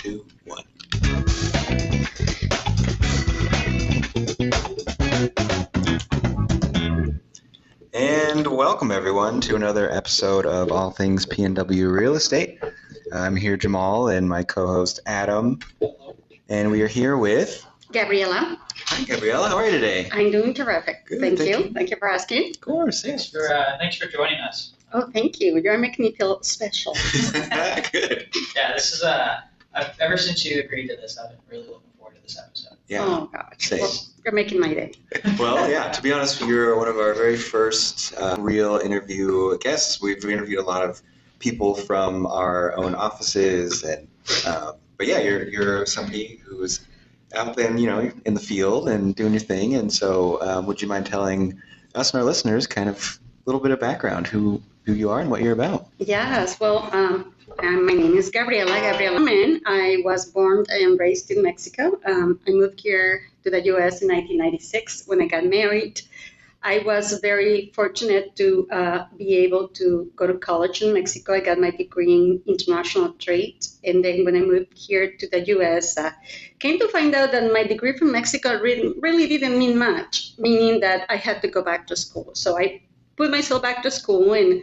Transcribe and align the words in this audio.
two, 0.00 0.24
one. 0.46 0.64
And 7.92 8.46
welcome 8.46 8.90
everyone 8.90 9.42
to 9.42 9.56
another 9.56 9.90
episode 9.90 10.46
of 10.46 10.72
All 10.72 10.90
Things 10.90 11.26
PNW 11.26 11.92
Real 11.92 12.14
Estate. 12.14 12.62
I'm 13.12 13.36
here, 13.36 13.58
Jamal, 13.58 14.08
and 14.08 14.26
my 14.26 14.42
co-host 14.42 15.00
Adam, 15.04 15.58
and 16.48 16.70
we 16.70 16.80
are 16.80 16.88
here 16.88 17.18
with. 17.18 17.66
Gabriela, 17.92 18.58
Hi, 18.86 19.04
Gabriela. 19.04 19.50
How 19.50 19.56
are 19.56 19.66
you 19.66 19.72
today? 19.72 20.08
I'm 20.12 20.30
doing 20.30 20.54
terrific. 20.54 21.04
Good, 21.08 21.20
thank, 21.20 21.36
thank 21.36 21.50
you. 21.50 21.58
you. 21.58 21.72
Thank 21.74 21.90
you 21.90 21.96
for 21.98 22.08
asking. 22.08 22.52
Of 22.52 22.60
course, 22.62 23.02
Thanks 23.02 23.28
for 23.28 23.52
uh, 23.52 23.76
thanks 23.76 23.96
for 23.96 24.06
joining 24.06 24.38
us. 24.40 24.72
Oh, 24.94 25.10
thank 25.12 25.40
you. 25.40 25.58
You're 25.58 25.76
making 25.76 26.06
me 26.06 26.12
feel 26.12 26.42
special. 26.42 26.96
Good. 27.92 28.28
Yeah, 28.56 28.72
this 28.74 28.92
is 28.92 29.02
uh, 29.02 29.40
I've, 29.74 29.98
ever 30.00 30.16
since 30.16 30.44
you 30.44 30.60
agreed 30.60 30.88
to 30.88 30.96
this, 30.96 31.18
I've 31.18 31.30
been 31.30 31.38
really 31.50 31.68
looking 31.68 31.90
forward 31.98 32.16
to 32.16 32.22
this 32.22 32.38
episode. 32.38 32.76
Yeah. 32.88 33.04
Oh, 33.04 33.30
gosh. 33.32 33.54
Same. 33.58 33.80
Well, 33.80 33.92
you're 34.24 34.34
making 34.34 34.60
my 34.60 34.74
day. 34.74 34.92
Well, 35.38 35.70
yeah. 35.70 35.90
To 35.90 36.02
be 36.02 36.12
honest, 36.12 36.40
you're 36.40 36.76
one 36.76 36.88
of 36.88 36.96
our 36.96 37.14
very 37.14 37.36
first 37.36 38.14
uh, 38.18 38.36
real 38.38 38.76
interview 38.78 39.56
guests. 39.58 40.02
We've 40.02 40.22
interviewed 40.24 40.58
a 40.58 40.64
lot 40.64 40.82
of 40.82 41.00
people 41.38 41.74
from 41.74 42.26
our 42.26 42.76
own 42.76 42.94
offices, 42.94 43.82
and 43.82 44.06
um, 44.46 44.74
but 44.98 45.06
yeah, 45.06 45.18
you're 45.18 45.48
you're 45.48 45.86
somebody 45.86 46.40
who's 46.44 46.80
out 47.34 47.56
there, 47.56 47.74
you 47.76 47.86
know 47.86 48.10
in 48.26 48.34
the 48.34 48.40
field 48.40 48.88
and 48.88 49.14
doing 49.14 49.32
your 49.32 49.40
thing. 49.40 49.74
And 49.74 49.92
so, 49.92 50.40
um, 50.42 50.66
would 50.66 50.82
you 50.82 50.88
mind 50.88 51.06
telling 51.06 51.60
us 51.94 52.12
and 52.12 52.20
our 52.20 52.26
listeners 52.26 52.66
kind 52.66 52.88
of 52.88 53.18
a 53.24 53.48
little 53.48 53.60
bit 53.60 53.70
of 53.70 53.80
background 53.80 54.26
who 54.26 54.62
who 54.84 54.92
you 54.92 55.10
are 55.10 55.20
and 55.20 55.30
what 55.30 55.42
you're 55.42 55.52
about? 55.52 55.86
Yes, 55.98 56.60
well, 56.60 56.88
um, 56.92 57.34
um, 57.58 57.86
my 57.86 57.92
name 57.92 58.16
is 58.16 58.30
Gabriela 58.30 58.80
Gabriela 58.80 59.20
Mann. 59.20 59.60
I 59.66 59.98
was 60.04 60.26
born 60.26 60.64
and 60.68 60.98
raised 60.98 61.30
in 61.30 61.42
Mexico. 61.42 61.98
Um, 62.06 62.40
I 62.46 62.50
moved 62.50 62.80
here 62.80 63.22
to 63.44 63.50
the 63.50 63.64
U.S. 63.66 64.02
in 64.02 64.08
1996 64.08 65.04
when 65.06 65.20
I 65.20 65.26
got 65.26 65.44
married. 65.44 66.00
I 66.62 66.82
was 66.84 67.18
very 67.20 67.72
fortunate 67.74 68.36
to 68.36 68.68
uh, 68.70 69.06
be 69.16 69.36
able 69.36 69.68
to 69.68 70.12
go 70.14 70.26
to 70.26 70.34
college 70.34 70.82
in 70.82 70.92
Mexico. 70.92 71.32
I 71.32 71.40
got 71.40 71.58
my 71.58 71.70
degree 71.70 72.12
in 72.12 72.42
international 72.46 73.14
trade, 73.14 73.66
and 73.82 74.04
then 74.04 74.26
when 74.26 74.36
I 74.36 74.40
moved 74.40 74.76
here 74.76 75.16
to 75.18 75.28
the 75.30 75.40
U.S., 75.46 75.96
uh, 75.96 76.10
came 76.58 76.78
to 76.78 76.88
find 76.88 77.14
out 77.14 77.32
that 77.32 77.50
my 77.50 77.64
degree 77.64 77.96
from 77.96 78.12
Mexico 78.12 78.60
really, 78.60 78.94
really 79.00 79.26
didn't 79.26 79.58
mean 79.58 79.78
much, 79.78 80.34
meaning 80.38 80.80
that 80.80 81.06
I 81.08 81.16
had 81.16 81.40
to 81.42 81.48
go 81.48 81.62
back 81.62 81.86
to 81.86 81.96
school. 81.96 82.30
So 82.34 82.58
I 82.58 82.82
put 83.16 83.30
myself 83.30 83.62
back 83.62 83.82
to 83.84 83.90
school 83.90 84.34
and 84.34 84.62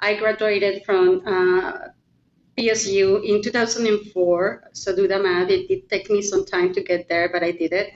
I 0.00 0.14
graduated 0.14 0.84
from 0.84 1.22
uh, 1.26 1.88
PSU 2.56 3.24
in 3.24 3.42
2004. 3.42 4.70
So 4.72 4.94
do 4.94 5.08
the 5.08 5.18
math. 5.18 5.50
It 5.50 5.68
did 5.68 5.88
take 5.88 6.10
me 6.10 6.22
some 6.22 6.44
time 6.44 6.72
to 6.74 6.82
get 6.82 7.08
there, 7.08 7.28
but 7.28 7.42
I 7.42 7.50
did 7.50 7.72
it. 7.72 7.92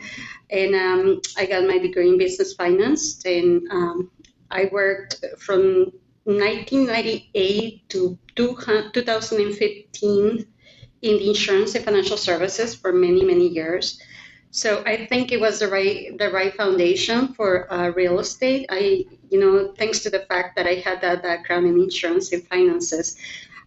And 0.50 0.74
um, 0.74 1.20
I 1.36 1.46
got 1.46 1.66
my 1.66 1.78
degree 1.78 2.08
in 2.08 2.18
business 2.18 2.54
finance. 2.54 3.24
And 3.24 3.68
um, 3.70 4.10
I 4.50 4.68
worked 4.72 5.24
from 5.38 5.92
1998 6.24 7.88
to 7.90 8.18
2015 8.36 10.46
in 11.00 11.16
the 11.16 11.28
insurance 11.28 11.74
and 11.74 11.84
financial 11.84 12.16
services 12.16 12.74
for 12.74 12.92
many, 12.92 13.24
many 13.24 13.48
years. 13.48 14.00
So 14.50 14.82
I 14.86 15.06
think 15.06 15.30
it 15.30 15.40
was 15.40 15.60
the 15.60 15.68
right 15.68 16.16
the 16.16 16.30
right 16.30 16.54
foundation 16.54 17.34
for 17.34 17.70
uh, 17.72 17.90
real 17.90 18.18
estate. 18.18 18.66
I, 18.70 19.04
you 19.30 19.38
know, 19.38 19.74
thanks 19.76 20.00
to 20.00 20.10
the 20.10 20.20
fact 20.20 20.56
that 20.56 20.66
I 20.66 20.76
had 20.76 21.02
that 21.02 21.22
background 21.22 21.66
in 21.66 21.78
insurance 21.78 22.32
and 22.32 22.46
finances, 22.48 23.18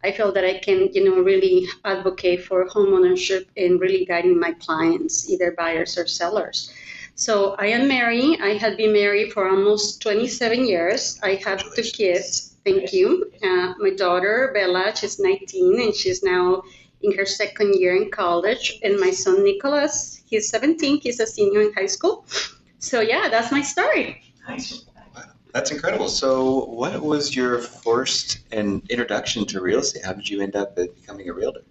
I 0.04 0.12
feel 0.12 0.32
that 0.32 0.44
I 0.44 0.60
can, 0.60 0.90
you 0.94 1.04
know, 1.04 1.22
really 1.22 1.68
advocate 1.86 2.44
for 2.44 2.68
homeownership 2.68 3.46
and 3.58 3.80
really 3.80 4.06
guiding 4.06 4.40
my 4.40 4.54
clients, 4.54 5.30
either 5.30 5.52
buyers 5.52 5.98
or 5.98 6.08
sellers. 6.08 6.74
So 7.16 7.56
I 7.60 7.68
am 7.68 7.88
married. 7.88 8.42
I 8.42 8.54
have 8.56 8.78
been 8.78 8.94
married 8.94 9.32
for 9.34 9.48
almost 9.48 10.02
27 10.02 10.66
years. 10.66 11.20
I 11.22 11.36
have 11.46 11.62
two 11.75 11.84
kids. 11.84 12.56
Thank 12.66 12.94
you. 12.94 13.31
Uh, 13.44 13.74
my 13.80 13.92
daughter 13.92 14.52
Bella, 14.53 14.96
she's 14.96 15.20
19, 15.20 15.81
and 15.81 15.94
she's 15.94 16.24
now 16.24 16.64
in 17.02 17.16
her 17.16 17.25
second 17.25 17.75
year 17.75 17.96
in 17.96 18.09
college. 18.12 18.80
And 18.84 19.00
my 19.00 19.12
son 19.12 19.44
Nicholas, 19.44 20.22
he's 20.25 20.50
17. 20.50 21.02
He's 21.02 21.20
a 21.20 21.28
senior 21.28 21.62
in 21.62 21.74
high 21.74 21.88
school. 21.88 22.25
So 22.80 23.02
yeah, 23.02 23.30
that's 23.30 23.52
my 23.52 23.62
story. 23.62 24.24
Nice. 24.48 24.86
That's 25.53 25.72
incredible. 25.72 26.07
So, 26.07 26.66
what 26.66 27.01
was 27.01 27.35
your 27.35 27.59
first 27.59 28.39
and 28.51 28.81
introduction 28.89 29.45
to 29.47 29.62
real 29.62 29.79
estate? 29.79 30.06
How 30.06 30.13
did 30.13 30.29
you 30.29 30.41
end 30.41 30.56
up 30.56 30.75
becoming 30.75 31.29
a 31.29 31.34
realtor? 31.34 31.63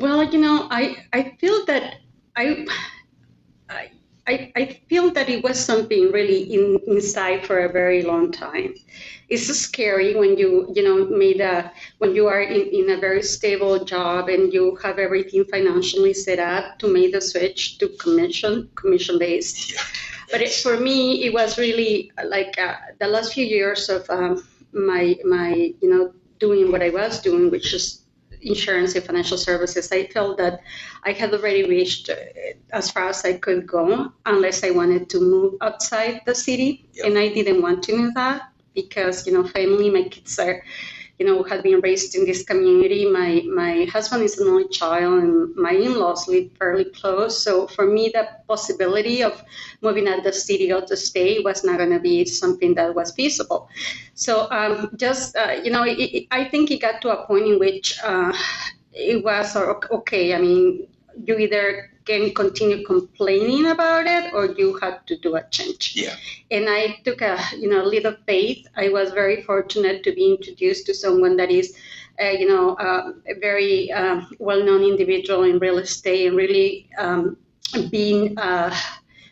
Well, 0.00 0.24
you 0.24 0.40
know, 0.40 0.68
I 0.70 1.04
I 1.12 1.36
feel 1.40 1.64
that 1.66 1.96
I 2.36 2.66
I 3.70 3.90
I, 4.28 4.52
I 4.56 4.80
feel 4.90 5.10
that 5.12 5.30
it 5.30 5.42
was 5.42 5.58
something 5.58 6.12
really 6.12 6.42
in, 6.52 6.78
inside 6.86 7.46
for 7.46 7.60
a 7.60 7.72
very 7.72 8.02
long 8.02 8.30
time. 8.30 8.74
It's 9.30 9.46
scary 9.46 10.14
when 10.16 10.36
you 10.36 10.70
you 10.74 10.82
know 10.82 11.06
made 11.06 11.40
a 11.40 11.72
when 11.98 12.14
you 12.14 12.26
are 12.26 12.42
in, 12.42 12.68
in 12.68 12.90
a 12.90 13.00
very 13.00 13.22
stable 13.22 13.84
job 13.84 14.28
and 14.28 14.52
you 14.52 14.76
have 14.82 14.98
everything 14.98 15.44
financially 15.44 16.12
set 16.12 16.38
up 16.38 16.78
to 16.80 16.92
make 16.92 17.12
the 17.12 17.20
switch 17.20 17.78
to 17.78 17.88
commission 18.00 18.68
commission 18.74 19.18
based. 19.18 19.72
Yeah. 19.72 19.80
But 20.30 20.42
it, 20.42 20.52
for 20.52 20.78
me, 20.78 21.24
it 21.24 21.32
was 21.32 21.58
really 21.58 22.12
like 22.24 22.58
uh, 22.58 22.74
the 23.00 23.06
last 23.08 23.32
few 23.32 23.44
years 23.46 23.88
of 23.88 24.08
um, 24.10 24.42
my 24.72 25.16
my 25.24 25.72
you 25.80 25.88
know 25.88 26.12
doing 26.38 26.70
what 26.70 26.82
I 26.82 26.90
was 26.90 27.20
doing, 27.20 27.50
which 27.50 27.72
is 27.74 28.02
insurance 28.42 28.94
and 28.94 29.04
financial 29.04 29.36
services. 29.38 29.90
I 29.90 30.06
felt 30.06 30.38
that 30.38 30.60
I 31.04 31.12
had 31.12 31.32
already 31.34 31.64
reached 31.64 32.08
uh, 32.10 32.14
as 32.72 32.90
far 32.90 33.08
as 33.08 33.24
I 33.24 33.34
could 33.38 33.66
go, 33.66 34.12
unless 34.26 34.62
I 34.64 34.70
wanted 34.70 35.08
to 35.10 35.20
move 35.20 35.54
outside 35.60 36.20
the 36.26 36.34
city, 36.34 36.88
Yep. 36.94 37.06
and 37.06 37.18
I 37.18 37.28
didn't 37.28 37.62
want 37.62 37.82
to 37.84 37.92
do 37.96 38.10
that 38.12 38.52
because 38.74 39.26
you 39.26 39.32
know 39.32 39.44
family, 39.44 39.90
my 39.90 40.02
kids 40.04 40.38
are. 40.38 40.62
You 41.18 41.26
know, 41.26 41.42
had 41.42 41.62
been 41.62 41.80
raised 41.80 42.14
in 42.14 42.24
this 42.24 42.42
community. 42.44 43.04
My 43.10 43.42
my 43.52 43.86
husband 43.90 44.22
is 44.22 44.38
an 44.38 44.48
only 44.48 44.68
child, 44.68 45.22
and 45.22 45.54
my 45.56 45.72
in-laws 45.72 46.28
live 46.28 46.52
fairly 46.58 46.84
close. 46.84 47.42
So 47.42 47.66
for 47.66 47.86
me, 47.86 48.10
the 48.14 48.28
possibility 48.46 49.22
of 49.22 49.42
moving 49.82 50.06
out 50.06 50.18
of 50.18 50.24
the 50.24 50.32
city 50.32 50.72
or 50.72 50.82
the 50.82 50.96
state 50.96 51.44
was 51.44 51.64
not 51.64 51.78
going 51.78 51.90
to 51.90 52.00
be 52.00 52.24
something 52.24 52.74
that 52.74 52.94
was 52.94 53.12
feasible. 53.12 53.68
So 54.14 54.48
um, 54.50 54.90
just 54.96 55.36
uh, 55.36 55.56
you 55.62 55.70
know, 55.70 55.82
it, 55.82 55.98
it, 55.98 56.26
I 56.30 56.44
think 56.44 56.70
it 56.70 56.80
got 56.80 57.02
to 57.02 57.10
a 57.10 57.26
point 57.26 57.46
in 57.46 57.58
which 57.58 57.98
uh, 58.02 58.32
it 58.92 59.24
was 59.24 59.56
okay. 59.56 60.34
I 60.34 60.38
mean, 60.40 60.86
you 61.24 61.36
either 61.38 61.90
can 62.08 62.32
continue 62.34 62.84
complaining 62.84 63.66
about 63.74 64.06
it 64.06 64.32
or 64.32 64.46
you 64.60 64.68
had 64.82 65.06
to 65.06 65.16
do 65.26 65.36
a 65.36 65.42
change. 65.50 65.92
Yeah. 65.94 66.16
And 66.50 66.66
I 66.68 66.98
took 67.04 67.20
a 67.20 67.38
you 67.62 67.68
know 67.72 67.82
little 67.84 68.16
faith. 68.26 68.66
I 68.76 68.88
was 68.88 69.12
very 69.22 69.42
fortunate 69.42 70.02
to 70.04 70.12
be 70.12 70.30
introduced 70.34 70.86
to 70.86 70.94
someone 71.04 71.36
that 71.36 71.50
is. 71.60 71.76
Uh, 72.20 72.34
you 72.36 72.48
know, 72.48 72.76
um, 72.80 73.22
a 73.32 73.34
very 73.38 73.92
um, 73.92 74.28
well-known 74.40 74.82
individual 74.82 75.44
in 75.44 75.60
real 75.60 75.78
estate, 75.78 76.26
and 76.26 76.36
really 76.36 76.90
um, 76.98 77.36
being 77.92 78.36
uh, 78.36 78.74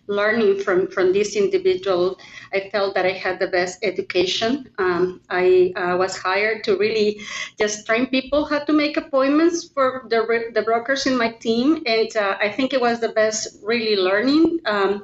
learning 0.09 0.61
from 0.61 0.87
from 0.89 1.13
this 1.13 1.37
individual 1.37 2.19
i 2.53 2.69
felt 2.71 2.95
that 2.95 3.07
i 3.07 3.13
had 3.13 3.39
the 3.39 3.49
best 3.49 3.79
education. 3.83 4.69
Um, 4.79 5.21
i 5.31 5.73
uh, 5.77 5.97
was 5.97 6.17
hired 6.17 6.65
to 6.65 6.77
really 6.77 7.21
just 7.59 7.87
train 7.87 8.07
people 8.07 8.45
how 8.45 8.61
to 8.61 8.73
make 8.73 8.97
appointments 8.97 9.69
for 9.69 10.07
the, 10.09 10.51
the 10.55 10.63
brokers 10.63 11.07
in 11.07 11.17
my 11.17 11.31
team. 11.31 11.83
And 11.87 12.15
uh, 12.17 12.37
i 12.41 12.51
think 12.51 12.73
it 12.73 12.81
was 12.81 13.01
the 13.01 13.11
best 13.11 13.59
really 13.63 13.97
learning 13.97 14.61
um, 14.67 15.03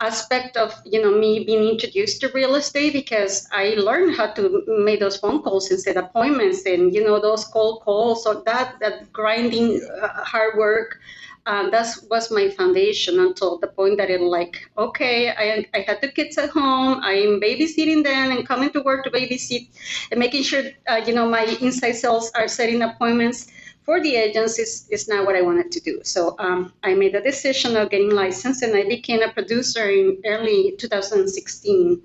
aspect 0.00 0.56
of 0.56 0.72
you 0.84 1.02
know 1.02 1.10
me 1.10 1.44
being 1.44 1.64
introduced 1.64 2.20
to 2.20 2.28
real 2.32 2.54
estate 2.54 2.92
because 2.92 3.48
I 3.52 3.74
learned 3.76 4.16
how 4.16 4.28
to 4.34 4.62
make 4.66 5.00
those 5.00 5.16
phone 5.16 5.42
calls 5.42 5.70
and 5.70 5.80
set 5.80 5.96
appointments 5.96 6.64
and 6.66 6.94
you 6.94 7.02
know 7.04 7.20
those 7.20 7.44
cold 7.44 7.80
calls. 7.82 8.26
Or 8.26 8.42
that 8.46 8.76
that 8.80 9.12
grinding 9.12 9.80
uh, 10.00 10.24
hard 10.24 10.56
work 10.56 11.00
uh, 11.48 11.70
that 11.70 11.88
was 12.10 12.30
my 12.30 12.50
foundation 12.50 13.18
until 13.20 13.58
the 13.58 13.66
point 13.66 13.96
that 13.96 14.10
it 14.10 14.20
like 14.20 14.68
okay 14.76 15.30
I, 15.30 15.66
I 15.74 15.80
had 15.80 16.00
the 16.02 16.12
kids 16.12 16.36
at 16.36 16.50
home 16.50 17.00
i'm 17.02 17.40
babysitting 17.40 18.04
them 18.04 18.30
and 18.32 18.46
coming 18.46 18.70
to 18.72 18.82
work 18.82 19.04
to 19.04 19.10
babysit 19.10 19.68
and 20.10 20.20
making 20.20 20.42
sure 20.42 20.62
uh, 20.88 21.00
you 21.06 21.14
know 21.14 21.28
my 21.28 21.44
inside 21.60 21.92
sales 21.92 22.30
are 22.34 22.48
setting 22.48 22.82
appointments 22.82 23.50
for 23.82 23.98
the 24.02 24.16
agents 24.16 24.58
is, 24.58 24.86
is 24.90 25.08
not 25.08 25.24
what 25.24 25.34
i 25.34 25.40
wanted 25.40 25.72
to 25.72 25.80
do 25.80 26.00
so 26.04 26.36
um, 26.38 26.72
i 26.84 26.92
made 26.94 27.14
the 27.14 27.20
decision 27.20 27.76
of 27.76 27.88
getting 27.90 28.10
licensed 28.10 28.62
and 28.62 28.76
i 28.76 28.84
became 28.86 29.22
a 29.22 29.32
producer 29.32 29.88
in 29.88 30.20
early 30.26 30.74
2016 30.78 32.02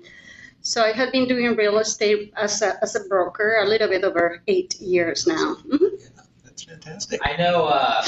so 0.62 0.82
i 0.82 0.92
have 0.92 1.12
been 1.12 1.28
doing 1.28 1.54
real 1.54 1.78
estate 1.78 2.32
as 2.36 2.62
a, 2.62 2.82
as 2.82 2.96
a 2.96 3.00
broker 3.10 3.58
a 3.62 3.68
little 3.68 3.88
bit 3.88 4.04
over 4.04 4.42
eight 4.48 4.80
years 4.80 5.26
now 5.26 5.56
Mhm. 5.68 5.90
That's 6.44 6.62
fantastic. 6.62 7.20
I 7.24 7.36
know. 7.36 7.64
Uh, 7.64 8.04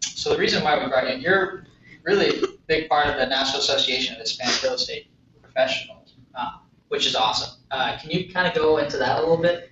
so 0.00 0.30
the 0.30 0.38
reason 0.38 0.62
why 0.62 0.78
we 0.82 0.88
brought 0.88 1.06
you, 1.06 1.14
in, 1.14 1.20
you're 1.20 1.64
really 2.04 2.28
a 2.40 2.46
big 2.66 2.88
part 2.88 3.06
of 3.06 3.16
the 3.16 3.26
National 3.26 3.60
Association 3.60 4.14
of 4.14 4.20
Hispanic 4.20 4.62
Real 4.62 4.74
Estate 4.74 5.08
Professionals, 5.42 6.14
uh, 6.34 6.58
which 6.88 7.06
is 7.06 7.14
awesome. 7.14 7.60
Uh, 7.70 7.96
can 8.00 8.10
you 8.10 8.32
kind 8.32 8.46
of 8.46 8.54
go 8.54 8.78
into 8.78 8.96
that 8.96 9.18
a 9.18 9.20
little 9.20 9.36
bit? 9.36 9.70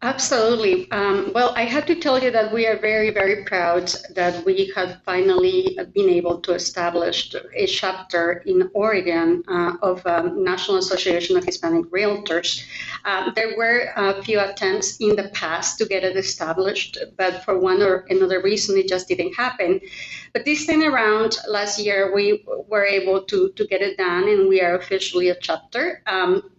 Absolutely. 0.00 0.88
Um, 0.92 1.32
well, 1.34 1.52
I 1.56 1.64
have 1.64 1.84
to 1.86 1.96
tell 1.96 2.22
you 2.22 2.30
that 2.30 2.52
we 2.52 2.68
are 2.68 2.78
very, 2.78 3.10
very 3.10 3.42
proud 3.42 3.92
that 4.14 4.44
we 4.44 4.70
have 4.76 5.02
finally 5.04 5.76
been 5.92 6.08
able 6.08 6.38
to 6.42 6.52
establish 6.52 7.34
a 7.56 7.66
chapter 7.66 8.44
in 8.46 8.70
Oregon 8.74 9.42
uh, 9.48 9.72
of 9.82 10.06
um, 10.06 10.44
National 10.44 10.76
Association 10.76 11.36
of 11.36 11.44
Hispanic 11.44 11.86
Realtors. 11.86 12.62
Uh, 13.04 13.32
there 13.32 13.56
were 13.56 13.90
a 13.96 14.22
few 14.22 14.38
attempts 14.38 14.98
in 14.98 15.16
the 15.16 15.30
past 15.30 15.78
to 15.78 15.86
get 15.86 16.04
it 16.04 16.16
established, 16.16 16.96
but 17.16 17.42
for 17.42 17.58
one 17.58 17.82
or 17.82 18.06
another 18.08 18.40
reason, 18.40 18.78
it 18.78 18.86
just 18.86 19.08
didn't 19.08 19.34
happen. 19.34 19.80
But 20.32 20.44
this 20.44 20.64
time 20.64 20.84
around, 20.84 21.36
last 21.48 21.80
year, 21.80 22.14
we 22.14 22.44
were 22.68 22.84
able 22.84 23.24
to, 23.24 23.50
to 23.50 23.66
get 23.66 23.82
it 23.82 23.96
done, 23.96 24.28
and 24.28 24.48
we 24.48 24.60
are 24.60 24.76
officially 24.76 25.30
a 25.30 25.34
chapter. 25.34 26.02
Um, 26.06 26.52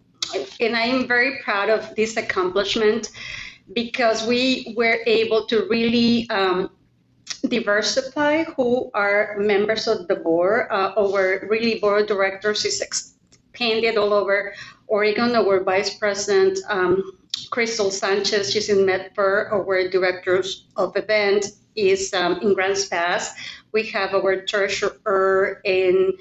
and 0.59 0.75
I'm 0.75 1.07
very 1.07 1.39
proud 1.43 1.69
of 1.69 1.95
this 1.95 2.17
accomplishment 2.17 3.09
because 3.73 4.25
we 4.25 4.73
were 4.75 4.99
able 5.05 5.45
to 5.47 5.67
really 5.69 6.29
um, 6.29 6.69
diversify 7.47 8.43
who 8.43 8.89
are 8.93 9.37
members 9.39 9.87
of 9.87 10.07
the 10.07 10.15
board. 10.15 10.67
Uh, 10.71 10.93
our 10.97 11.45
really 11.47 11.79
board 11.79 12.01
of 12.01 12.07
directors 12.07 12.65
is 12.65 12.81
expanded 12.81 13.97
all 13.97 14.13
over 14.13 14.53
Oregon. 14.87 15.35
Our 15.35 15.63
vice 15.63 15.93
president, 15.93 16.59
um, 16.67 17.03
Crystal 17.51 17.91
Sanchez, 17.91 18.51
she's 18.51 18.69
in 18.69 18.85
Medford. 18.85 19.47
Our 19.51 19.87
directors 19.89 20.65
of 20.75 20.95
event 20.97 21.45
is 21.75 22.13
um, 22.13 22.39
in 22.41 22.53
Grants 22.53 22.87
Pass. 22.87 23.35
We 23.71 23.85
have 23.87 24.13
our 24.13 24.41
treasurer 24.41 25.61
and 25.63 26.13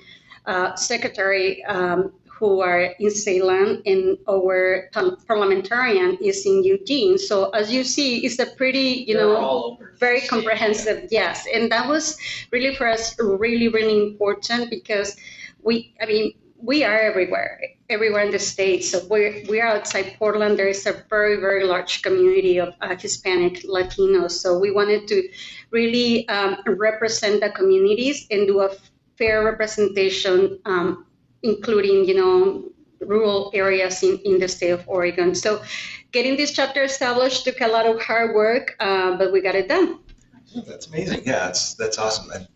uh, 0.47 0.77
secretary 0.77 1.65
um, 1.65 2.13
who 2.39 2.61
are 2.61 2.95
in 3.01 3.11
Salem, 3.11 3.83
and 3.85 4.17
our 4.29 4.89
parliamentarian 5.27 6.17
is 6.23 6.47
in 6.47 6.63
Eugene. 6.63 7.19
So 7.19 7.51
as 7.51 7.73
you 7.73 7.83
see, 7.83 8.25
it's 8.25 8.39
a 8.39 8.47
pretty, 8.47 9.05
you 9.09 9.15
They're 9.15 9.27
know, 9.27 9.79
very 9.99 10.21
comprehensive. 10.21 11.09
Yes, 11.11 11.47
and 11.53 11.71
that 11.73 11.89
was 11.89 12.17
really 12.53 12.75
for 12.77 12.87
us 12.87 13.17
really, 13.19 13.69
really 13.69 14.11
important 14.11 14.71
because 14.71 15.17
we, 15.63 15.95
I 16.01 16.07
mean, 16.07 16.35
we 16.61 16.85
are 16.85 16.99
everywhere, 16.99 17.61
everywhere 17.89 18.23
in 18.23 18.31
the 18.31 18.39
state. 18.39 18.85
So 18.85 19.05
we're 19.09 19.43
we 19.49 19.61
are 19.61 19.69
outside 19.69 20.17
Portland. 20.19 20.59
There 20.59 20.69
is 20.69 20.87
a 20.87 21.05
very, 21.11 21.37
very 21.41 21.65
large 21.65 22.03
community 22.03 22.59
of 22.59 22.75
uh, 22.81 22.97
Hispanic 22.97 23.63
Latinos. 23.65 24.33
So 24.33 24.59
we 24.59 24.71
wanted 24.71 25.09
to 25.09 25.29
really 25.71 26.29
um, 26.29 26.59
represent 26.67 27.41
the 27.41 27.51
communities 27.51 28.27
and 28.31 28.47
do 28.47 28.61
a 28.61 28.71
fair 29.17 29.45
representation 29.45 30.59
um, 30.65 31.05
including, 31.43 32.05
you 32.05 32.15
know, 32.15 32.65
rural 33.01 33.51
areas 33.55 34.03
in, 34.03 34.19
in 34.25 34.39
the 34.39 34.49
state 34.49 34.71
of 34.71 34.83
Oregon. 34.89 35.35
So 35.35 35.63
getting 36.13 36.37
this 36.37 36.53
chapter 36.53 36.83
established 36.83 37.45
took 37.45 37.61
a 37.61 37.69
lot 37.69 37.87
of 37.87 38.01
hard 38.01 38.35
work, 38.35 38.75
uh, 38.81 39.17
but 39.17 39.33
we 39.33 39.41
got 39.41 39.55
it 39.55 39.69
done. 39.69 40.01
That's 40.67 40.87
amazing. 40.87 41.23
Yeah, 41.25 41.47
that's 41.47 41.75
that's 41.75 41.99
awesome. 41.99 42.31
I 42.33 42.47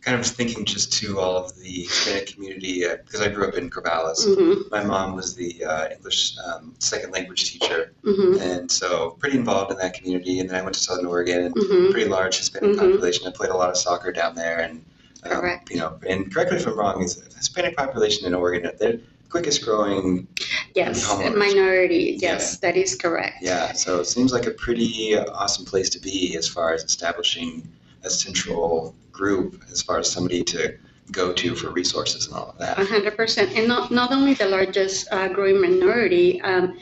kind 0.00 0.18
of 0.18 0.26
thinking 0.26 0.64
just 0.64 0.92
to 0.92 1.18
all 1.18 1.36
of 1.36 1.56
the 1.58 1.82
Hispanic 1.82 2.28
community 2.28 2.84
because 3.04 3.20
I 3.20 3.28
grew 3.28 3.46
up 3.46 3.54
in 3.54 3.68
Corvallis. 3.68 4.26
Mm-hmm, 4.26 4.68
My 4.70 4.82
mom 4.82 5.14
was 5.14 5.34
the 5.34 5.64
uh, 5.64 5.88
English 5.90 6.36
um, 6.46 6.74
second 6.78 7.12
language 7.12 7.50
teacher, 7.52 7.92
mm-hmm, 8.04 8.40
and 8.40 8.70
so 8.70 9.10
pretty 9.18 9.36
involved 9.36 9.70
in 9.72 9.78
that 9.78 9.94
community. 9.94 10.40
And 10.40 10.48
then 10.48 10.56
I 10.56 10.62
went 10.62 10.74
to 10.74 10.80
Southern 10.80 11.06
Oregon, 11.06 11.46
and 11.46 11.54
mm-hmm. 11.54 11.92
pretty 11.92 12.08
large 12.08 12.38
Hispanic 12.38 12.70
Mhm. 12.76 12.78
population. 12.78 13.26
I 13.26 13.30
played 13.30 13.50
a 13.50 13.56
lot 13.56 13.70
of 13.70 13.76
soccer 13.76 14.12
down 14.12 14.34
there, 14.34 14.60
and 14.60 14.84
um, 15.30 15.40
Correct. 15.40 15.70
you 15.70 15.78
know, 15.78 15.98
and 16.08 16.32
correct 16.32 16.50
me 16.50 16.56
if 16.58 16.66
I'm 16.66 16.78
wrong. 16.78 17.02
Is 17.02 17.16
the 17.16 17.34
Hispanic 17.34 17.76
population 17.76 18.26
in 18.26 18.34
Oregon 18.34 18.70
they're 18.78 18.98
quickest 19.28 19.64
growing? 19.64 20.26
Yes, 20.74 21.06
minority. 21.34 22.18
Yes, 22.20 22.58
that 22.58 22.76
is 22.76 22.94
correct. 22.94 23.36
Yeah, 23.42 23.72
so 23.72 24.00
it 24.00 24.06
seems 24.06 24.32
like 24.32 24.46
a 24.46 24.52
pretty 24.52 25.16
awesome 25.16 25.64
place 25.64 25.90
to 25.90 26.00
be 26.00 26.36
as 26.36 26.48
far 26.48 26.72
as 26.72 26.84
establishing 26.84 27.68
a 28.04 28.10
central 28.10 28.94
group, 29.12 29.62
as 29.70 29.82
far 29.82 29.98
as 29.98 30.10
somebody 30.10 30.42
to 30.44 30.78
go 31.10 31.32
to 31.32 31.54
for 31.54 31.70
resources 31.70 32.26
and 32.26 32.36
all 32.36 32.50
of 32.50 32.58
that. 32.58 32.78
A 32.78 32.84
hundred 32.84 33.16
percent, 33.16 33.52
and 33.56 33.66
not 33.66 33.90
not 33.90 34.12
only 34.12 34.34
the 34.34 34.46
largest 34.46 35.08
uh, 35.10 35.28
growing 35.28 35.60
minority, 35.60 36.40
um, 36.42 36.78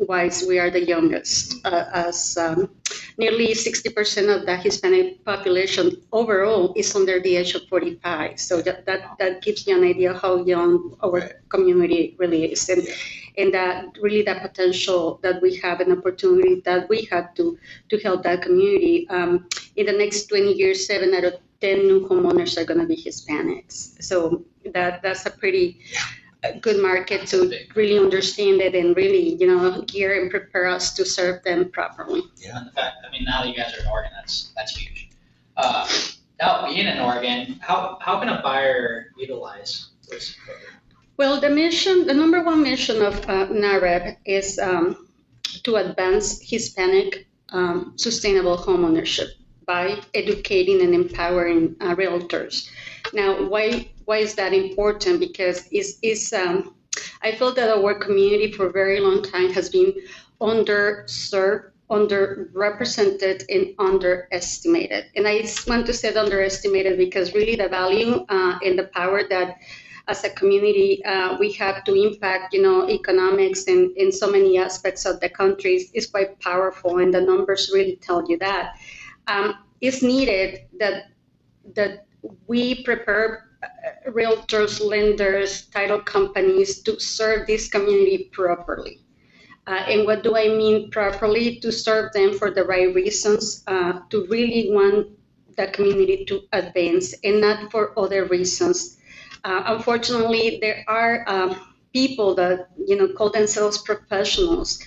age-wise, 0.00 0.44
we 0.46 0.58
are 0.58 0.70
the 0.70 0.84
youngest. 0.84 1.54
Uh, 1.64 1.84
as 1.92 2.36
um, 2.36 2.70
nearly 3.18 3.54
sixty 3.54 3.88
percent 3.90 4.28
of 4.28 4.46
the 4.46 4.56
Hispanic 4.56 5.24
population 5.24 5.92
overall 6.12 6.72
is 6.76 6.94
under 6.94 7.20
the 7.20 7.36
age 7.36 7.54
of 7.54 7.66
forty-five. 7.68 8.38
So 8.40 8.62
that 8.62 8.86
that, 8.86 9.16
that 9.18 9.42
gives 9.42 9.66
you 9.66 9.76
an 9.76 9.84
idea 9.84 10.14
how 10.14 10.44
young 10.44 10.96
our 11.02 11.20
Right. 11.20 11.32
community 11.48 12.14
really 12.18 12.52
is, 12.52 12.68
and 12.68 12.82
Yeah. 12.82 12.94
and 13.38 13.54
that 13.54 13.96
really 14.00 14.22
that 14.22 14.42
potential 14.42 15.18
that 15.22 15.40
we 15.42 15.56
have 15.56 15.80
an 15.80 15.92
opportunity 15.92 16.60
that 16.64 16.88
we 16.88 17.08
have 17.10 17.34
to 17.34 17.58
to 17.90 17.98
help 17.98 18.22
that 18.24 18.42
community. 18.42 19.06
Um, 19.10 19.46
in 19.76 19.86
the 19.86 19.92
next 19.92 20.26
twenty 20.28 20.52
years, 20.54 20.86
seven 20.86 21.14
out 21.14 21.24
of 21.24 21.34
10 21.60 21.86
new 21.88 22.06
homeowners 22.06 22.56
are 22.56 22.64
going 22.64 22.78
to 22.78 22.86
be 22.86 22.94
Hispanics. 22.94 23.98
So 24.00 24.44
that 24.74 25.02
that's 25.02 25.26
a 25.26 25.30
pretty 25.30 25.80
uh, 26.44 26.52
good 26.60 26.80
market 26.80 27.26
to 27.26 27.52
really 27.74 27.98
understand 27.98 28.60
it 28.60 28.74
and 28.74 28.96
really, 28.96 29.34
you 29.34 29.46
know, 29.46 29.82
gear 29.82 30.20
and 30.20 30.30
prepare 30.30 30.66
us 30.66 30.94
to 30.94 31.04
serve 31.04 31.42
them 31.42 31.70
properly. 31.70 32.22
Yeah. 32.36 32.58
And 32.58 32.68
the 32.68 32.72
fact, 32.72 32.96
I 33.06 33.10
mean, 33.10 33.24
now 33.24 33.42
that 33.42 33.48
you 33.48 33.56
guys 33.56 33.74
are 33.74 33.80
in 33.80 33.86
Oregon, 33.88 34.12
that's, 34.14 34.52
that's 34.56 34.76
huge. 34.76 35.10
Uh, 35.56 35.88
now, 36.40 36.66
being 36.66 36.86
in 36.86 36.98
Oregon, 37.00 37.58
how, 37.60 37.98
how 38.00 38.20
can 38.20 38.28
a 38.28 38.40
buyer 38.42 39.12
utilize 39.16 39.88
this 40.08 40.36
program? 40.44 40.80
Well, 41.16 41.40
the 41.40 41.50
mission, 41.50 42.06
the 42.06 42.14
number 42.14 42.44
one 42.44 42.62
mission 42.62 43.02
of 43.02 43.18
uh, 43.28 43.48
NAHREP 43.48 44.18
is 44.24 44.60
um, 44.60 45.08
to 45.64 45.76
advance 45.76 46.40
Hispanic 46.40 47.26
um, 47.48 47.94
sustainable 47.96 48.56
homeownership 48.56 49.30
by 49.66 50.00
educating 50.14 50.80
and 50.82 50.94
empowering 50.94 51.74
uh, 51.80 51.96
realtors. 51.96 52.70
Now, 53.12 53.48
why 53.48 53.90
why 54.08 54.16
is 54.16 54.34
that 54.36 54.54
important? 54.54 55.20
Because 55.20 55.68
it's, 55.70 55.98
it's 56.00 56.32
um, 56.32 56.74
I 57.22 57.32
feel 57.32 57.52
that 57.52 57.68
our 57.68 57.94
community 57.94 58.50
for 58.50 58.66
a 58.68 58.72
very 58.72 59.00
long 59.00 59.22
time 59.22 59.50
has 59.52 59.68
been 59.68 59.92
underserved, 60.40 61.72
underrepresented, 61.90 63.44
and 63.50 63.74
underestimated. 63.78 65.04
And 65.14 65.28
I 65.28 65.46
want 65.66 65.84
to 65.86 65.92
say 65.92 66.14
underestimated 66.14 66.96
because 66.96 67.34
really 67.34 67.54
the 67.54 67.68
value 67.68 68.24
uh, 68.30 68.58
and 68.64 68.78
the 68.78 68.84
power 68.84 69.28
that 69.28 69.58
as 70.06 70.24
a 70.24 70.30
community 70.30 71.04
uh, 71.04 71.36
we 71.38 71.52
have 71.52 71.84
to 71.84 71.92
impact, 71.94 72.54
you 72.54 72.62
know, 72.62 72.88
economics 72.88 73.66
and 73.66 73.94
in 73.98 74.10
so 74.10 74.30
many 74.30 74.56
aspects 74.56 75.04
of 75.04 75.20
the 75.20 75.28
country 75.28 75.86
is, 75.92 76.06
quite 76.06 76.40
powerful, 76.40 76.96
and 76.96 77.12
the 77.12 77.20
numbers 77.20 77.70
really 77.74 77.96
tell 77.96 78.26
you 78.26 78.38
that. 78.38 78.76
Um, 79.26 79.54
it's 79.82 80.02
needed 80.02 80.60
that 80.80 81.10
that 81.74 82.06
we 82.46 82.82
prepare 82.82 83.47
realtors, 84.08 84.80
lenders, 84.84 85.66
title 85.66 86.00
companies 86.00 86.82
to 86.82 86.98
serve 87.00 87.46
this 87.46 87.68
community 87.68 88.30
properly. 88.32 89.00
Uh, 89.66 89.84
and 89.86 90.06
what 90.06 90.22
do 90.22 90.36
I 90.36 90.48
mean 90.48 90.90
properly? 90.90 91.60
To 91.60 91.70
serve 91.70 92.12
them 92.12 92.38
for 92.38 92.50
the 92.50 92.64
right 92.64 92.94
reasons, 92.94 93.62
uh, 93.66 94.00
to 94.10 94.26
really 94.30 94.70
want 94.72 95.08
the 95.56 95.66
community 95.68 96.24
to 96.24 96.42
advance 96.52 97.14
and 97.24 97.40
not 97.40 97.70
for 97.70 97.98
other 97.98 98.24
reasons. 98.24 98.96
Uh, 99.44 99.62
unfortunately, 99.66 100.58
there 100.60 100.84
are 100.88 101.24
um, 101.28 101.60
people 101.92 102.34
that 102.36 102.68
you 102.86 102.96
know 102.96 103.08
call 103.08 103.30
themselves 103.30 103.78
professionals, 103.78 104.82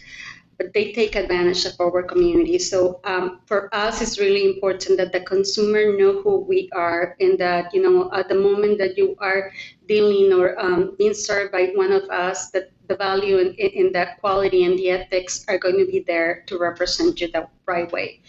but 0.62 0.74
they 0.74 0.94
take 0.94 1.16
advantage 1.16 1.66
of 1.66 1.74
our 1.80 2.04
community. 2.04 2.60
So 2.60 3.00
um, 3.04 3.42
for 3.48 3.74
us, 3.74 4.00
it's 4.02 4.20
really 4.20 4.46
important 4.46 4.98
that 4.98 5.12
the 5.12 5.22
consumer 5.22 5.98
know 5.98 6.22
who 6.22 6.42
we 6.42 6.70
are, 6.74 7.16
and 7.20 7.38
that 7.40 7.74
you 7.74 7.82
know 7.82 8.14
at 8.14 8.30
the 8.30 8.36
moment 8.36 8.78
that 8.78 8.96
you 8.96 9.16
are 9.18 9.52
dealing 9.88 10.32
or 10.38 10.54
um, 10.62 10.96
being 11.00 11.16
served 11.16 11.52
by 11.52 11.74
one 11.74 11.92
of 11.92 12.04
us, 12.10 12.52
that 12.52 12.70
the 12.88 12.96
value 12.96 13.40
and, 13.40 13.58
and 13.58 13.96
the 13.96 14.06
quality 14.20 14.66
and 14.66 14.78
the 14.78 14.92
ethics 14.92 15.44
are 15.48 15.58
going 15.58 15.80
to 15.80 15.86
be 15.86 16.04
there 16.06 16.44
to 16.46 16.60
represent 16.60 17.20
you 17.20 17.32
the 17.32 17.48
right 17.66 17.92
way. 17.92 18.22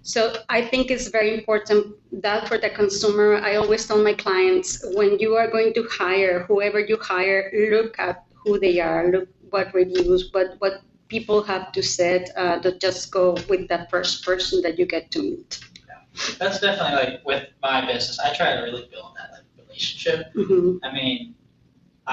So 0.00 0.36
I 0.48 0.60
think 0.62 0.90
it's 0.90 1.08
very 1.08 1.34
important 1.34 1.96
that 2.12 2.48
for 2.48 2.58
the 2.58 2.70
consumer, 2.70 3.36
I 3.36 3.56
always 3.56 3.86
tell 3.86 4.02
my 4.02 4.14
clients 4.14 4.84
when 4.94 5.18
you 5.18 5.34
are 5.36 5.50
going 5.50 5.74
to 5.74 5.88
hire 5.90 6.44
whoever 6.44 6.80
you 6.80 6.98
hire, 7.00 7.50
look 7.70 7.98
at 7.98 8.24
who 8.32 8.58
they 8.58 8.80
are, 8.80 9.10
look 9.10 9.28
what 9.50 9.72
reviews, 9.72 10.32
what 10.32 10.56
what 10.58 10.82
people 11.14 11.42
have 11.44 11.70
to 11.76 11.82
say. 11.96 12.26
Uh, 12.36 12.58
don't 12.58 12.80
just 12.80 13.02
go 13.18 13.24
with 13.48 13.68
the 13.72 13.80
first 13.92 14.24
person 14.28 14.56
that 14.64 14.74
you 14.80 14.86
get 14.94 15.04
to 15.14 15.20
meet. 15.22 15.50
Yeah. 15.88 16.02
That's 16.40 16.58
definitely 16.66 16.94
like 17.02 17.14
with 17.30 17.44
my 17.62 17.78
business, 17.86 18.18
I 18.18 18.34
try 18.34 18.48
to 18.56 18.62
really 18.62 18.86
build 18.94 19.10
that 19.18 19.28
like 19.34 19.46
relationship. 19.62 20.18
hmm 20.34 20.78
I 20.82 20.92
mean, 20.98 21.34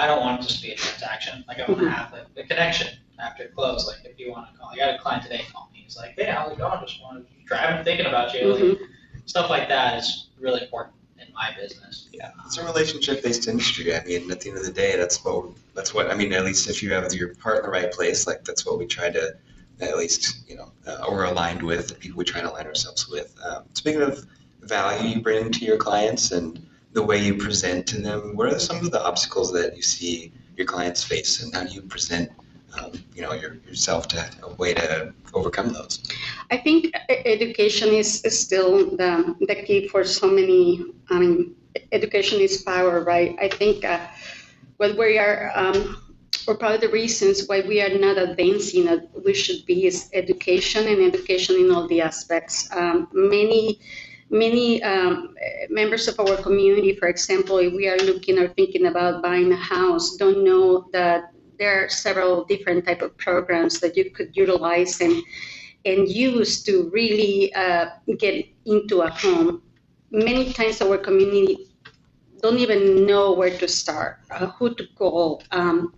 I 0.02 0.04
don't 0.08 0.22
want 0.26 0.34
it 0.40 0.44
just 0.48 0.58
to 0.62 0.68
be 0.68 0.72
a 0.74 0.78
transaction. 0.84 1.44
Like 1.48 1.58
I 1.60 1.64
want 1.68 1.80
to 1.82 1.88
Mhm. 1.88 1.98
have 1.98 2.08
like 2.14 2.28
the 2.40 2.44
connection 2.52 2.90
after 3.28 3.44
close. 3.58 3.82
Like 3.90 4.02
if 4.12 4.20
you 4.20 4.28
want 4.34 4.46
to 4.50 4.54
call, 4.58 4.70
I 4.74 4.78
got 4.84 4.90
a 4.96 5.00
client 5.04 5.24
today 5.28 5.42
call 5.52 5.66
me. 5.74 5.80
He's 5.86 5.98
like, 6.02 6.14
"Hey, 6.18 6.28
how's 6.36 6.52
it 6.54 6.60
going? 6.64 6.80
Just 6.88 7.02
wanted 7.06 7.24
to 7.30 7.34
driving, 7.50 7.84
thinking 7.88 8.08
about 8.14 8.28
you." 8.36 8.44
Like, 8.54 8.64
hmm 8.64 8.84
stuff 9.26 9.50
like 9.56 9.68
that 9.70 9.90
is 10.00 10.08
really 10.46 10.62
important 10.68 10.96
my 11.34 11.56
business. 11.60 12.10
Yeah, 12.12 12.32
it's 12.46 12.58
a 12.58 12.66
relationship-based 12.66 13.48
industry. 13.48 13.96
I 13.96 14.04
mean, 14.04 14.32
at 14.32 14.42
the 14.42 14.50
end 14.50 14.58
of 14.58 14.66
the 14.66 14.72
day, 14.72 14.96
that's 14.98 15.24
what 15.24 15.46
that's 15.74 15.94
what 15.94 16.10
I 16.10 16.16
mean. 16.16 16.34
At 16.34 16.44
least 16.44 16.70
if 16.70 16.82
you 16.84 16.94
have 16.94 17.14
your 17.14 17.36
part 17.36 17.58
in 17.58 17.64
the 17.64 17.70
right 17.70 17.92
place, 17.92 18.28
like 18.28 18.44
that's 18.44 18.66
what 18.66 18.78
we 18.78 18.86
try 18.86 19.10
to 19.10 19.36
at 19.82 19.98
least 19.98 20.48
you 20.48 20.56
know, 20.56 20.72
uh, 20.88 21.06
or 21.08 21.26
aligned 21.26 21.62
with 21.62 21.88
the 21.88 21.96
people 21.96 22.18
we 22.18 22.26
try 22.26 22.42
to 22.42 22.52
align 22.52 22.68
ourselves 22.68 23.10
with. 23.10 23.36
Um, 23.44 23.64
speaking 23.74 24.02
of 24.02 24.26
value 24.62 25.16
you 25.16 25.22
bring 25.22 25.52
to 25.52 25.66
your 25.66 25.78
clients 25.78 26.32
and 26.32 26.66
the 26.94 27.02
way 27.02 27.18
you 27.18 27.36
present 27.36 27.88
to 27.88 28.02
them, 28.02 28.36
what 28.36 28.52
are 28.52 28.60
some 28.60 28.78
of 28.78 28.92
the 28.92 29.04
obstacles 29.04 29.52
that 29.54 29.76
you 29.76 29.82
see 29.82 30.32
your 30.58 30.68
clients 30.68 31.04
face, 31.04 31.42
and 31.42 31.54
how 31.54 31.64
do 31.64 31.74
you 31.74 31.82
present, 31.82 32.30
um, 32.80 32.92
you 33.16 33.22
know, 33.22 33.34
your, 33.34 33.56
yourself 33.68 34.08
to 34.10 34.30
a 34.44 34.54
way 34.56 34.74
to 34.74 35.14
overcome 35.34 35.70
those? 35.70 36.02
I 36.50 36.58
think 36.58 36.94
education 37.10 37.90
is, 37.90 38.22
still 38.28 38.96
the, 38.96 39.36
the 39.42 39.56
key 39.56 39.88
for 39.88 40.04
so 40.04 40.28
many. 40.30 40.86
I 41.10 41.20
mean, 41.20 41.56
education 41.92 42.40
is 42.40 42.62
power, 42.62 43.04
right? 43.04 43.36
I 43.42 43.48
think 43.48 43.86
uh, 43.86 44.00
what 44.78 44.98
we 44.98 45.18
are, 45.18 45.52
um, 45.56 45.98
or 46.48 46.56
probably 46.56 46.78
the 46.78 46.90
reasons 46.90 47.48
why 47.48 47.62
we 47.62 47.82
are 47.82 47.98
not 47.98 48.18
advancing 48.18 48.88
we 49.24 49.34
should 49.34 49.66
be 49.66 49.86
is 49.86 50.10
education 50.14 50.88
and 50.88 51.02
education 51.02 51.56
in 51.56 51.72
all 51.72 51.88
the 51.88 52.02
aspects. 52.02 52.70
Um, 52.76 53.08
many 53.14 53.80
many 54.32 54.82
um, 54.82 55.36
members 55.70 56.08
of 56.08 56.20
our 56.20 56.38
community, 56.38 56.96
for 56.96 57.10
example, 57.10 57.58
if 57.58 57.74
we 57.74 57.88
are 57.88 57.98
looking 57.98 58.40
or 58.40 58.48
thinking 58.48 58.88
about 58.88 59.22
buying 59.22 59.52
a 59.52 59.58
house, 59.58 60.16
don't 60.16 60.44
know 60.44 60.90
that 60.94 61.34
there 61.62 61.86
are 61.86 61.90
several 61.90 62.44
different 62.46 62.88
type 62.88 63.04
of 63.04 63.16
programs 63.18 63.80
that 63.80 63.96
you 63.96 64.10
could 64.10 64.36
utilize 64.36 65.00
and 65.00 65.22
and 65.86 66.10
use 66.10 66.64
to 66.64 66.90
really 66.90 67.54
uh, 67.54 67.86
get 68.18 68.46
into 68.66 69.02
a 69.02 69.10
home. 69.10 69.62
Many 70.12 70.54
times 70.54 70.82
our 70.82 70.98
community 70.98 71.70
don't 72.42 72.58
even 72.58 73.06
know 73.06 73.34
where 73.34 73.56
to 73.58 73.68
start, 73.68 74.18
uh, 74.32 74.48
who 74.58 74.74
to 74.76 74.86
call. 74.98 75.42
Um, 75.52 75.94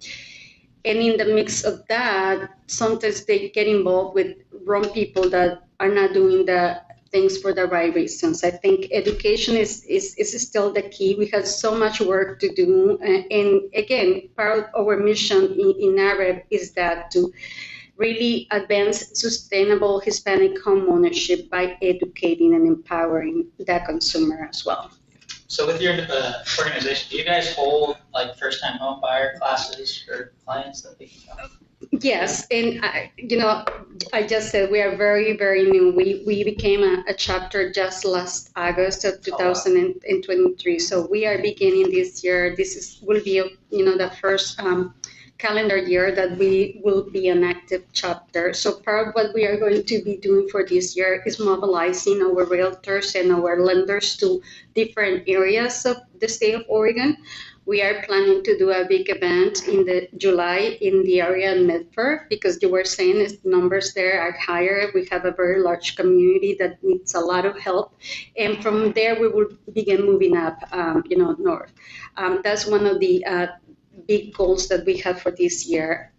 and 0.85 0.99
in 0.99 1.17
the 1.17 1.25
mix 1.33 1.63
of 1.63 1.87
that, 1.87 2.59
sometimes 2.67 3.25
they 3.25 3.49
get 3.49 3.67
involved 3.67 4.15
with 4.15 4.35
wrong 4.67 4.89
people 4.91 5.29
that 5.29 5.63
are 5.79 5.89
not 5.89 6.13
doing 6.13 6.45
the 6.45 6.79
things 7.13 7.37
for 7.37 7.53
the 7.53 7.67
right 7.67 7.93
reasons. 7.95 8.43
I 8.43 8.51
think 8.51 8.87
education 8.91 9.55
is, 9.55 9.85
is, 9.85 10.15
is 10.15 10.31
still 10.41 10.73
the 10.73 10.81
key. 10.81 11.15
We 11.17 11.27
have 11.27 11.47
so 11.47 11.73
much 11.83 12.01
work 12.01 12.39
to 12.41 12.49
do. 12.53 12.97
And, 13.01 13.31
and 13.31 13.61
again, 13.75 14.29
part 14.35 14.57
of 14.57 14.65
our 14.75 14.97
mission 14.97 15.53
in, 15.53 15.69
in 15.79 15.89
NAHREP 15.95 16.43
is 16.49 16.73
that 16.73 17.11
to 17.11 17.31
really 17.95 18.47
advance 18.51 18.97
sustainable 19.13 19.99
Hispanic 19.99 20.61
home 20.63 20.89
ownership 20.89 21.49
by 21.49 21.77
educating 21.81 22.55
and 22.55 22.67
empowering 22.67 23.47
the 23.59 23.79
consumer 23.85 24.49
as 24.49 24.65
well. 24.65 24.91
So 25.47 25.67
with 25.67 25.79
your 25.79 25.93
uh, 25.93 26.33
organization, 26.57 27.11
do 27.11 27.17
you 27.17 27.25
guys 27.25 27.53
hold 27.53 27.97
like 28.11 28.35
first-time 28.37 28.79
home 28.79 28.99
buyer 29.01 29.37
classes 29.37 30.03
for 30.03 30.33
clients 30.43 30.81
that 30.81 30.97
they 30.97 31.05
can 31.05 31.37
come? 31.37 31.62
Yes, 31.91 32.45
and 32.51 32.83
I, 32.83 33.11
you 33.17 33.37
know, 33.37 33.63
I 34.11 34.23
just 34.23 34.51
said 34.51 34.71
we 34.71 34.81
are 34.81 34.95
very, 34.95 35.35
very 35.37 35.63
new. 35.69 35.91
We 35.95 36.23
we 36.25 36.43
became 36.43 36.83
a, 36.83 37.03
a 37.07 37.13
chapter 37.13 37.71
just 37.71 38.05
last 38.05 38.51
August 38.55 39.05
of 39.05 39.15
Oh, 39.31 39.37
wow. 39.37 39.53
2023. 39.53 40.79
So 40.79 41.07
we 41.07 41.25
are 41.25 41.37
beginning 41.41 41.91
this 41.91 42.23
year. 42.23 42.55
This 42.55 42.75
is 42.75 42.99
will 43.01 43.23
be 43.23 43.41
you 43.69 43.85
know 43.85 43.97
the 43.97 44.09
first 44.21 44.59
um, 44.59 44.93
calendar 45.37 45.77
year 45.77 46.11
that 46.11 46.37
we 46.37 46.79
will 46.83 47.09
be 47.09 47.27
an 47.29 47.43
active 47.43 47.83
chapter. 47.93 48.53
So 48.53 48.79
part 48.79 49.09
of 49.09 49.13
what 49.13 49.33
we 49.33 49.45
are 49.45 49.57
going 49.57 49.83
to 49.83 50.03
be 50.03 50.17
doing 50.17 50.47
for 50.49 50.63
this 50.65 50.95
year 50.95 51.21
is 51.25 51.39
mobilizing 51.39 52.21
our 52.21 52.45
realtors 52.45 53.19
and 53.19 53.31
our 53.31 53.59
lenders 53.61 54.15
to 54.17 54.41
different 54.75 55.23
areas 55.27 55.85
of 55.85 55.97
the 56.19 56.27
state 56.27 56.55
of 56.55 56.63
Oregon. 56.69 57.17
We 57.65 57.81
are 57.81 58.03
planning 58.03 58.43
to 58.43 58.57
do 58.57 58.71
a 58.71 58.85
big 58.85 59.09
event 59.09 59.67
in 59.69 59.85
the 59.85 60.09
July 60.17 60.77
in 60.81 61.03
the 61.03 61.21
area 61.21 61.55
in 61.55 61.65
Medford 61.65 62.27
because 62.29 62.59
you 62.61 62.69
were 62.69 62.83
saying 62.83 63.17
is 63.17 63.37
numbers 63.45 63.93
there 63.93 64.21
are 64.21 64.33
higher. 64.33 64.91
We 64.93 65.07
have 65.11 65.23
a 65.23 65.31
very 65.31 65.61
large 65.61 65.95
community 65.95 66.57
that 66.59 66.83
needs 66.83 67.15
a 67.15 67.21
lot 67.21 67.45
of 67.45 67.57
help, 67.57 67.95
and 68.35 68.61
from 68.61 68.91
there 68.91 69.19
we 69.19 69.29
will 69.29 69.47
begin 69.71 70.05
moving 70.05 70.35
up, 70.35 70.57
um, 70.73 71.03
you 71.07 71.17
know, 71.17 71.35
north. 71.39 71.71
Um, 72.17 72.41
that's 72.43 72.67
one 72.67 72.85
of 72.85 72.99
the 72.99 73.25
uh, 73.25 73.47
big 74.07 74.33
goals 74.33 74.67
that 74.67 74.85
we 74.85 74.97
have 74.97 75.21
for 75.21 75.31
this 75.31 75.65
year. 75.65 76.11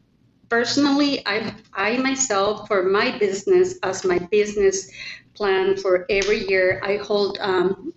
Personally, 0.49 1.27
I, 1.27 1.55
I 1.75 1.99
myself, 1.99 2.69
for 2.69 2.83
my 2.85 3.19
business, 3.19 3.77
as 3.83 4.05
my 4.05 4.19
business 4.19 4.91
plan 5.35 5.77
for 5.77 6.07
every 6.09 6.49
year, 6.49 6.81
I 6.83 6.97
hold 6.97 7.39
um, 7.41 7.93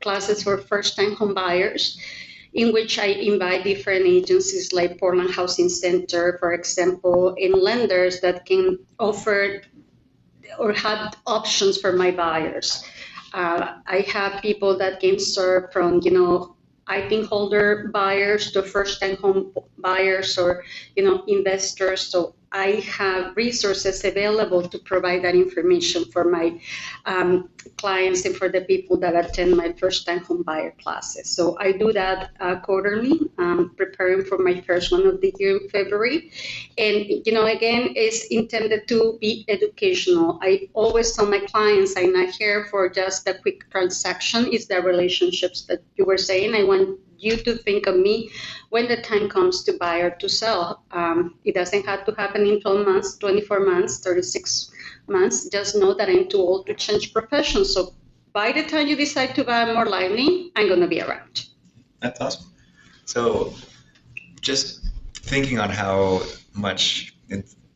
classes 0.00 0.42
for 0.42 0.58
first-time 0.58 1.14
home 1.14 1.34
buyers 1.34 1.98
in 2.54 2.72
which 2.72 2.98
I 2.98 3.06
invite 3.06 3.64
different 3.64 4.06
agencies 4.06 4.72
like 4.72 4.98
Portland 4.98 5.30
Housing 5.30 5.68
Center, 5.68 6.36
for 6.38 6.52
example, 6.52 7.34
and 7.40 7.54
lenders 7.54 8.20
that 8.20 8.44
can 8.44 8.78
offer 8.98 9.62
or 10.58 10.72
have 10.72 11.16
options 11.26 11.80
for 11.80 11.92
my 11.92 12.10
buyers. 12.10 12.84
Uh, 13.32 13.78
I 13.86 14.00
have 14.12 14.42
people 14.42 14.76
that 14.78 15.00
can 15.00 15.18
serve 15.18 15.72
from, 15.72 16.00
you 16.02 16.10
know, 16.10 16.56
ITIN 16.88 17.24
holder 17.26 17.88
buyers 17.92 18.52
to 18.52 18.62
first-time 18.62 19.16
home 19.16 19.54
buyers 19.78 20.36
or, 20.36 20.64
you 20.96 21.04
know, 21.04 21.24
investors. 21.26 22.08
So 22.08 22.34
I 22.52 22.84
have 22.98 23.36
resources 23.36 24.04
available 24.04 24.68
to 24.68 24.78
provide 24.78 25.24
that 25.24 25.34
information 25.34 26.04
for 26.12 26.24
my 26.24 26.60
um, 27.06 27.48
clients 27.76 28.24
and 28.24 28.36
for 28.36 28.48
the 28.48 28.60
people 28.62 28.96
that 28.98 29.16
attend 29.16 29.56
my 29.56 29.72
first-time 29.72 30.20
home 30.24 30.42
buyer 30.42 30.74
classes. 30.82 31.30
So 31.34 31.56
I 31.58 31.72
do 31.72 31.92
that 31.92 32.30
uh, 32.40 32.56
quarterly, 32.60 33.20
um, 33.38 33.72
preparing 33.76 34.24
for 34.24 34.38
my 34.38 34.60
first 34.60 34.92
one 34.92 35.06
of 35.06 35.20
the 35.20 35.34
year 35.38 35.56
in 35.56 35.68
February. 35.70 36.30
And, 36.76 37.24
you 37.24 37.32
know, 37.32 37.46
again, 37.46 37.94
it's 37.96 38.26
intended 38.26 38.86
to 38.88 39.18
be 39.20 39.44
educational. 39.48 40.38
I 40.42 40.68
always 40.74 41.12
tell 41.12 41.26
my 41.26 41.40
clients 41.40 41.96
I'm 41.96 42.12
not 42.12 42.30
here 42.34 42.66
for 42.70 42.88
just 42.88 43.26
a 43.26 43.34
quick 43.34 43.70
transaction. 43.70 44.48
It's 44.52 44.66
the 44.66 44.82
relationships 44.82 45.62
that 45.62 45.82
you 45.96 46.04
were 46.04 46.18
saying. 46.18 46.54
I 46.54 46.64
want 46.64 46.98
you 47.22 47.36
to 47.36 47.56
think 47.56 47.86
of 47.86 47.96
me 47.96 48.30
when 48.70 48.88
the 48.88 49.00
time 49.02 49.28
comes 49.28 49.64
to 49.64 49.72
buy 49.78 49.98
or 49.98 50.10
to 50.10 50.28
sell. 50.28 50.84
Um, 50.90 51.38
it 51.44 51.54
doesn't 51.54 51.86
have 51.86 52.04
to 52.06 52.12
happen 52.12 52.46
in 52.46 52.60
12 52.60 52.86
months, 52.86 53.16
24 53.18 53.60
months, 53.60 54.00
36 54.00 54.70
months. 55.08 55.48
Just 55.48 55.76
know 55.76 55.94
that 55.94 56.08
I'm 56.08 56.28
too 56.28 56.38
old 56.38 56.66
to 56.66 56.74
change 56.74 57.12
profession. 57.12 57.64
So 57.64 57.94
by 58.32 58.52
the 58.52 58.62
time 58.62 58.86
you 58.86 58.96
decide 58.96 59.34
to 59.34 59.44
buy 59.44 59.72
more 59.72 59.86
lively, 59.86 60.52
I'm 60.56 60.68
going 60.68 60.80
to 60.80 60.88
be 60.88 61.00
around. 61.00 61.46
That's 62.00 62.20
awesome. 62.20 62.46
So, 63.04 63.54
just 64.40 64.88
thinking 65.14 65.58
on 65.58 65.70
how 65.70 66.22
much 66.54 67.14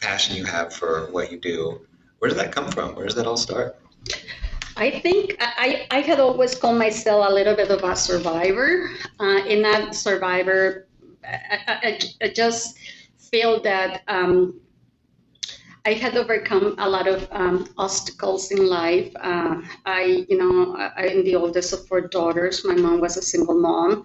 passion 0.00 0.36
you 0.36 0.44
have 0.44 0.72
for 0.72 1.10
what 1.10 1.30
you 1.30 1.38
do, 1.38 1.80
where 2.18 2.28
does 2.28 2.38
that 2.38 2.52
come 2.52 2.70
from? 2.70 2.94
Where 2.94 3.06
does 3.06 3.14
that 3.16 3.26
all 3.26 3.36
start? 3.36 3.76
I 4.76 5.00
think 5.00 5.36
I, 5.40 5.86
I 5.90 6.00
had 6.00 6.20
always 6.20 6.54
called 6.54 6.78
myself 6.78 7.26
a 7.28 7.32
little 7.32 7.56
bit 7.56 7.70
of 7.70 7.82
a 7.82 7.96
survivor. 7.96 8.90
Uh, 9.18 9.40
in 9.48 9.62
that 9.62 9.94
survivor, 9.94 10.86
I, 11.24 11.48
I, 11.66 12.00
I 12.22 12.28
just 12.28 12.76
feel 13.16 13.60
that 13.62 14.02
um, 14.06 14.60
I 15.86 15.94
had 15.94 16.16
overcome 16.16 16.74
a 16.78 16.88
lot 16.88 17.08
of 17.08 17.26
um, 17.30 17.68
obstacles 17.78 18.50
in 18.50 18.66
life. 18.66 19.10
Uh, 19.16 19.62
I, 19.86 20.26
you 20.28 20.36
know, 20.36 20.76
I, 20.76 21.06
I'm 21.06 21.24
the 21.24 21.36
oldest 21.36 21.72
of 21.72 21.86
four 21.86 22.02
daughters. 22.02 22.64
My 22.64 22.74
mom 22.74 23.00
was 23.00 23.16
a 23.16 23.22
single 23.22 23.58
mom. 23.58 24.04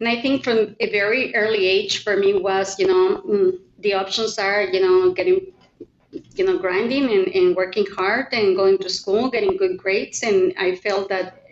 And 0.00 0.08
I 0.08 0.20
think 0.20 0.42
from 0.42 0.74
a 0.80 0.90
very 0.90 1.34
early 1.36 1.66
age 1.66 2.02
for 2.02 2.16
me 2.16 2.34
was, 2.34 2.78
you 2.78 2.86
know, 2.86 3.22
mm, 3.22 3.58
the 3.78 3.94
options 3.94 4.38
are, 4.38 4.62
you 4.62 4.80
know, 4.80 5.12
getting 5.12 5.52
you 6.10 6.44
know, 6.46 6.58
grinding 6.58 7.10
and, 7.10 7.28
and 7.28 7.56
working 7.56 7.86
hard 7.96 8.28
and 8.32 8.56
going 8.56 8.78
to 8.78 8.88
school, 8.88 9.30
getting 9.30 9.56
good 9.56 9.76
grades. 9.76 10.22
And 10.22 10.54
I 10.58 10.76
felt 10.76 11.08
that, 11.08 11.42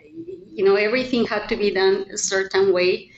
you 0.51 0.63
know, 0.63 0.75
everything 0.75 1.25
had 1.25 1.47
to 1.49 1.55
be 1.55 1.71
done 1.71 2.05
a 2.11 2.17
certain 2.17 2.73
way. 2.73 3.11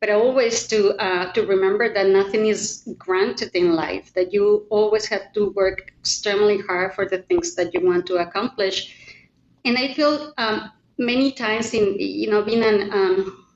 But 0.00 0.10
always 0.10 0.66
to 0.66 0.94
uh, 0.96 1.32
to 1.32 1.46
remember 1.46 1.94
that 1.94 2.08
nothing 2.08 2.46
is 2.46 2.86
granted 2.98 3.52
in 3.54 3.74
life. 3.74 4.12
That 4.12 4.34
you 4.34 4.66
always 4.68 5.06
have 5.06 5.32
to 5.32 5.50
work 5.50 5.92
extremely 5.98 6.58
hard 6.60 6.92
for 6.92 7.08
the 7.08 7.18
things 7.18 7.54
that 7.54 7.72
you 7.72 7.80
want 7.80 8.04
to 8.06 8.16
accomplish. 8.16 9.16
And 9.64 9.78
I 9.78 9.94
feel 9.94 10.34
um, 10.36 10.72
many 10.98 11.32
times 11.32 11.72
in 11.72 11.98
you 11.98 12.28
know 12.28 12.42
being 12.42 12.62
an 12.62 12.92
um, 12.92 13.46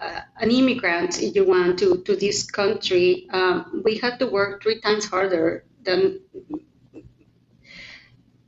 uh, 0.00 0.20
an 0.40 0.50
immigrant, 0.50 1.22
if 1.22 1.34
you 1.34 1.46
want 1.46 1.78
to 1.78 2.02
to 2.02 2.14
this 2.14 2.44
country, 2.50 3.26
um, 3.32 3.82
we 3.86 3.96
have 3.98 4.18
to 4.18 4.26
work 4.26 4.62
three 4.62 4.82
times 4.82 5.06
harder 5.06 5.64
than 5.88 6.20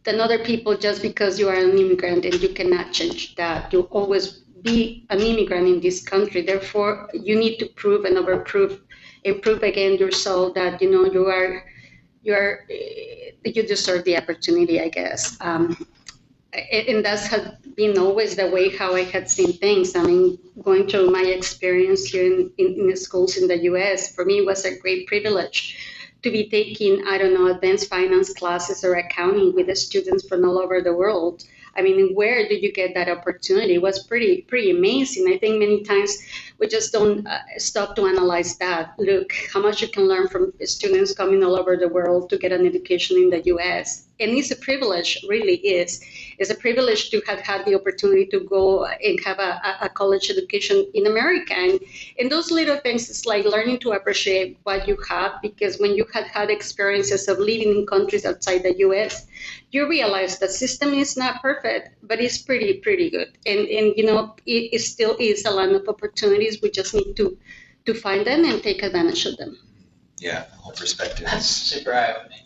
than 0.04 0.20
other 0.20 0.38
people 0.38 0.76
just 0.76 1.02
because 1.02 1.38
you 1.38 1.48
are 1.48 1.54
an 1.54 1.78
immigrant 1.78 2.24
and 2.24 2.40
you 2.42 2.50
cannot 2.50 2.92
change 2.92 3.34
that. 3.36 3.72
You 3.72 3.82
always 3.90 4.44
be 4.62 5.06
an 5.10 5.20
immigrant 5.20 5.66
in 5.68 5.80
this 5.80 6.02
country. 6.02 6.42
Therefore, 6.42 7.08
you 7.12 7.38
need 7.38 7.58
to 7.58 7.66
prove 7.66 8.04
and 8.04 8.16
overprove 8.16 8.80
and 9.24 9.42
prove 9.42 9.62
again 9.62 9.98
yourself 9.98 10.54
that 10.54 10.80
you 10.82 10.90
know 10.90 11.04
you 11.04 11.26
are 11.26 11.64
you 12.22 12.34
are 12.34 12.66
you 13.44 13.62
deserve 13.62 14.04
the 14.04 14.16
opportunity. 14.16 14.80
I 14.80 14.88
guess. 14.88 15.36
Um, 15.40 15.76
and 16.52 17.04
that's 17.04 17.26
has 17.28 17.52
been 17.76 17.96
always 17.96 18.34
the 18.34 18.48
way 18.50 18.76
how 18.76 18.94
I 18.94 19.04
had 19.04 19.30
seen 19.30 19.52
things. 19.52 19.94
I 19.94 20.02
mean, 20.02 20.36
going 20.62 20.88
through 20.88 21.10
my 21.10 21.22
experience 21.22 22.04
here 22.06 22.26
in, 22.26 22.50
in, 22.58 22.90
in 22.90 22.96
schools 22.96 23.36
in 23.36 23.46
the 23.46 23.56
U.S., 23.70 24.12
for 24.14 24.24
me 24.24 24.42
was 24.42 24.64
a 24.64 24.76
great 24.76 25.06
privilege 25.06 25.78
to 26.22 26.30
be 26.30 26.48
taking, 26.48 27.06
I 27.06 27.18
don't 27.18 27.34
know, 27.34 27.46
advanced 27.46 27.88
finance 27.88 28.32
classes 28.34 28.84
or 28.84 28.94
accounting 28.94 29.54
with 29.54 29.66
the 29.66 29.76
students 29.76 30.26
from 30.26 30.44
all 30.44 30.58
over 30.58 30.80
the 30.80 30.94
world. 30.94 31.44
I 31.76 31.82
mean, 31.82 32.14
where 32.14 32.48
did 32.48 32.62
you 32.62 32.72
get 32.72 32.94
that 32.94 33.08
opportunity? 33.08 33.74
It 33.74 33.82
was 33.82 34.04
pretty, 34.04 34.42
pretty 34.42 34.70
amazing. 34.70 35.32
I 35.32 35.38
think 35.38 35.58
many 35.58 35.82
times 35.82 36.18
we 36.60 36.68
just 36.68 36.92
don't 36.92 37.26
uh, 37.26 37.40
stop 37.56 37.96
to 37.96 38.06
analyze 38.06 38.56
that. 38.58 38.94
Look, 38.98 39.32
how 39.52 39.60
much 39.60 39.80
you 39.80 39.88
can 39.88 40.06
learn 40.06 40.28
from 40.28 40.52
students 40.64 41.14
coming 41.14 41.42
all 41.42 41.58
over 41.58 41.76
the 41.76 41.88
world 41.88 42.28
to 42.30 42.38
get 42.38 42.52
an 42.52 42.66
education 42.66 43.16
in 43.16 43.30
the 43.30 43.40
U.S. 43.46 44.04
And 44.20 44.32
it's 44.32 44.50
a 44.50 44.56
privilege, 44.56 45.24
really 45.26 45.56
is. 45.56 46.02
It's 46.38 46.50
a 46.50 46.54
privilege 46.54 47.08
to 47.10 47.22
have 47.26 47.40
had 47.40 47.64
the 47.64 47.74
opportunity 47.74 48.26
to 48.26 48.40
go 48.40 48.84
and 48.84 49.18
have 49.24 49.38
a, 49.38 49.78
a 49.80 49.88
college 49.88 50.28
education 50.28 50.86
in 50.92 51.06
America. 51.06 51.54
And, 51.54 51.80
and 52.18 52.30
those 52.30 52.50
little 52.50 52.76
things, 52.76 53.08
it's 53.08 53.24
like 53.24 53.46
learning 53.46 53.78
to 53.78 53.92
appreciate 53.92 54.58
what 54.64 54.86
you 54.86 54.98
have 55.08 55.40
because 55.40 55.78
when 55.78 55.94
you 55.94 56.04
had 56.12 56.24
had 56.24 56.50
experiences 56.50 57.28
of 57.28 57.38
living 57.38 57.70
in 57.74 57.86
countries 57.86 58.26
outside 58.26 58.62
the 58.62 58.76
U.S., 58.80 59.26
you 59.70 59.88
realize 59.88 60.38
the 60.38 60.48
system 60.48 60.92
is 60.92 61.16
not 61.16 61.40
perfect, 61.40 61.90
but 62.02 62.20
it's 62.20 62.38
pretty, 62.38 62.74
pretty 62.74 63.08
good. 63.08 63.28
And, 63.46 63.60
and 63.60 63.94
you 63.96 64.04
know, 64.04 64.34
it, 64.44 64.74
it 64.74 64.80
still 64.80 65.16
is 65.18 65.44
a 65.46 65.50
land 65.50 65.72
of 65.72 65.88
opportunities. 65.88 66.49
We 66.62 66.70
just 66.70 66.94
need 66.94 67.16
to, 67.16 67.36
to 67.86 67.94
find 67.94 68.26
them 68.26 68.44
and 68.44 68.62
take 68.62 68.82
advantage 68.82 69.26
of 69.26 69.36
them. 69.36 69.58
Yeah, 70.18 70.44
the 70.50 70.56
whole 70.56 70.72
perspective 70.72 71.26
That's 71.26 71.46
super 71.46 71.94
eye 71.94 72.14
opening. 72.14 72.44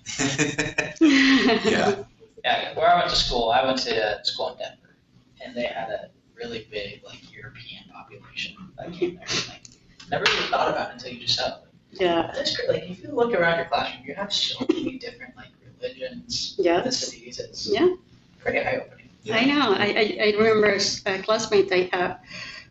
yeah. 1.70 2.04
Yeah, 2.44 2.76
where 2.76 2.88
I 2.88 2.98
went 2.98 3.10
to 3.10 3.16
school, 3.16 3.50
I 3.50 3.64
went 3.64 3.78
to 3.78 4.20
school 4.24 4.50
in 4.52 4.58
Denver, 4.58 4.96
and 5.42 5.56
they 5.56 5.64
had 5.64 5.88
a 5.88 6.10
really 6.36 6.66
big 6.70 7.02
like 7.04 7.32
European 7.34 7.84
population 7.92 8.54
that 8.78 8.92
came 8.92 9.16
there. 9.16 9.26
Like, 9.48 9.62
never 10.10 10.24
even 10.30 10.50
thought 10.50 10.68
about 10.70 10.90
it 10.90 10.92
until 10.94 11.12
you 11.12 11.20
just 11.20 11.36
said 11.38 11.54
yeah. 12.00 12.30
That's 12.34 12.56
great. 12.56 12.68
Like 12.68 12.90
if 12.90 13.02
you 13.02 13.10
look 13.12 13.32
around 13.32 13.56
your 13.58 13.66
classroom, 13.66 14.04
you 14.04 14.14
have 14.14 14.32
so 14.32 14.64
many 14.68 14.98
different 14.98 15.36
like 15.36 15.48
religions, 15.80 16.56
Yes. 16.58 16.86
ethnicities. 16.86 17.38
It's 17.40 17.66
Yeah. 17.66 17.94
pretty 18.40 18.58
eye 18.58 18.76
opening. 18.84 19.08
Yeah. 19.22 19.36
I 19.36 19.44
know. 19.46 19.72
I, 19.72 19.86
I, 19.86 20.18
I 20.20 20.36
remember 20.36 20.76
a 21.06 21.22
classmate 21.22 21.72
I 21.72 21.88
have, 21.96 22.20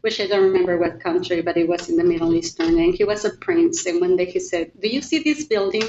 which 0.04 0.20
I 0.20 0.28
don't 0.28 0.44
remember 0.44 0.78
what 0.78 1.00
country, 1.00 1.42
but 1.42 1.56
it 1.56 1.66
was 1.66 1.90
in 1.90 1.96
the 1.96 2.04
Middle 2.04 2.34
Eastern, 2.36 2.78
and 2.78 2.94
he 2.94 3.06
was 3.06 3.24
a 3.24 3.32
prince. 3.38 3.86
And 3.86 4.02
one 4.02 4.18
day 4.18 4.26
he 4.26 4.40
said, 4.40 4.70
"Do 4.82 4.90
you 4.90 5.02
see 5.02 5.20
this 5.24 5.46
building? 5.46 5.88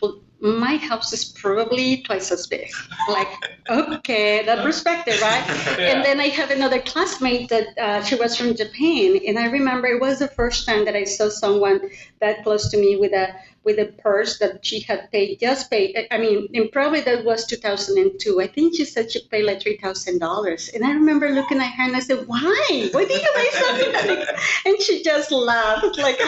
Well, 0.00 0.22
my 0.40 0.76
house 0.76 1.12
is 1.12 1.26
probably 1.26 2.00
twice 2.02 2.32
as 2.32 2.46
big." 2.46 2.70
Like, 3.06 3.28
okay, 3.70 4.42
that 4.46 4.64
perspective, 4.64 5.20
right? 5.20 5.44
And 5.78 6.02
then 6.02 6.20
I 6.20 6.28
have 6.28 6.50
another 6.50 6.80
classmate 6.80 7.50
that 7.50 7.76
uh, 7.76 8.02
she 8.02 8.14
was 8.14 8.34
from 8.34 8.56
Japan, 8.56 9.20
and 9.28 9.38
I 9.38 9.46
remember 9.50 9.88
it 9.88 10.00
was 10.00 10.20
the 10.20 10.28
first 10.28 10.66
time 10.66 10.86
that 10.86 10.96
I 10.96 11.04
saw 11.04 11.28
someone 11.28 11.82
that 12.20 12.42
close 12.42 12.70
to 12.70 12.78
me 12.78 12.96
with 12.96 13.12
a 13.12 13.26
with 13.62 13.78
a 13.78 13.86
purse 14.02 14.38
that 14.38 14.64
she 14.64 14.80
had 14.80 15.10
paid 15.12 15.38
just 15.38 15.70
paid. 15.70 16.06
I 16.10 16.18
mean, 16.18 16.48
and 16.54 16.72
probably 16.72 17.00
that 17.02 17.24
was 17.24 17.46
2002. 17.46 18.40
I 18.40 18.46
think 18.46 18.76
she 18.76 18.84
said 18.84 19.10
she 19.10 19.20
paid 19.28 19.44
like 19.44 19.60
three 19.60 19.76
thousand 19.76 20.18
dollars, 20.18 20.70
and 20.74 20.84
I 20.84 20.92
remember 20.92 21.28
looking 21.30 21.58
at 21.58 21.72
her 21.72 21.84
and 21.84 21.96
I 21.96 22.00
said, 22.00 22.26
"Why? 22.26 22.88
Why 22.92 23.04
did 23.04 23.20
you 23.20 23.32
buy 23.34 23.48
something 23.52 23.92
that?" 23.92 24.40
And 24.66 24.80
she 24.80 25.02
just 25.02 25.30
laughed, 25.32 25.98
like, 25.98 26.18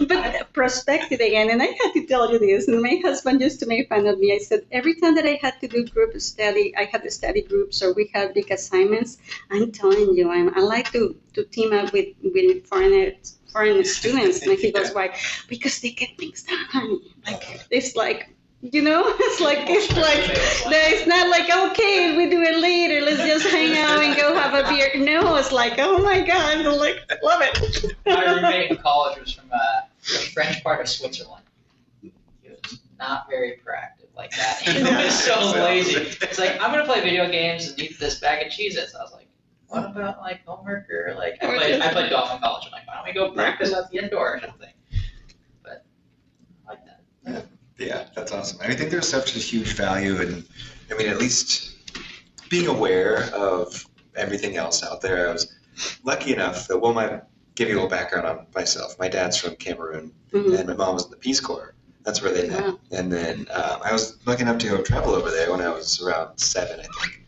but 0.08 0.52
perspective 0.52 1.20
again. 1.20 1.50
And 1.50 1.62
I 1.62 1.66
had 1.66 1.92
to 1.94 2.06
tell 2.06 2.32
you 2.32 2.38
this, 2.38 2.68
and 2.68 2.80
my 2.82 3.00
husband 3.02 3.40
used 3.40 3.60
to 3.60 3.66
make 3.66 3.88
fun 3.88 4.06
of 4.06 4.18
me. 4.18 4.32
I 4.32 4.38
said 4.38 4.64
every 4.70 4.94
time 4.94 5.14
that 5.16 5.26
I 5.26 5.38
had 5.42 5.60
to 5.60 5.68
do 5.68 5.86
group 5.86 6.18
study, 6.20 6.74
I 6.76 6.84
had 6.84 7.02
the 7.02 7.10
study 7.10 7.42
groups 7.42 7.82
or 7.82 7.92
we 7.92 8.10
had 8.12 8.34
big 8.34 8.50
assignments. 8.50 9.18
I'm 9.50 9.72
telling 9.72 10.14
you, 10.14 10.30
I'm, 10.30 10.54
I 10.56 10.60
like 10.60 10.92
to, 10.92 11.16
to 11.34 11.44
team 11.44 11.72
up 11.72 11.92
with, 11.92 12.08
with 12.22 12.66
foreigners, 12.66 13.38
foreign 13.52 13.84
students. 13.84 14.42
And 14.42 14.58
he 14.58 14.72
goes, 14.72 14.92
why? 14.92 15.16
Because 15.48 15.80
they 15.80 15.90
get 15.90 16.16
things 16.18 16.42
done, 16.42 16.58
honey. 16.70 17.14
Like, 17.26 17.66
it's 17.70 17.94
like, 17.94 18.34
you 18.62 18.82
know, 18.82 19.02
it's 19.18 19.40
like, 19.40 19.58
it's 19.68 19.94
like, 19.96 20.72
it's 20.92 21.06
not 21.06 21.28
like, 21.28 21.50
okay, 21.72 22.16
we 22.16 22.30
do 22.30 22.42
it 22.42 22.58
later. 22.58 23.04
Let's 23.04 23.22
just 23.22 23.46
hang 23.46 23.76
out 23.78 24.02
and 24.02 24.16
go 24.16 24.34
have 24.34 24.54
a 24.54 24.68
beer. 24.68 24.90
No, 24.96 25.36
it's 25.36 25.52
like, 25.52 25.74
oh 25.78 25.98
my 25.98 26.20
God, 26.20 26.58
I'm 26.58 26.76
like, 26.76 27.00
love 27.22 27.42
it. 27.42 27.94
My 28.06 28.24
roommate 28.24 28.70
in 28.70 28.76
college 28.78 29.18
was 29.20 29.32
from 29.32 29.50
uh, 29.52 29.58
the 30.00 30.30
French 30.32 30.62
part 30.62 30.80
of 30.80 30.88
Switzerland. 30.88 31.44
He 32.00 32.12
was 32.44 32.80
not 32.98 33.28
very 33.28 33.60
proactive 33.64 34.02
like 34.16 34.30
that. 34.32 34.62
He 34.62 34.82
was 34.82 35.24
so 35.24 35.52
lazy. 35.52 35.96
It's 35.96 36.38
like 36.38 36.52
I'm 36.60 36.70
gonna 36.70 36.84
play 36.84 37.00
video 37.00 37.30
games 37.30 37.68
and 37.68 37.80
eat 37.80 37.98
this 37.98 38.20
bag 38.20 38.46
of 38.46 38.52
Cheez-Its. 38.52 38.94
I 38.94 39.02
was 39.02 39.12
like, 39.12 39.21
what 39.72 39.90
about 39.90 40.20
like 40.20 40.44
homework 40.44 40.88
or 40.90 41.14
like 41.16 41.42
I 41.42 41.46
played 41.56 41.80
I 41.80 41.92
played 41.92 42.10
golf 42.10 42.34
in 42.34 42.40
college. 42.40 42.64
I'm 42.66 42.72
like, 42.72 42.86
why 42.86 42.94
don't 42.96 43.04
we 43.06 43.12
go 43.12 43.32
practice 43.32 43.72
at 43.72 43.90
the 43.90 43.98
indoor 43.98 44.36
or 44.36 44.40
something? 44.40 44.68
But 45.62 45.84
I 46.66 46.70
like 46.70 46.80
that. 47.24 47.46
Yeah, 47.78 48.04
that's 48.14 48.32
awesome. 48.32 48.58
I 48.62 48.74
think 48.74 48.90
there's 48.90 49.08
such 49.08 49.34
a 49.34 49.38
huge 49.38 49.72
value 49.74 50.20
in, 50.20 50.44
I 50.90 50.94
mean, 50.96 51.08
at 51.08 51.18
least 51.18 51.76
being 52.50 52.68
aware 52.68 53.24
of 53.34 53.86
everything 54.14 54.56
else 54.56 54.82
out 54.84 55.00
there. 55.00 55.28
I 55.28 55.32
was 55.32 55.54
lucky 56.04 56.32
enough 56.34 56.68
that, 56.68 56.78
well, 56.78 56.92
my 56.92 57.20
give 57.54 57.68
you 57.68 57.74
a 57.74 57.76
little 57.76 57.90
background 57.90 58.26
on 58.26 58.46
myself. 58.54 58.98
My 58.98 59.08
dad's 59.08 59.36
from 59.36 59.56
Cameroon, 59.56 60.12
Mhm. 60.32 60.58
and 60.58 60.68
my 60.68 60.74
mom 60.74 60.94
was 60.94 61.04
in 61.06 61.10
the 61.10 61.16
Peace 61.16 61.40
Corps. 61.40 61.74
That's 62.02 62.22
where 62.22 62.32
they 62.32 62.48
met. 62.48 62.62
Wow. 62.62 62.78
And 62.90 63.12
then 63.12 63.46
um, 63.52 63.80
I 63.84 63.92
was 63.92 64.18
lucky 64.26 64.42
enough 64.42 64.58
to 64.58 64.68
go 64.68 64.82
travel 64.82 65.14
over 65.14 65.30
there 65.30 65.50
when 65.50 65.60
I 65.60 65.68
was 65.68 66.00
around 66.02 66.38
seven, 66.38 66.80
I 66.80 66.82
think. 66.82 67.21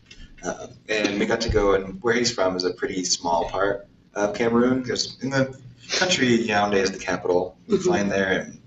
Um, 0.45 0.69
and 0.89 1.19
we 1.19 1.25
got 1.25 1.41
to 1.41 1.49
go, 1.49 1.73
and 1.73 2.01
where 2.03 2.13
he's 2.13 2.31
from 2.31 2.55
is 2.55 2.63
a 2.63 2.73
pretty 2.73 3.03
small 3.03 3.49
part 3.49 3.87
of 4.13 4.35
Cameroon. 4.35 4.81
Because 4.81 5.17
in 5.21 5.29
the 5.31 5.57
country, 5.97 6.37
Yaoundé 6.37 6.75
is 6.75 6.91
the 6.91 6.99
capital. 6.99 7.57
You 7.67 7.77
Mhm. 7.77 7.83
fly 7.83 7.99
in 7.99 8.09
there, 8.09 8.31
and 8.41 8.59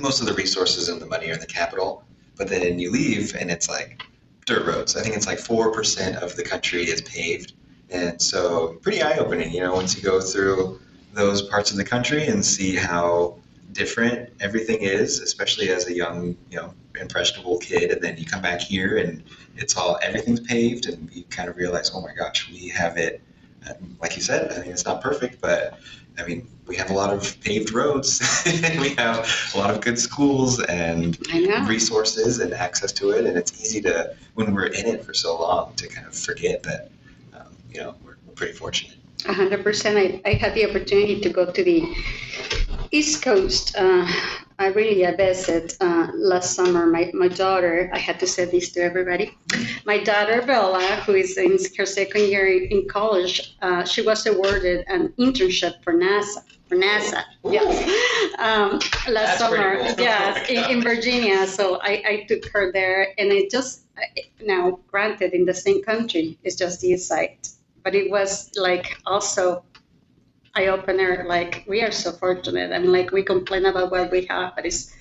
most 0.00 0.20
of 0.20 0.26
the 0.26 0.32
resources 0.34 0.88
and 0.88 1.00
the 1.00 1.06
money 1.06 1.28
are 1.30 1.34
in 1.34 1.40
the 1.40 1.46
capital. 1.46 2.04
But 2.36 2.48
then 2.48 2.78
you 2.78 2.90
leave, 2.90 3.34
and 3.38 3.50
it's 3.50 3.68
like 3.68 4.02
dirt 4.46 4.66
roads. 4.66 4.96
I 4.96 5.02
think 5.02 5.16
it's 5.16 5.26
like 5.26 5.38
four 5.38 5.70
percent 5.70 6.16
of 6.16 6.34
the 6.36 6.42
country 6.42 6.84
is 6.84 7.02
paved, 7.02 7.52
and 7.90 8.20
so 8.20 8.78
pretty 8.82 9.02
eye 9.02 9.18
opening. 9.18 9.52
You 9.52 9.60
know, 9.60 9.74
once 9.74 9.94
you 9.94 10.02
go 10.02 10.20
through 10.20 10.80
those 11.12 11.42
parts 11.42 11.70
of 11.70 11.76
the 11.76 11.84
country 11.84 12.26
and 12.26 12.44
see 12.44 12.74
how 12.74 13.36
different 13.72 14.30
everything 14.40 14.78
is, 14.80 15.20
especially 15.20 15.68
as 15.68 15.86
a 15.86 15.94
young, 15.94 16.36
you 16.50 16.56
know, 16.56 16.74
impressionable 17.00 17.58
kid, 17.58 17.90
and 17.90 18.02
then 18.02 18.16
you 18.16 18.24
come 18.24 18.42
back 18.42 18.60
here 18.60 18.98
and 18.98 19.22
it's 19.56 19.76
all 19.76 19.98
everything's 20.02 20.40
paved, 20.40 20.86
and 20.86 21.10
you 21.12 21.24
kind 21.24 21.48
of 21.48 21.56
realize, 21.56 21.90
oh 21.94 22.00
my 22.00 22.12
gosh, 22.14 22.48
we 22.50 22.68
have 22.68 22.96
it. 22.96 23.20
Like 24.00 24.16
you 24.16 24.22
said, 24.22 24.52
I 24.52 24.62
mean, 24.62 24.72
it's 24.72 24.84
not 24.84 25.00
perfect, 25.00 25.40
but 25.40 25.78
I 26.18 26.26
mean, 26.26 26.48
we 26.66 26.76
have 26.76 26.90
a 26.90 26.94
lot 26.94 27.12
of 27.12 27.40
paved 27.40 27.72
roads, 27.72 28.20
and 28.46 28.80
we 28.86 28.90
have 28.96 29.28
a 29.54 29.58
lot 29.58 29.70
of 29.70 29.80
good 29.80 29.98
schools 29.98 30.60
and 30.64 31.18
resources 31.68 32.38
and 32.38 32.52
access 32.52 32.92
to 32.92 33.10
it, 33.10 33.26
and 33.26 33.36
it's 33.36 33.60
easy 33.60 33.80
to 33.82 34.14
when 34.34 34.52
we're 34.52 34.66
in 34.66 34.86
it 34.86 35.04
for 35.04 35.14
so 35.14 35.38
long 35.38 35.74
to 35.76 35.86
kind 35.88 36.06
of 36.06 36.14
forget 36.14 36.62
that, 36.62 36.90
um, 37.34 37.56
you 37.70 37.80
know, 37.80 37.94
we're, 38.04 38.16
we're 38.26 38.34
pretty 38.34 38.52
fortunate. 38.52 38.96
A 39.26 39.32
hundred 39.32 39.62
percent. 39.62 39.96
I, 39.96 40.20
I 40.28 40.34
had 40.34 40.54
the 40.54 40.68
opportunity 40.68 41.20
to 41.20 41.28
go 41.28 41.50
to 41.50 41.62
the 41.62 41.82
East 42.92 43.22
Coast. 43.22 43.74
Uh, 43.76 44.06
I 44.58 44.66
really 44.66 45.06
I 45.06 45.16
visited 45.16 45.74
uh, 45.80 46.08
last 46.14 46.54
summer. 46.54 46.86
My, 46.86 47.10
my 47.14 47.28
daughter, 47.28 47.90
I 47.92 47.98
had 47.98 48.20
to 48.20 48.26
say 48.26 48.44
this 48.44 48.70
to 48.72 48.82
everybody. 48.82 49.36
My 49.86 49.98
daughter 49.98 50.42
Bella, 50.42 51.02
who 51.06 51.14
is 51.14 51.36
in 51.38 51.58
her 51.78 51.86
second 51.86 52.28
year 52.28 52.46
in 52.46 52.86
college, 52.88 53.56
uh, 53.62 53.84
she 53.84 54.02
was 54.02 54.26
awarded 54.26 54.84
an 54.88 55.08
internship 55.18 55.82
for 55.82 55.94
NASA. 55.94 56.44
For 56.68 56.76
NASA, 56.76 57.24
yes. 57.44 57.74
Um, 58.38 58.78
last 59.12 59.38
That's 59.38 59.38
summer, 59.38 59.78
cool. 59.78 59.94
yes, 59.98 60.48
in, 60.50 60.78
in 60.78 60.82
Virginia. 60.82 61.46
So 61.46 61.80
I, 61.82 62.02
I 62.06 62.26
took 62.28 62.44
her 62.52 62.72
there, 62.72 63.08
and 63.18 63.32
it 63.32 63.50
just 63.50 63.84
now, 64.42 64.78
granted, 64.86 65.32
in 65.32 65.44
the 65.44 65.54
same 65.54 65.82
country, 65.82 66.38
it's 66.44 66.56
just 66.56 66.80
the 66.80 66.88
east 66.88 67.08
side 67.08 67.36
but 67.84 67.94
it 67.94 68.10
was 68.10 68.50
like 68.56 68.96
also 69.06 69.64
eye 70.54 70.66
opener. 70.68 71.24
Like 71.26 71.64
we 71.68 71.82
are 71.82 71.90
so 71.90 72.12
fortunate. 72.12 72.72
I 72.72 72.78
mean, 72.78 72.92
like 72.92 73.10
we 73.12 73.22
complain 73.22 73.66
about 73.66 73.90
what 73.90 74.10
we 74.10 74.26
have, 74.26 74.54
but 74.56 74.66
it's 74.66 74.94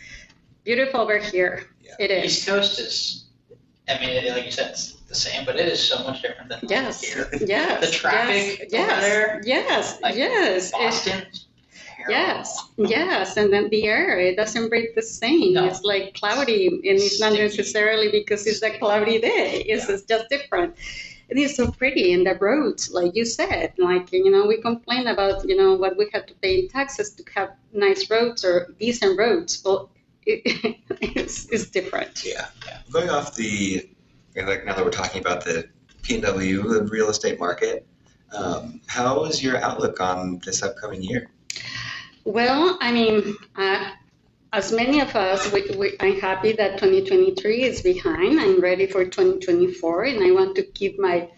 beautiful 0.64 1.02
over 1.02 1.18
here. 1.18 1.66
Yeah. 1.82 1.96
It 2.00 2.12
is. 2.12 2.26
East 2.26 2.48
Coast 2.48 2.80
is, 2.80 3.26
I 3.90 4.00
mean, 4.00 4.28
like 4.34 4.46
you 4.46 4.52
said, 4.52 4.72
it's 4.72 4.94
the 5.08 5.16
same, 5.16 5.46
but 5.46 5.58
it 5.58 5.68
is 5.68 5.82
so 5.82 6.04
much 6.04 6.22
different 6.22 6.50
than 6.50 6.60
Yes. 6.70 7.02
here. 7.02 7.28
Yes. 7.46 7.86
The 7.86 7.92
traffic 7.92 8.60
Yes. 8.60 8.72
Yes. 8.72 9.02
there, 9.04 9.42
Yes. 9.44 10.02
like 10.02 10.16
yes. 10.16 10.68
It's- 10.68 10.72
Boston. 10.72 11.26
Yes, 12.10 12.58
yes, 12.78 13.38
and 13.38 13.54
then 13.54 13.70
the 13.70 13.84
air 13.86 14.20
it 14.20 14.36
doesn't 14.36 14.70
breathe 14.70 14.96
the 14.96 15.04
same. 15.04 15.54
No. 15.54 15.66
It's 15.66 15.84
like 15.84 16.16
cloudy, 16.16 16.66
and 16.68 16.82
it's 16.84 17.20
not 17.20 17.34
necessarily 17.34 18.10
because 18.10 18.48
it's 18.48 18.64
a 18.64 18.72
cloudy 18.80 19.20
day. 19.20 19.64
It's, 19.68 19.88
it's 19.88 20.02
just 20.04 20.28
different. 20.28 20.74
It 21.32 21.38
is 21.38 21.56
so 21.56 21.72
pretty, 21.72 22.12
and 22.12 22.28
the 22.28 22.36
roads, 22.36 22.92
like 22.92 23.16
you 23.16 23.24
said, 23.24 23.72
like 23.78 24.12
you 24.12 24.30
know, 24.30 24.46
we 24.46 24.62
complain 24.62 25.08
about 25.08 25.48
you 25.48 25.56
know 25.56 25.76
what 25.76 25.98
we 25.98 26.10
have 26.14 26.26
to 26.26 26.34
pay 26.36 26.60
in 26.60 26.68
taxes 26.68 27.12
to 27.14 27.24
have 27.34 27.52
nice 27.72 28.10
roads 28.10 28.44
or 28.44 28.76
decent 28.80 29.18
roads. 29.18 29.62
Well, 29.64 29.92
it, 30.26 30.42
it's 31.02 31.46
it's 31.46 31.70
different. 31.70 32.26
Yeah. 32.26 32.48
Yeah. 32.66 32.80
Going 32.92 33.10
off 33.10 33.34
the, 33.36 33.90
like 34.36 34.66
now 34.66 34.76
that 34.76 34.84
we're 34.84 34.92
talking 34.92 35.22
about 35.22 35.46
the 35.46 35.70
PNW, 36.04 36.64
the 36.64 36.84
real 36.92 37.10
estate 37.10 37.40
market, 37.40 37.88
um, 38.36 38.82
how 38.88 39.24
is 39.24 39.42
your 39.42 39.56
outlook 39.58 40.02
on 40.02 40.40
this 40.46 40.62
upcoming 40.62 41.02
year? 41.02 41.30
Well, 42.26 42.78
I 42.82 42.92
mean, 42.92 43.36
uh, 43.56 43.92
as 44.54 44.72
many 44.72 45.00
of 45.00 45.16
us, 45.16 45.52
we, 45.54 45.64
we, 45.78 45.96
I'm 46.00 46.20
happy 46.20 46.52
that 46.54 46.78
2023 46.78 47.64
is 47.64 47.82
behind. 47.82 48.40
I'm 48.40 48.60
ready 48.60 48.86
for 48.86 49.06
2024, 49.06 50.04
and 50.04 50.24
I 50.24 50.32
want 50.32 50.56
to 50.58 50.64
keep 50.64 51.00
my 51.00 51.30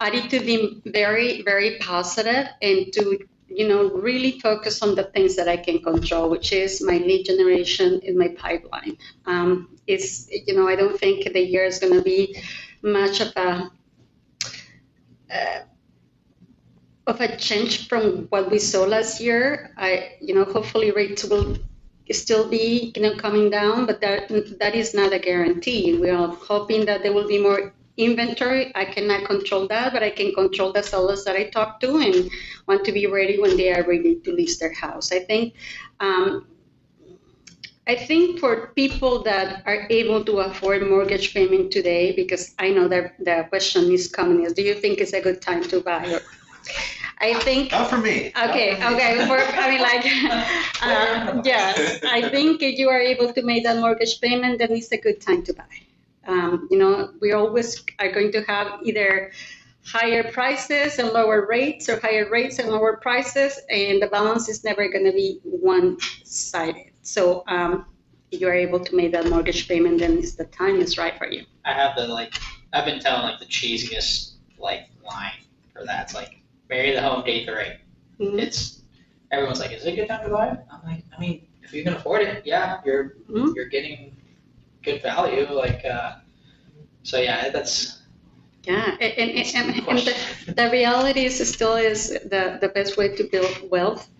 attitude 0.00 0.82
very, 0.86 1.42
very 1.42 1.78
positive 1.78 2.46
and 2.62 2.92
to, 2.92 3.18
you 3.48 3.66
know, 3.66 3.90
really 3.90 4.38
focus 4.38 4.80
on 4.80 4.94
the 4.94 5.04
things 5.04 5.34
that 5.36 5.48
I 5.48 5.56
can 5.56 5.82
control, 5.82 6.30
which 6.30 6.52
is 6.52 6.80
my 6.80 6.98
lead 6.98 7.24
generation 7.26 8.00
in 8.04 8.16
my 8.16 8.28
pipeline. 8.28 8.96
Um, 9.26 9.76
it's, 9.88 10.30
you 10.30 10.54
know, 10.54 10.68
I 10.68 10.76
don't 10.76 10.98
think 10.98 11.32
the 11.32 11.40
year 11.40 11.64
is 11.64 11.80
going 11.80 11.94
to 11.94 12.02
be 12.02 12.40
much 12.82 13.20
of 13.20 13.32
a 13.36 13.70
uh, 15.32 15.60
of 17.06 17.20
a 17.20 17.36
change 17.36 17.88
from 17.88 18.26
what 18.28 18.50
we 18.50 18.58
saw 18.58 18.84
last 18.84 19.20
year. 19.20 19.74
I, 19.76 20.12
you 20.20 20.34
know, 20.34 20.44
hopefully 20.44 20.92
rates 20.92 21.24
will 21.24 21.58
still 22.12 22.48
be, 22.48 22.92
you 22.96 23.02
know, 23.02 23.14
coming 23.16 23.50
down, 23.50 23.86
but 23.86 24.00
that 24.00 24.28
that 24.58 24.74
is 24.74 24.94
not 24.94 25.12
a 25.12 25.18
guarantee. 25.18 25.98
We 25.98 26.10
are 26.10 26.28
hoping 26.28 26.84
that 26.86 27.02
there 27.02 27.12
will 27.12 27.28
be 27.28 27.38
more 27.38 27.74
inventory. 27.96 28.72
I 28.74 28.84
cannot 28.84 29.26
control 29.26 29.66
that, 29.68 29.92
but 29.92 30.02
I 30.02 30.10
can 30.10 30.32
control 30.34 30.72
the 30.72 30.82
sellers 30.82 31.24
that 31.24 31.36
I 31.36 31.50
talk 31.50 31.80
to 31.80 31.98
and 31.98 32.30
want 32.66 32.84
to 32.84 32.92
be 32.92 33.06
ready 33.06 33.38
when 33.38 33.56
they 33.56 33.72
are 33.72 33.82
ready 33.82 34.16
to 34.24 34.32
list 34.32 34.60
their 34.60 34.72
house. 34.72 35.12
I 35.12 35.20
think. 35.20 35.54
Um, 36.00 36.46
I 37.86 37.96
think 37.96 38.38
for 38.38 38.68
people 38.76 39.22
that 39.24 39.64
are 39.66 39.88
able 39.90 40.24
to 40.24 40.38
afford 40.40 40.88
mortgage 40.88 41.34
payment 41.34 41.72
today, 41.72 42.12
because 42.14 42.54
I 42.58 42.70
know 42.70 42.86
that 42.86 43.18
the 43.18 43.46
question 43.48 43.90
is 43.90 44.06
coming 44.06 44.44
is, 44.44 44.52
do 44.52 44.62
you 44.62 44.74
think 44.74 45.00
it's 45.00 45.12
a 45.12 45.20
good 45.20 45.42
time 45.42 45.64
to 45.64 45.80
buy? 45.80 46.20
I 47.20 47.34
think. 47.40 47.72
Not 47.72 47.90
for 47.90 47.98
me. 47.98 48.32
Okay, 48.36 48.74
for 48.76 48.90
me. 48.90 48.96
okay. 48.96 49.26
For, 49.26 49.38
I 49.38 49.70
mean, 49.70 49.82
like, 49.82 50.04
uh, 50.82 51.42
yes, 51.44 52.02
I 52.02 52.28
think 52.30 52.62
if 52.62 52.78
you 52.78 52.88
are 52.88 53.00
able 53.00 53.32
to 53.32 53.42
make 53.42 53.64
that 53.64 53.76
mortgage 53.76 54.20
payment, 54.20 54.58
then 54.58 54.72
it's 54.72 54.90
a 54.92 54.96
good 54.96 55.20
time 55.20 55.42
to 55.44 55.52
buy. 55.52 55.64
Um, 56.26 56.68
you 56.70 56.78
know, 56.78 57.12
we 57.20 57.32
always 57.32 57.84
are 57.98 58.10
going 58.10 58.32
to 58.32 58.42
have 58.42 58.80
either 58.84 59.32
higher 59.84 60.30
prices 60.32 60.98
and 60.98 61.10
lower 61.10 61.46
rates 61.46 61.88
or 61.88 61.98
higher 62.00 62.28
rates 62.30 62.58
and 62.58 62.68
lower 62.68 62.96
prices, 62.96 63.60
and 63.70 64.00
the 64.00 64.06
balance 64.06 64.48
is 64.48 64.64
never 64.64 64.88
going 64.88 65.04
to 65.04 65.12
be 65.12 65.40
one-sided. 65.44 66.92
So 67.02 67.44
um, 67.48 67.86
if 68.30 68.40
you 68.40 68.48
are 68.48 68.54
able 68.54 68.80
to 68.80 68.96
make 68.96 69.12
that 69.12 69.28
mortgage 69.28 69.68
payment, 69.68 69.98
then 69.98 70.18
it's 70.18 70.32
the 70.32 70.44
time 70.44 70.80
is 70.80 70.96
right 70.96 71.16
for 71.18 71.26
you. 71.26 71.44
I 71.64 71.72
have 71.72 71.96
the 71.96 72.06
like 72.06 72.34
I've 72.72 72.84
been 72.84 73.00
telling 73.00 73.22
like 73.22 73.40
the 73.40 73.46
cheesiest 73.46 74.34
like 74.58 74.88
line 75.04 75.32
for 75.72 75.84
that. 75.84 76.04
It's 76.04 76.14
like 76.14 76.39
marry 76.70 76.92
the 76.92 77.02
home 77.02 77.24
day 77.24 77.44
three. 77.44 77.72
Mhm. 78.20 78.38
It's 78.40 78.82
everyone's 79.30 79.60
like, 79.60 79.72
is 79.72 79.84
it 79.84 79.92
a 79.92 79.96
good 79.96 80.08
time 80.08 80.24
to 80.24 80.30
buy 80.30 80.48
it? 80.48 80.58
I'm 80.72 80.82
like, 80.90 81.04
I 81.14 81.20
mean, 81.20 81.46
if 81.62 81.74
you 81.74 81.82
can 81.84 81.94
afford 81.94 82.22
it, 82.22 82.46
yeah, 82.46 82.80
you're 82.86 83.16
Mhm. 83.28 83.54
you're 83.54 83.68
getting 83.68 84.16
good 84.82 85.02
value. 85.02 85.46
Like, 85.52 85.84
uh, 85.84 86.10
so 87.02 87.18
yeah, 87.20 87.50
that's 87.50 87.98
Yeah, 88.64 88.96
and, 89.00 89.12
and, 89.20 89.30
and, 89.56 89.74
the 89.74 89.90
and 89.90 89.98
the, 89.98 90.14
the 90.52 90.70
reality 90.70 91.24
is 91.24 91.36
still 91.54 91.76
is 91.76 92.10
the, 92.10 92.58
the 92.60 92.68
best 92.68 92.96
way 92.98 93.08
to 93.16 93.24
build 93.24 93.70
wealth. 93.70 94.10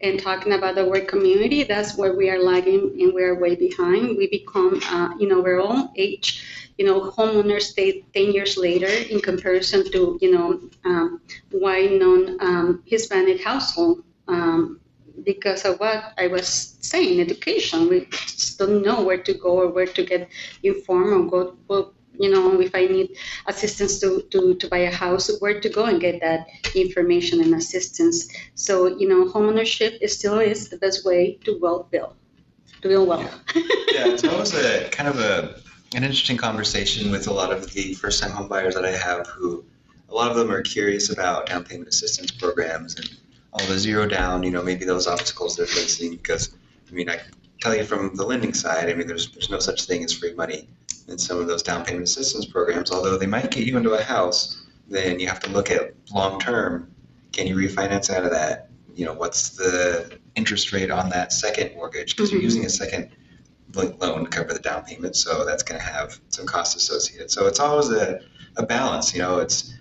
And 0.00 0.20
talking 0.20 0.52
about 0.52 0.76
the 0.76 0.84
work 0.84 1.08
community, 1.08 1.64
that's 1.64 1.96
where 1.96 2.14
we 2.14 2.30
are 2.30 2.38
lagging 2.40 2.96
and 3.00 3.12
we 3.12 3.22
are 3.22 3.34
way 3.34 3.56
behind. 3.56 4.16
We 4.16 4.28
become, 4.28 4.80
uh, 4.90 5.14
in 5.18 5.32
own 5.32 5.88
age, 5.96 6.44
you 6.78 6.86
know, 6.86 7.10
homeowners 7.10 7.62
stay 7.62 8.04
10 8.14 8.32
years 8.32 8.56
later 8.56 8.86
in 8.86 9.20
comparison 9.20 9.90
to, 9.90 10.18
you 10.20 10.30
know, 10.30 10.60
um, 10.84 11.20
white 11.50 11.92
non-Hispanic 11.92 13.42
household. 13.42 14.04
Um, 14.28 14.80
because 15.24 15.64
of 15.64 15.80
what 15.80 16.12
I 16.16 16.26
was 16.28 16.76
saying, 16.80 17.20
education. 17.20 17.88
We 17.88 18.06
just 18.10 18.58
don't 18.58 18.82
know 18.82 19.02
where 19.02 19.18
to 19.18 19.34
go 19.34 19.60
or 19.60 19.68
where 19.68 19.86
to 19.86 20.04
get 20.04 20.28
informed 20.62 21.12
or 21.12 21.30
go, 21.30 21.56
well, 21.66 21.94
you 22.18 22.30
know, 22.30 22.60
if 22.60 22.74
I 22.74 22.86
need 22.86 23.16
assistance 23.46 24.00
to, 24.00 24.22
to, 24.30 24.54
to 24.54 24.68
buy 24.68 24.78
a 24.78 24.90
house, 24.90 25.30
where 25.40 25.60
to 25.60 25.68
go 25.68 25.84
and 25.84 26.00
get 26.00 26.20
that 26.20 26.46
information 26.74 27.40
and 27.40 27.54
assistance. 27.54 28.28
So, 28.54 28.98
you 28.98 29.08
know, 29.08 29.30
homeownership 29.30 29.98
is 30.00 30.18
still 30.18 30.38
is 30.38 30.68
the 30.68 30.78
best 30.78 31.04
way 31.04 31.38
to 31.44 31.58
well 31.60 31.88
build, 31.90 32.14
to 32.82 32.88
build 32.88 33.08
wealth. 33.08 33.42
yeah, 33.54 34.08
it's 34.08 34.24
always 34.24 34.54
a 34.54 34.88
kind 34.90 35.08
of 35.08 35.18
a 35.18 35.60
an 35.94 36.04
interesting 36.04 36.36
conversation 36.36 37.10
with 37.10 37.28
a 37.28 37.32
lot 37.32 37.50
of 37.50 37.70
the 37.72 37.94
first 37.94 38.22
time 38.22 38.30
home 38.30 38.46
buyers 38.46 38.74
that 38.74 38.84
I 38.84 38.90
have 38.90 39.26
who 39.26 39.64
a 40.10 40.14
lot 40.14 40.30
of 40.30 40.36
them 40.36 40.50
are 40.50 40.60
curious 40.60 41.10
about 41.10 41.46
down 41.46 41.64
payment 41.64 41.88
assistance 41.88 42.30
programs 42.30 42.96
and 42.96 43.10
all 43.52 43.66
the 43.66 43.78
zero 43.78 44.06
down, 44.06 44.42
you 44.42 44.50
know, 44.50 44.62
maybe 44.62 44.84
those 44.84 45.06
obstacles 45.06 45.56
they're 45.56 45.66
facing 45.66 46.16
because 46.16 46.50
I 46.90 46.94
mean 46.94 47.08
I 47.08 47.20
tell 47.60 47.74
you 47.74 47.84
from 47.84 48.14
the 48.14 48.24
lending 48.24 48.52
side, 48.54 48.90
I 48.90 48.94
mean 48.94 49.06
there's 49.06 49.30
there's 49.32 49.50
no 49.50 49.60
such 49.60 49.84
thing 49.84 50.04
as 50.04 50.12
free 50.12 50.34
money 50.34 50.68
in 51.08 51.18
some 51.18 51.38
of 51.40 51.46
those 51.46 51.62
down 51.62 51.84
payment 51.84 52.04
assistance 52.04 52.46
programs, 52.46 52.90
although 52.90 53.16
they 53.16 53.26
might 53.26 53.50
get 53.50 53.64
you 53.66 53.76
into 53.76 53.92
a 53.92 54.02
house, 54.02 54.62
then 54.88 55.18
you 55.18 55.26
have 55.26 55.40
to 55.40 55.50
look 55.50 55.70
at 55.70 55.94
long 56.12 56.38
term, 56.38 56.90
can 57.32 57.46
you 57.46 57.56
refinance 57.56 58.10
out 58.10 58.24
of 58.24 58.30
that? 58.30 58.68
You 58.94 59.04
know, 59.04 59.14
what's 59.14 59.50
the 59.50 60.18
interest 60.34 60.72
rate 60.72 60.90
on 60.90 61.08
that 61.10 61.32
second 61.32 61.74
mortgage? 61.74 62.16
Because 62.16 62.30
you're 62.30 62.40
Mhm. 62.40 62.44
using 62.44 62.64
a 62.64 62.70
second 62.70 63.10
loan 63.74 64.24
to 64.24 64.30
cover 64.30 64.52
the 64.52 64.58
down 64.60 64.82
payment, 64.84 65.14
so 65.14 65.44
that's 65.44 65.62
going 65.62 65.80
to 65.80 65.86
have 65.86 66.18
some 66.30 66.46
costs 66.46 66.74
associated. 66.74 67.30
So 67.30 67.46
it's 67.46 67.60
always 67.60 67.90
a, 67.90 68.20
a 68.56 68.64
balance. 68.64 69.14
You 69.14 69.20
know, 69.20 69.38
it's 69.38 69.72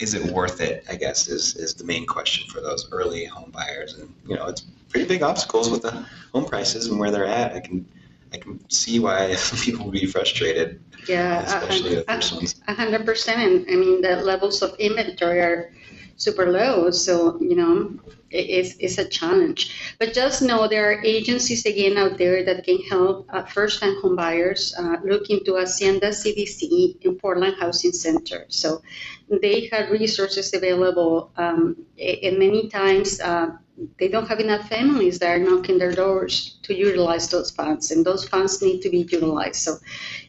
is 0.00 0.14
it 0.14 0.30
worth 0.32 0.60
it? 0.60 0.84
I 0.90 0.96
guess 0.96 1.28
is 1.28 1.56
is 1.56 1.72
the 1.74 1.84
main 1.84 2.06
question 2.06 2.48
for 2.50 2.60
those 2.60 2.88
early 2.92 3.24
home 3.24 3.50
buyers, 3.52 3.94
and 3.94 4.12
you 4.26 4.34
know, 4.34 4.46
it's 4.46 4.62
pretty 4.90 5.06
big 5.06 5.22
obstacles 5.22 5.70
with 5.70 5.82
the 5.82 6.04
home 6.32 6.44
prices 6.44 6.86
and 6.86 6.98
where 6.98 7.10
they're 7.10 7.24
at. 7.24 7.54
I 7.54 7.60
can 7.60 7.86
I 8.32 8.38
can 8.38 8.68
see 8.70 8.98
why 8.98 9.36
people 9.62 9.86
would 9.86 9.94
be 9.94 10.06
frustrated, 10.06 10.80
Yeah, 11.08 11.40
especially 11.42 11.96
a- 11.96 12.02
first 12.04 12.34
ones. 12.34 12.60
a 12.66 12.74
hundred 12.74 13.04
percent. 13.06 13.40
And 13.40 13.66
I 13.70 13.76
mean, 13.76 14.02
the 14.02 14.16
levels 14.16 14.62
of 14.62 14.74
inventory 14.78 15.40
are 15.40 15.72
super 16.16 16.50
low. 16.50 16.90
So, 16.90 17.38
you 17.40 17.54
know, 17.54 17.94
it, 18.30 18.46
it's, 18.48 18.74
it's 18.80 18.98
a 18.98 19.04
challenge. 19.08 19.94
But 19.98 20.12
just 20.14 20.42
know 20.42 20.66
there 20.66 20.90
are 20.90 21.02
agencies 21.04 21.66
again 21.66 21.96
out 21.96 22.18
there 22.18 22.44
that 22.44 22.64
can 22.64 22.78
help 22.90 23.28
uh, 23.32 23.44
first 23.44 23.80
time 23.80 23.96
home 24.00 24.16
buyers 24.16 24.74
uh, 24.78 24.96
look 25.04 25.30
into 25.30 25.54
Hacienda 25.56 26.08
CDC 26.08 27.00
in 27.02 27.16
Portland 27.16 27.56
Housing 27.60 27.92
Center. 27.92 28.46
So 28.48 28.82
they 29.28 29.68
have 29.72 29.90
resources 29.90 30.54
available, 30.54 31.30
um, 31.36 31.76
and 31.98 32.38
many 32.38 32.68
times 32.68 33.20
uh, 33.20 33.50
they 33.98 34.08
don't 34.08 34.28
have 34.28 34.40
enough 34.40 34.68
families 34.68 35.18
that 35.18 35.28
are 35.28 35.38
knocking 35.38 35.78
their 35.78 35.92
doors 35.92 36.58
to 36.62 36.74
utilize 36.74 37.28
those 37.28 37.50
funds, 37.50 37.90
and 37.90 38.04
those 38.06 38.26
funds 38.28 38.62
need 38.62 38.80
to 38.82 38.88
be 38.88 38.98
utilized. 38.98 39.56
So 39.56 39.78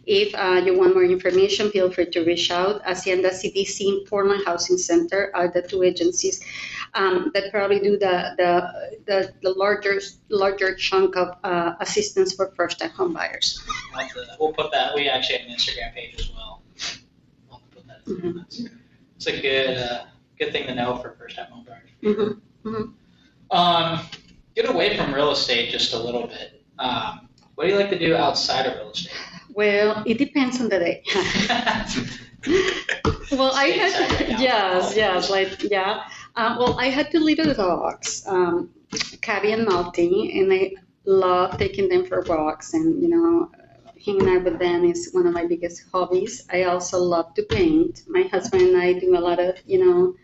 if 0.06 0.34
uh, 0.36 0.62
you 0.66 0.78
want 0.78 0.96
more 0.96 1.04
information, 1.04 1.70
feel 1.70 1.92
free 1.92 2.08
to 2.08 2.24
reach 2.26 2.50
out. 2.52 2.82
Hacienda 2.86 3.30
CDC 3.30 3.88
and 3.88 4.08
Portland 4.08 4.44
Housing 4.46 4.78
Center 4.78 5.32
are 5.34 5.48
the 5.48 5.62
two 5.62 5.84
agencies 5.84 6.44
um, 6.94 7.32
that 7.34 7.52
probably 7.52 7.80
do 7.80 7.98
the, 7.98 8.34
the, 8.38 9.00
the, 9.06 9.34
the 9.44 9.52
larger, 9.52 10.00
larger 10.30 10.76
chunk 10.76 11.16
of 11.16 11.38
uh, 11.44 11.74
assistance 11.82 12.34
for 12.34 12.52
first-time 12.56 12.92
homebuyers. 12.92 13.60
We'll, 13.94 14.02
have 14.02 14.14
to- 14.14 14.28
we'll 14.40 14.54
put 14.54 14.72
that. 14.72 14.96
We 14.96 15.08
actually 15.08 15.40
have 15.40 15.48
an 15.48 15.54
Instagram 15.56 15.94
page 15.94 16.16
as 16.20 16.32
well. 16.34 16.62
We'll 17.50 18.46
have 19.26 19.36
to 19.36 19.42
put 19.42 19.42
that 19.42 19.66
in. 19.66 19.76
That's- 19.76 19.78
It's 19.78 19.78
a 19.78 19.78
good 19.78 19.78
uh, 19.78 20.06
good 20.40 20.52
thing 20.52 20.68
to 20.68 20.76
know 20.76 20.98
for 20.98 21.16
first 21.20 21.36
time 21.36 21.48
home 21.52 21.66
buyers. 21.66 21.90
Mhm. 22.66 22.94
Um, 23.50 24.00
get 24.56 24.70
away 24.70 24.98
from 24.98 25.14
real 25.14 25.32
estate 25.32 25.72
just 25.72 25.94
a 25.94 26.00
little 26.00 26.28
bit. 26.28 26.62
Um, 26.80 27.30
what 27.56 27.66
do 27.66 27.72
you 27.72 27.78
like 27.78 27.90
to 27.90 28.00
do 28.00 28.16
outside 28.16 28.66
of 28.66 28.76
real 28.78 28.92
estate? 28.92 29.14
Well, 29.54 30.04
it 30.06 30.18
depends 30.20 30.60
on 30.62 30.70
the 30.70 30.80
day. 30.80 31.04
Well, 33.32 33.52
I 33.54 33.70
right 33.70 33.92
had, 33.92 34.30
now. 34.30 34.40
yes, 34.40 34.96
yes, 34.96 35.30
like, 35.30 35.62
yeah. 35.64 36.04
Uh, 36.36 36.56
well, 36.58 36.80
I 36.80 36.86
had 36.86 37.12
two 37.12 37.20
little 37.20 37.54
dogs, 37.54 38.24
um, 38.26 38.70
Cabi 39.22 39.52
and 39.52 39.68
Malty, 39.68 40.40
and 40.40 40.54
I 40.54 40.72
love 41.06 41.58
taking 41.58 41.90
them 41.90 42.06
for 42.06 42.22
walks 42.22 42.74
and, 42.74 43.02
you 43.04 43.10
know, 43.10 43.52
hanging 44.06 44.30
out 44.30 44.44
with 44.44 44.60
them 44.60 44.86
is 44.86 45.10
one 45.12 45.28
of 45.28 45.34
my 45.34 45.46
biggest 45.46 45.84
hobbies. 45.92 46.46
I 46.52 46.64
also 46.64 47.00
love 47.00 47.34
to 47.36 47.44
paint. 47.44 48.04
My 48.08 48.24
husband 48.24 48.64
and 48.64 48.78
I 48.78 48.94
do 48.94 49.18
a 49.18 49.20
lot 49.20 49.40
of, 49.40 49.58
you 49.66 49.80
know, 49.80 50.16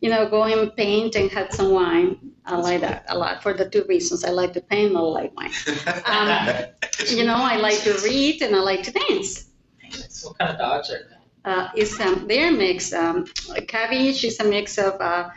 you 0.00 0.08
know, 0.08 0.28
go 0.28 0.44
and 0.44 0.74
paint 0.76 1.14
and 1.14 1.30
have 1.30 1.52
some 1.52 1.72
wine. 1.72 2.32
I 2.46 2.56
like 2.56 2.80
that 2.80 3.04
a 3.08 3.16
lot 3.18 3.42
for 3.42 3.52
the 3.52 3.68
two 3.68 3.84
reasons. 3.88 4.24
I 4.24 4.30
like 4.30 4.54
to 4.54 4.60
paint, 4.62 4.88
and 4.90 4.98
I 4.98 5.00
like 5.00 5.36
wine. 5.36 5.52
Um, 6.04 6.64
You 7.10 7.24
know, 7.24 7.36
I 7.36 7.56
like 7.56 7.80
to 7.82 7.94
read 8.04 8.42
and 8.42 8.54
I 8.54 8.60
like 8.60 8.82
to 8.84 8.92
dance. 8.92 9.48
what 10.22 10.38
kind 10.38 10.50
of 10.52 10.58
dogs 10.58 10.90
are 10.90 10.98
they? 11.08 11.20
uh, 11.44 11.68
is 11.76 11.98
um, 12.00 12.26
they're 12.26 12.48
a 12.52 12.56
mix. 12.56 12.92
Um, 12.92 13.26
cabbage 13.68 14.24
is 14.24 14.40
a 14.40 14.44
mix 14.44 14.78
of 14.78 15.00
uh, 15.00 15.30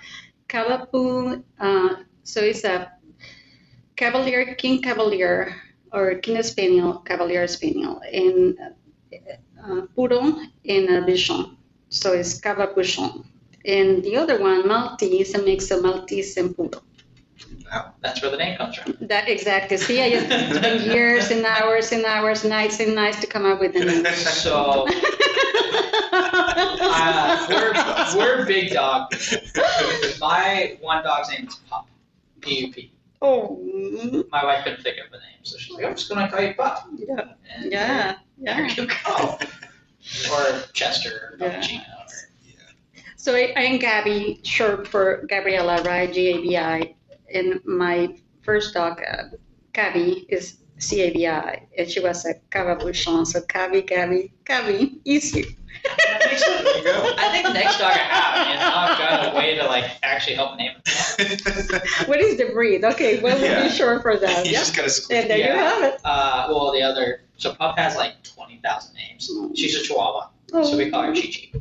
Cavapoo, 0.47 1.43
uh, 1.59 1.95
so 2.23 2.41
it's 2.41 2.63
a 2.63 2.91
Cavalier, 3.95 4.55
King 4.55 4.81
Cavalier, 4.81 5.55
or 5.93 6.15
King 6.15 6.41
Spaniel, 6.43 6.97
Cavalier 6.99 7.47
Spaniel, 7.47 8.01
and 8.11 8.57
uh, 9.63 9.81
Puro 9.95 10.21
and 10.67 10.89
a 10.89 11.01
Bichon. 11.01 11.55
So 11.89 12.13
it's 12.13 12.39
Cavapoochon. 12.39 13.23
And 13.65 14.03
the 14.03 14.17
other 14.17 14.41
one, 14.41 14.67
Maltese, 14.67 15.35
a 15.35 15.41
mix 15.41 15.71
of 15.71 15.83
Maltese 15.83 16.35
and 16.37 16.55
Puro. 16.55 16.81
Wow. 17.71 17.93
That's 18.01 18.21
where 18.21 18.31
the 18.31 18.37
name 18.37 18.57
comes 18.57 18.75
from. 18.75 18.97
That 19.01 19.29
exactly. 19.29 19.77
See, 19.77 20.01
I 20.01 20.09
just 20.09 20.25
spent 20.57 20.81
years 20.81 21.31
and 21.31 21.45
hours 21.45 21.91
and 21.91 22.05
hours, 22.05 22.43
nights 22.43 22.79
and 22.79 22.93
nights 22.93 23.21
to 23.21 23.27
come 23.27 23.45
up 23.45 23.59
with 23.59 23.73
the 23.73 23.85
name. 23.85 24.05
So 24.05 24.85
uh, 26.11 27.45
we're 27.49 28.17
we're 28.17 28.45
big 28.45 28.73
dog. 28.73 29.11
My 30.19 30.77
one 30.81 31.03
dog's 31.03 31.29
name 31.29 31.47
is 31.47 31.55
Pup. 31.69 31.87
P 32.41 32.65
U 32.65 32.73
P. 32.73 32.92
oh, 33.23 34.25
My 34.31 34.43
wife 34.45 34.63
couldn't 34.65 34.83
think 34.83 34.97
of 35.03 35.11
the 35.11 35.17
name, 35.17 35.41
so 35.43 35.57
she's 35.57 35.73
like, 35.75 35.85
I'm 35.85 35.95
just 35.95 36.09
gonna 36.09 36.29
call 36.29 36.41
you 36.41 36.53
Pup. 36.53 36.87
yeah, 36.95 37.33
And 37.55 37.71
yeah, 37.71 38.15
There 38.37 38.59
yeah. 38.61 38.73
you 38.75 38.87
go. 38.87 39.39
Or 40.33 40.61
Chester 40.73 41.09
or 41.31 41.37
Yeah. 41.47 41.61
Pappuccino. 41.61 41.79
Or, 41.79 42.07
So 43.15 43.33
I, 43.35 43.53
I 43.55 43.61
am 43.71 43.79
Gabi, 43.79 44.45
short 44.45 44.85
for 44.87 45.25
Gabriella, 45.29 45.81
right? 45.83 46.11
G 46.11 46.27
A 46.33 46.41
B 46.41 46.57
I. 46.57 46.95
In 47.29 47.61
my 47.65 48.13
first 48.43 48.73
dog, 48.73 49.01
uh, 49.01 49.23
Cabi, 49.73 50.25
is 50.27 50.57
C 50.77 51.01
A 51.03 51.13
B 51.13 51.25
I, 51.25 51.67
and 51.77 51.89
she 51.89 52.01
was 52.01 52.25
a 52.25 52.33
Cavapoochon. 52.51 53.25
So 53.25 53.39
Gabby, 53.47 53.81
Gabby, 53.83 54.33
Gabby, 54.43 54.99
easy. 55.05 55.57
That 55.83 56.21
makes 56.25 56.43
sense. 56.45 56.61
There 56.63 56.77
you 56.77 56.83
go. 56.83 57.13
I 57.17 57.29
think 57.31 57.47
the 57.47 57.53
next 57.53 57.77
dog 57.77 57.91
I 57.91 57.97
have, 57.97 58.47
and 58.47 58.59
now 58.59 58.77
I've 58.77 58.97
got 58.97 59.33
a 59.33 59.37
way 59.37 59.55
to 59.55 59.65
like 59.65 59.85
actually 60.03 60.35
help 60.35 60.57
name 60.57 60.71
it. 60.85 62.07
What 62.07 62.19
is 62.21 62.37
the 62.37 62.49
breed? 62.53 62.83
Okay, 62.83 63.19
what 63.21 63.33
would 63.33 63.41
Yeah. 63.43 63.63
be 63.63 63.69
short 63.69 64.01
for 64.01 64.17
that? 64.17 64.45
you 64.45 64.51
Yeah. 64.51 64.59
just 64.59 64.75
gotta 64.75 64.89
squeeze. 64.89 65.19
And 65.21 65.29
there 65.29 65.37
you 65.37 65.43
have 65.45 65.83
it. 65.83 65.99
Uh, 66.03 66.47
well, 66.49 66.71
the 66.71 66.81
other, 66.81 67.21
so 67.37 67.53
Pup 67.55 67.77
has 67.77 67.95
like 67.95 68.21
20,000 68.23 68.95
names. 68.95 69.29
She's 69.55 69.75
a 69.75 69.83
Chihuahua, 69.83 70.29
so 70.51 70.77
we 70.77 70.89
call 70.89 71.03
her 71.03 71.13
Chi 71.13 71.21
Chi. 71.21 71.59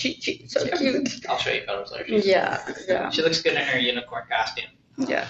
Chi 0.00 0.14
Chi, 0.24 0.40
so 0.46 0.64
Yeah. 0.64 0.76
cute. 0.76 1.26
I'll 1.28 1.38
show 1.38 1.50
you 1.52 1.62
photos 1.66 1.92
later. 1.92 2.06
She's- 2.08 2.26
Yeah, 2.26 2.60
yeah, 2.88 3.10
She 3.10 3.22
looks 3.22 3.40
good 3.42 3.52
in 3.54 3.58
her 3.62 3.78
unicorn 3.78 4.24
costume. 4.30 4.64
yeah. 4.96 5.26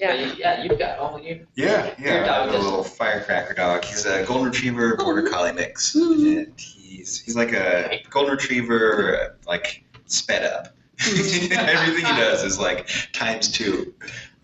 Yeah. 0.00 0.14
you- 0.14 0.32
yeah, 0.36 0.62
you've 0.64 0.78
got 0.78 0.98
oh 0.98 1.18
you. 1.18 1.46
Yeah, 1.54 1.94
yeah. 1.98 2.22
I 2.24 2.26
dog 2.26 2.48
a 2.54 2.58
little 2.58 2.82
firecracker 2.82 3.54
dog. 3.54 3.84
He's 3.84 4.04
a 4.04 4.24
golden 4.24 4.46
retriever 4.50 4.96
border 4.96 5.28
collie 5.30 5.52
mix, 5.52 5.94
Mhm. 5.94 6.38
and 6.38 6.52
he's 6.96 7.20
he's 7.20 7.36
like 7.36 7.52
a 7.52 8.00
golden 8.10 8.34
retriever, 8.36 9.36
like 9.46 9.84
sped 10.06 10.44
up. 10.44 10.68
Mhm. 10.98 11.50
Everything 11.56 12.04
he 12.06 12.20
does 12.20 12.44
is 12.44 12.58
like 12.58 12.88
times 13.12 13.48
two. 13.48 13.92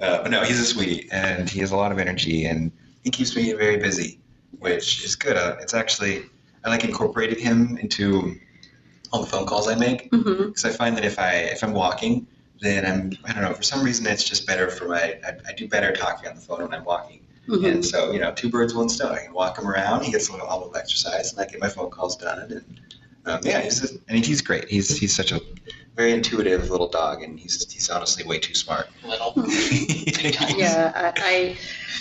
Uh, 0.01 0.23
but 0.23 0.31
no, 0.31 0.43
he's 0.43 0.59
a 0.59 0.65
sweetie, 0.65 1.09
and 1.13 1.49
he 1.49 1.61
has 1.61 1.71
a 1.73 1.77
lot 1.77 1.93
of 1.93 1.99
energy, 1.99 2.45
and 2.47 2.73
he 3.05 3.11
keeps 3.11 3.37
me 3.37 3.53
very 3.53 3.77
busy, 3.77 4.19
which 4.59 5.05
is 5.05 5.15
good. 5.15 5.37
Uh, 5.37 5.57
it's 5.61 5.75
actually 5.75 6.25
I 6.65 6.71
like 6.71 6.85
incorporated 6.85 7.39
him 7.39 7.79
into 7.79 8.37
all 9.13 9.21
the 9.21 9.27
phone 9.27 9.47
calls 9.47 9.69
I 9.69 9.75
make 9.75 10.11
because 10.11 10.65
I 10.65 10.71
find 10.71 10.97
that 10.97 11.05
if 11.05 11.19
I 11.19 11.33
if 11.55 11.63
I'm 11.63 11.73
walking, 11.73 12.27
then 12.61 12.85
I'm 12.87 13.13
I 13.25 13.33
don't 13.33 13.43
know 13.43 13.55
for 13.55 13.63
some 13.63 13.83
reason 13.83 14.07
it's 14.07 14.25
just 14.25 14.47
better 14.47 14.69
for 14.71 14.89
my 14.89 15.19
I, 15.25 15.33
I 15.49 15.53
do 15.53 15.69
better 15.69 15.93
talking 15.93 16.29
on 16.29 16.35
the 16.35 16.41
phone 16.41 16.63
when 16.63 16.75
I'm 16.75 16.85
walking. 16.85 17.21
Hmm 17.47 17.65
And 17.65 17.85
so, 17.85 18.13
you 18.13 18.19
know, 18.21 18.33
two 18.33 18.49
birds, 18.51 18.75
one 18.75 18.89
stone. 18.89 19.13
I 19.13 19.25
can 19.25 19.33
walk 19.33 19.59
him 19.59 19.69
around. 19.69 20.05
He 20.05 20.13
gets 20.13 20.29
a 20.29 20.33
little, 20.33 20.47
a 20.49 20.57
little 20.57 20.77
exercise, 20.77 21.33
and 21.33 21.41
I 21.41 21.47
get 21.47 21.61
my 21.61 21.69
phone 21.69 21.91
calls 21.91 22.17
done. 22.17 22.39
And 22.41 22.81
um, 23.27 23.41
yeah, 23.43 23.61
he's 23.61 23.81
just, 23.81 23.99
and 24.09 24.25
he's 24.25 24.41
great. 24.41 24.69
He's 24.69 24.97
he's 24.99 25.15
such 25.15 25.33
a 25.33 25.41
very 25.97 26.13
intuitive 26.13 26.71
little 26.71 26.89
dog, 26.89 27.23
and 27.23 27.39
he's 27.39 27.71
he's 27.73 27.89
honestly 27.91 28.25
way 28.25 28.39
too 28.39 28.55
smart. 28.55 28.89
Little. 29.05 29.35
Yeah, 30.57 30.93
I, 30.95 31.57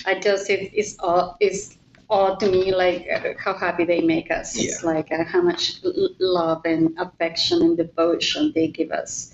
I, 0.06 0.12
I 0.12 0.20
just 0.20 0.50
it, 0.50 0.72
it's 0.74 0.98
all 1.00 1.38
it's 1.40 1.78
all 2.10 2.36
to 2.38 2.50
me 2.52 2.74
like 2.74 3.08
uh, 3.14 3.34
how 3.38 3.54
happy 3.54 3.86
they 3.86 4.02
make 4.02 4.32
us. 4.32 4.58
It's 4.58 4.84
like 4.84 5.12
uh, 5.12 5.24
how 5.24 5.42
much 5.42 5.80
l- 5.86 6.10
love 6.20 6.62
and 6.66 6.98
affection 7.00 7.62
and 7.62 7.78
devotion 7.78 8.52
they 8.56 8.68
give 8.68 8.92
us. 8.92 9.34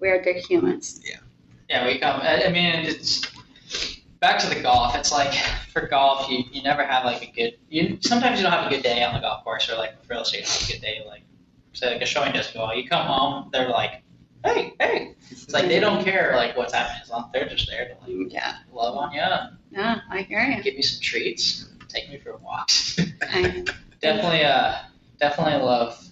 We 0.00 0.08
are 0.08 0.22
the 0.22 0.34
humans. 0.34 1.00
Yeah. 1.04 1.16
Yeah, 1.68 1.86
we 1.86 1.98
come. 1.98 2.20
I 2.20 2.44
I 2.46 2.50
mean, 2.50 2.74
it's 2.86 3.22
back 4.26 4.40
to 4.40 4.48
the 4.48 4.60
golf. 4.60 4.96
It's 4.96 5.12
like 5.12 5.32
for 5.72 5.86
golf, 5.86 6.28
you, 6.28 6.42
you 6.50 6.62
never 6.62 6.84
have 6.84 7.04
like 7.04 7.22
a 7.22 7.30
good. 7.30 7.58
You 7.70 7.98
sometimes 8.00 8.38
you 8.38 8.42
don't 8.42 8.52
have 8.52 8.66
a 8.66 8.74
good 8.74 8.82
day 8.82 9.04
on 9.04 9.14
the 9.14 9.20
golf 9.20 9.44
course, 9.44 9.70
or 9.70 9.76
like 9.76 10.02
for 10.02 10.14
real 10.14 10.22
estate, 10.22 10.40
you 10.40 10.66
a 10.68 10.72
good 10.72 10.84
day. 10.84 11.02
Like 11.06 11.22
say 11.74 11.92
like 11.92 12.02
a 12.02 12.06
showing 12.06 12.32
doesn't 12.32 12.52
go 12.52 12.64
well. 12.64 12.76
You 12.76 12.88
come 12.88 13.06
home, 13.06 13.50
they're 13.52 13.68
like, 13.68 14.02
hey, 14.44 14.74
hey. 14.80 15.14
It's 15.30 15.52
like 15.52 15.68
they 15.68 15.78
don't 15.78 16.04
care 16.04 16.32
like 16.34 16.56
what's 16.56 16.74
happening 16.74 17.02
as 17.02 17.10
long 17.10 17.30
they're 17.32 17.48
just 17.48 17.68
there 17.70 17.88
to 17.88 17.94
like 18.00 18.32
Yeah, 18.32 18.56
love 18.72 18.96
on 18.96 19.12
you, 19.12 19.20
yeah, 19.70 20.00
I 20.10 20.22
hear 20.22 20.40
you. 20.40 20.62
give 20.62 20.74
me 20.74 20.82
some 20.82 21.00
treats, 21.00 21.68
take 21.88 22.10
me 22.10 22.18
for 22.18 22.36
walks. 22.38 22.98
I, 23.22 23.64
definitely, 24.00 24.44
uh, 24.44 24.76
definitely 25.20 25.64
love 25.64 26.04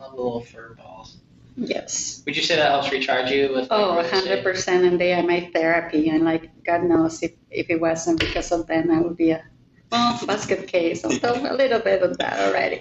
love 0.00 0.10
the 0.10 0.16
little 0.16 0.40
fur 0.40 0.74
balls. 0.74 1.18
Yes. 1.60 2.22
Would 2.26 2.36
you 2.36 2.42
say 2.42 2.56
that 2.56 2.70
helps 2.70 2.90
recharge 2.90 3.30
you 3.30 3.48
with? 3.52 3.70
like, 3.70 3.72
Oh, 3.72 3.96
real 3.96 4.04
100%. 4.04 4.86
And 4.86 5.00
they 5.00 5.12
are 5.12 5.22
my 5.22 5.50
therapy. 5.52 6.08
And 6.08 6.24
like, 6.24 6.50
God 6.64 6.84
knows 6.84 7.22
if, 7.22 7.32
if 7.50 7.70
it 7.70 7.80
wasn't 7.80 8.20
because 8.20 8.50
of 8.52 8.66
them, 8.66 8.90
I 8.90 9.00
would 9.00 9.16
be 9.16 9.30
a, 9.30 9.44
well, 9.92 10.20
basket 10.26 10.66
case. 10.68 11.04
I'll 11.04 11.10
talk 11.18 11.36
a 11.50 11.54
little 11.54 11.80
bit 11.80 12.02
of 12.02 12.16
that 12.18 12.38
already. 12.48 12.80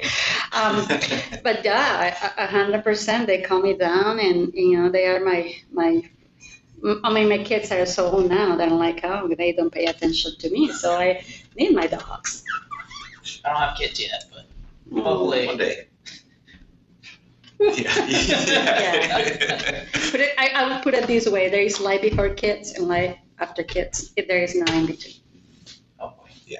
Um, 0.54 0.86
but 1.44 1.66
yeah, 1.66 2.16
a- 2.38 2.44
a 2.44 2.48
hundred 2.48 2.84
percent. 2.84 3.26
They 3.28 3.42
calm 3.42 3.64
me 3.64 3.74
down, 3.74 4.20
and 4.20 4.54
you 4.54 4.78
know 4.80 4.90
they 4.90 5.08
are 5.08 5.20
my 5.20 5.54
my. 5.72 6.04
I 7.04 7.12
mean, 7.12 7.28
my 7.28 7.40
kids 7.44 7.72
are 7.72 7.86
so 7.88 8.12
old 8.12 8.30
now 8.30 8.56
that 8.56 8.70
I'm 8.70 8.78
like, 8.78 9.02
oh, 9.04 9.28
they 9.38 9.52
don't 9.54 9.72
pay 9.74 9.86
attention 9.88 10.34
to 10.38 10.50
me, 10.52 10.72
so 10.72 10.96
I 10.98 11.24
need 11.58 11.74
my 11.76 11.88
dogs. 11.88 12.44
I 13.44 13.50
don't 13.50 13.58
have 13.60 13.76
kids 13.78 14.00
yet, 14.00 14.26
but 14.32 14.46
hopefully. 15.04 15.48
One 15.48 15.58
day. 15.58 15.88
Yeah. 17.60 17.76
Yeah. 18.10 19.86
But 20.12 20.22
it, 20.22 20.34
I, 20.38 20.48
I 20.56 20.68
would 20.74 20.82
put 20.84 20.94
it 20.94 21.08
this 21.08 21.28
way: 21.28 21.50
there 21.50 21.62
is 21.62 21.80
life 21.80 22.02
before 22.02 22.30
kids 22.30 22.72
and 22.74 22.88
life 22.88 23.16
after 23.40 23.64
kids. 23.64 24.12
If 24.16 24.28
there 24.28 24.42
is 24.42 24.56
no 24.56 24.66
in 24.74 24.86
between. 24.86 25.16
Oh 26.00 26.10
boy. 26.18 26.26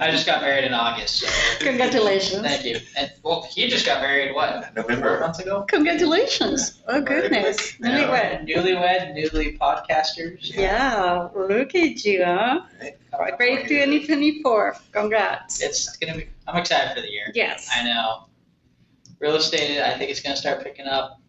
I 0.00 0.08
just 0.10 0.26
got 0.26 0.40
married 0.42 0.64
in 0.64 0.74
August, 0.74 1.20
so 1.20 1.28
Congratulations! 1.64 2.42
thank 2.42 2.64
you. 2.64 2.78
And 2.96 3.12
well, 3.22 3.46
he 3.50 3.68
just 3.68 3.86
got 3.86 4.00
married 4.00 4.34
what? 4.34 4.64
Four 4.74 4.82
November. 4.82 5.20
months 5.20 5.38
ago. 5.38 5.64
Congratulations! 5.68 6.80
Oh 6.88 7.00
goodness, 7.00 7.78
Yeah. 7.80 7.88
newlywed. 8.08 8.48
Newlywed, 8.48 9.14
newly 9.14 9.56
podcasters. 9.58 10.52
Yeah, 10.54 11.28
look 11.36 11.74
at 11.74 12.04
you, 12.04 12.24
huh? 12.24 12.62
Great 13.36 13.68
2024. 13.68 14.76
Congrats. 14.92 15.60
It's 15.62 15.94
gonna 15.96 16.16
be. 16.16 16.26
I'm 16.48 16.56
excited 16.56 16.94
for 16.96 17.00
the 17.02 17.10
year. 17.10 17.30
Yes. 17.34 17.68
I 17.74 17.84
know. 17.84 18.24
Real 19.20 19.36
estate, 19.36 19.80
I 19.82 19.96
think 19.96 20.10
it's 20.10 20.20
gonna 20.20 20.36
start 20.36 20.62
picking 20.62 20.86
up. 20.86 21.20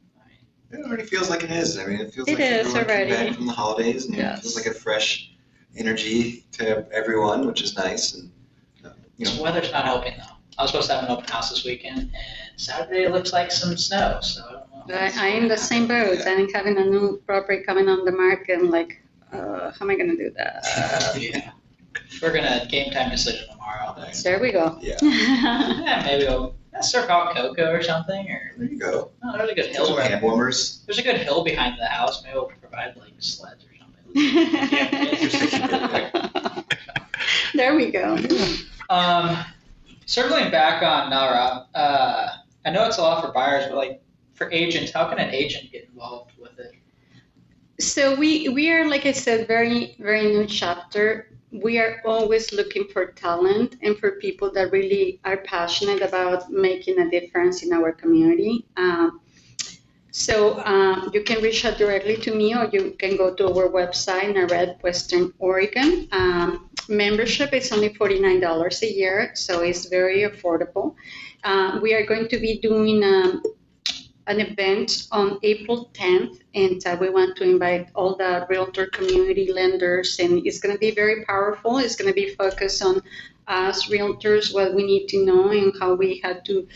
It 0.71 0.83
already 0.85 1.03
feels 1.03 1.29
like 1.29 1.43
it 1.43 1.51
is. 1.51 1.77
I 1.77 1.85
mean, 1.85 1.99
it 2.01 2.13
feels 2.13 2.27
It 2.27 2.33
like 2.33 2.41
is 2.41 2.51
everyone 2.67 2.85
came 2.85 2.89
already. 2.89 3.11
back 3.11 3.35
from 3.35 3.45
the 3.45 3.53
holidays, 3.53 4.05
and 4.05 4.15
Yes. 4.15 4.39
it 4.39 4.41
feels 4.41 4.55
like 4.55 4.65
a 4.65 4.73
fresh 4.73 5.31
energy 5.77 6.45
to 6.53 6.85
everyone, 6.91 7.45
which 7.47 7.61
is 7.61 7.75
nice. 7.75 8.13
And 8.15 8.31
uh, 8.83 8.89
you 9.17 9.25
This 9.25 9.37
know, 9.37 9.43
weather's 9.43 9.71
not 9.71 9.85
helping 9.85 10.13
though. 10.17 10.33
I 10.57 10.63
was 10.63 10.71
supposed 10.71 10.87
to 10.89 10.95
have 10.95 11.03
an 11.05 11.11
open 11.11 11.25
house 11.29 11.49
this 11.49 11.63
weekend, 11.65 11.99
and 11.99 12.11
Saturday 12.57 13.03
it 13.03 13.11
looks 13.11 13.31
like 13.33 13.51
some 13.51 13.77
snow. 13.77 14.19
So 14.21 14.41
I 14.41 14.51
don't 14.51 14.87
know. 14.87 14.95
I, 14.95 15.11
I'm 15.27 15.43
in 15.43 15.47
the 15.49 15.57
same 15.57 15.87
boat. 15.87 16.19
I'm 16.25 16.49
having 16.49 16.77
a 16.77 16.83
new 16.85 17.21
property 17.25 17.63
coming 17.63 17.87
on 17.87 18.03
the 18.05 18.11
market. 18.11 18.59
and 18.59 18.71
like, 18.71 19.01
uh, 19.33 19.71
how 19.71 19.77
am 19.81 19.89
I 19.91 19.95
going 19.95 20.09
to 20.09 20.17
do 20.17 20.31
that? 20.37 20.63
yeah. 21.19 21.51
We're 22.21 22.33
gonna 22.33 22.65
game 22.69 22.91
time 22.91 23.09
decision 23.11 23.47
tomorrow. 23.49 23.95
Nice. 23.97 24.23
there 24.23 24.39
we 24.39 24.51
go. 24.51 24.77
Yeah. 24.81 24.97
Yeah, 25.01 26.03
maybe 26.05 26.25
we'll 26.25 26.55
yeah, 26.75 26.81
surf 26.81 27.09
out 27.09 27.33
Coco 27.35 27.71
or 27.71 27.81
something, 27.81 28.29
or 28.29 28.51
there 28.57 28.67
you 28.67 28.77
go. 28.79 29.11
oh, 29.23 29.37
there's 29.37 29.49
a 29.49 29.55
good 29.55 29.73
Some 29.75 29.87
hill. 29.87 29.97
hand 29.97 30.21
warmers. 30.21 30.83
There's 30.85 30.99
a 30.99 31.03
good 31.03 31.17
hill 31.17 31.43
behind 31.43 31.77
the 31.79 31.87
house. 31.87 32.23
Maybe 32.23 32.35
we'll 32.35 32.51
provide 32.61 32.95
like 32.97 33.13
sleds 33.19 33.65
or 33.65 33.69
something. 33.79 34.15
there 37.53 37.75
we 37.75 37.91
go. 37.91 38.17
Um, 38.89 39.37
circling 40.05 40.51
back 40.51 40.83
on 40.83 41.11
NAHREP, 41.11 41.65
uh, 41.73 42.27
I 42.65 42.69
know 42.71 42.85
it's 42.85 42.97
a 42.97 43.01
lot 43.01 43.25
for 43.25 43.31
buyers, 43.31 43.65
but 43.67 43.77
like 43.77 44.01
for 44.33 44.51
agents, 44.51 44.91
how 44.91 45.07
can 45.07 45.19
an 45.19 45.33
agent 45.33 45.71
get 45.71 45.85
involved 45.85 46.31
with 46.39 46.57
it? 46.59 46.73
So 47.79 48.15
we 48.15 48.49
we 48.49 48.71
are 48.71 48.87
like 48.87 49.05
I 49.05 49.11
said, 49.11 49.47
very 49.47 49.95
very 49.99 50.23
new 50.27 50.45
chapter. 50.45 51.29
We 51.63 51.79
are 51.79 52.01
always 52.05 52.51
looking 52.51 52.87
for 52.91 53.07
talent 53.07 53.77
and 53.81 53.97
for 53.97 54.11
people 54.11 54.51
that 54.53 54.71
really 54.71 55.19
are 55.23 55.37
passionate 55.37 56.01
about 56.01 56.51
making 56.51 56.99
a 56.99 57.09
difference 57.09 57.63
in 57.63 57.71
our 57.71 57.91
community. 57.93 58.65
Um, 58.77 59.21
so 60.11 60.59
um, 60.63 61.11
you 61.13 61.23
can 61.23 61.41
reach 61.43 61.65
out 61.65 61.77
directly 61.77 62.15
to 62.17 62.33
me, 62.33 62.55
or 62.55 62.69
you 62.71 62.95
can 62.99 63.17
go 63.17 63.33
to 63.35 63.47
our 63.47 63.67
website, 63.67 64.33
NAHREP 64.33 64.81
Western 64.81 65.33
Oregon. 65.39 66.07
Um, 66.11 66.69
membership 66.87 67.53
is 67.53 67.71
only 67.71 67.93
forty 67.93 68.19
nine 68.19 68.39
dollars 68.39 68.81
a 68.83 68.91
year, 68.91 69.31
so 69.35 69.61
it's 69.61 69.87
very 69.87 70.21
affordable. 70.21 70.95
Uh, 71.43 71.79
we 71.81 71.93
are 71.93 72.05
going 72.05 72.27
to 72.29 72.39
be 72.39 72.59
doing. 72.59 73.03
Um, 73.03 73.43
an 74.27 74.39
event 74.39 75.07
on 75.11 75.39
April 75.43 75.91
10th, 75.93 76.39
and 76.55 76.85
uh, 76.85 76.97
we 76.99 77.09
want 77.09 77.37
to 77.37 77.43
invite 77.43 77.89
all 77.93 78.15
the 78.15 78.45
realtor 78.49 78.87
community 78.87 79.51
lenders, 79.51 80.19
and 80.19 80.45
it's 80.45 80.59
going 80.59 80.73
to 80.73 80.79
be 80.79 80.91
very 80.91 81.23
powerful. 81.25 81.77
It's 81.77 81.95
going 81.95 82.09
to 82.09 82.13
be 82.13 82.33
focused 82.35 82.83
on 82.83 83.01
us 83.47 83.87
realtors, 83.87 84.53
what 84.53 84.73
we 84.73 84.83
need 84.83 85.07
to 85.09 85.25
know, 85.25 85.49
and 85.49 85.73
how 85.79 85.93
we 85.93 86.19
had 86.23 86.43
to. 86.45 86.67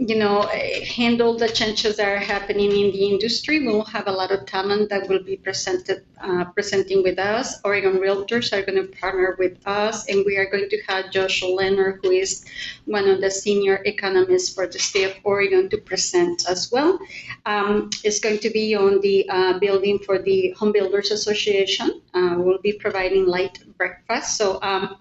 You 0.00 0.14
know, 0.14 0.42
eh, 0.42 0.84
handle 0.84 1.36
the 1.36 1.48
changes 1.48 1.96
that 1.96 2.06
are 2.06 2.18
happening 2.18 2.70
in 2.70 2.92
the 2.92 3.04
industry. 3.08 3.66
We'll 3.66 3.82
have 3.84 4.06
a 4.06 4.12
lot 4.12 4.30
of 4.30 4.46
talent 4.46 4.90
that 4.90 5.08
will 5.08 5.24
be 5.24 5.36
presented, 5.36 6.04
uh, 6.20 6.44
presenting 6.54 7.02
with 7.02 7.18
us. 7.18 7.60
Oregon 7.64 7.98
Realtors 7.98 8.52
are 8.52 8.62
going 8.62 8.78
to 8.80 8.86
partner 8.96 9.34
with 9.40 9.58
us, 9.66 10.06
and 10.08 10.24
we 10.24 10.36
are 10.36 10.48
going 10.48 10.68
to 10.70 10.80
have 10.86 11.10
Joshua 11.10 11.48
Lehner, 11.48 11.98
who 12.00 12.12
is 12.12 12.44
one 12.84 13.08
of 13.08 13.20
the 13.20 13.30
senior 13.30 13.82
economists 13.84 14.54
for 14.54 14.68
the 14.68 14.78
state 14.78 15.10
of 15.10 15.16
Oregon, 15.24 15.68
to 15.70 15.78
present 15.78 16.48
as 16.48 16.70
well. 16.70 17.00
Um, 17.44 17.90
it's 18.04 18.20
going 18.20 18.38
to 18.38 18.50
be 18.50 18.76
on 18.76 19.00
the 19.00 19.28
uh, 19.28 19.58
building 19.58 19.98
for 19.98 20.22
the 20.22 20.54
Home 20.58 20.70
Builders 20.70 21.10
Association. 21.10 22.00
Uh, 22.14 22.36
we'll 22.38 22.62
be 22.62 22.72
providing 22.72 23.26
light 23.26 23.58
breakfast. 23.76 24.36
So, 24.38 24.60
um, 24.62 24.96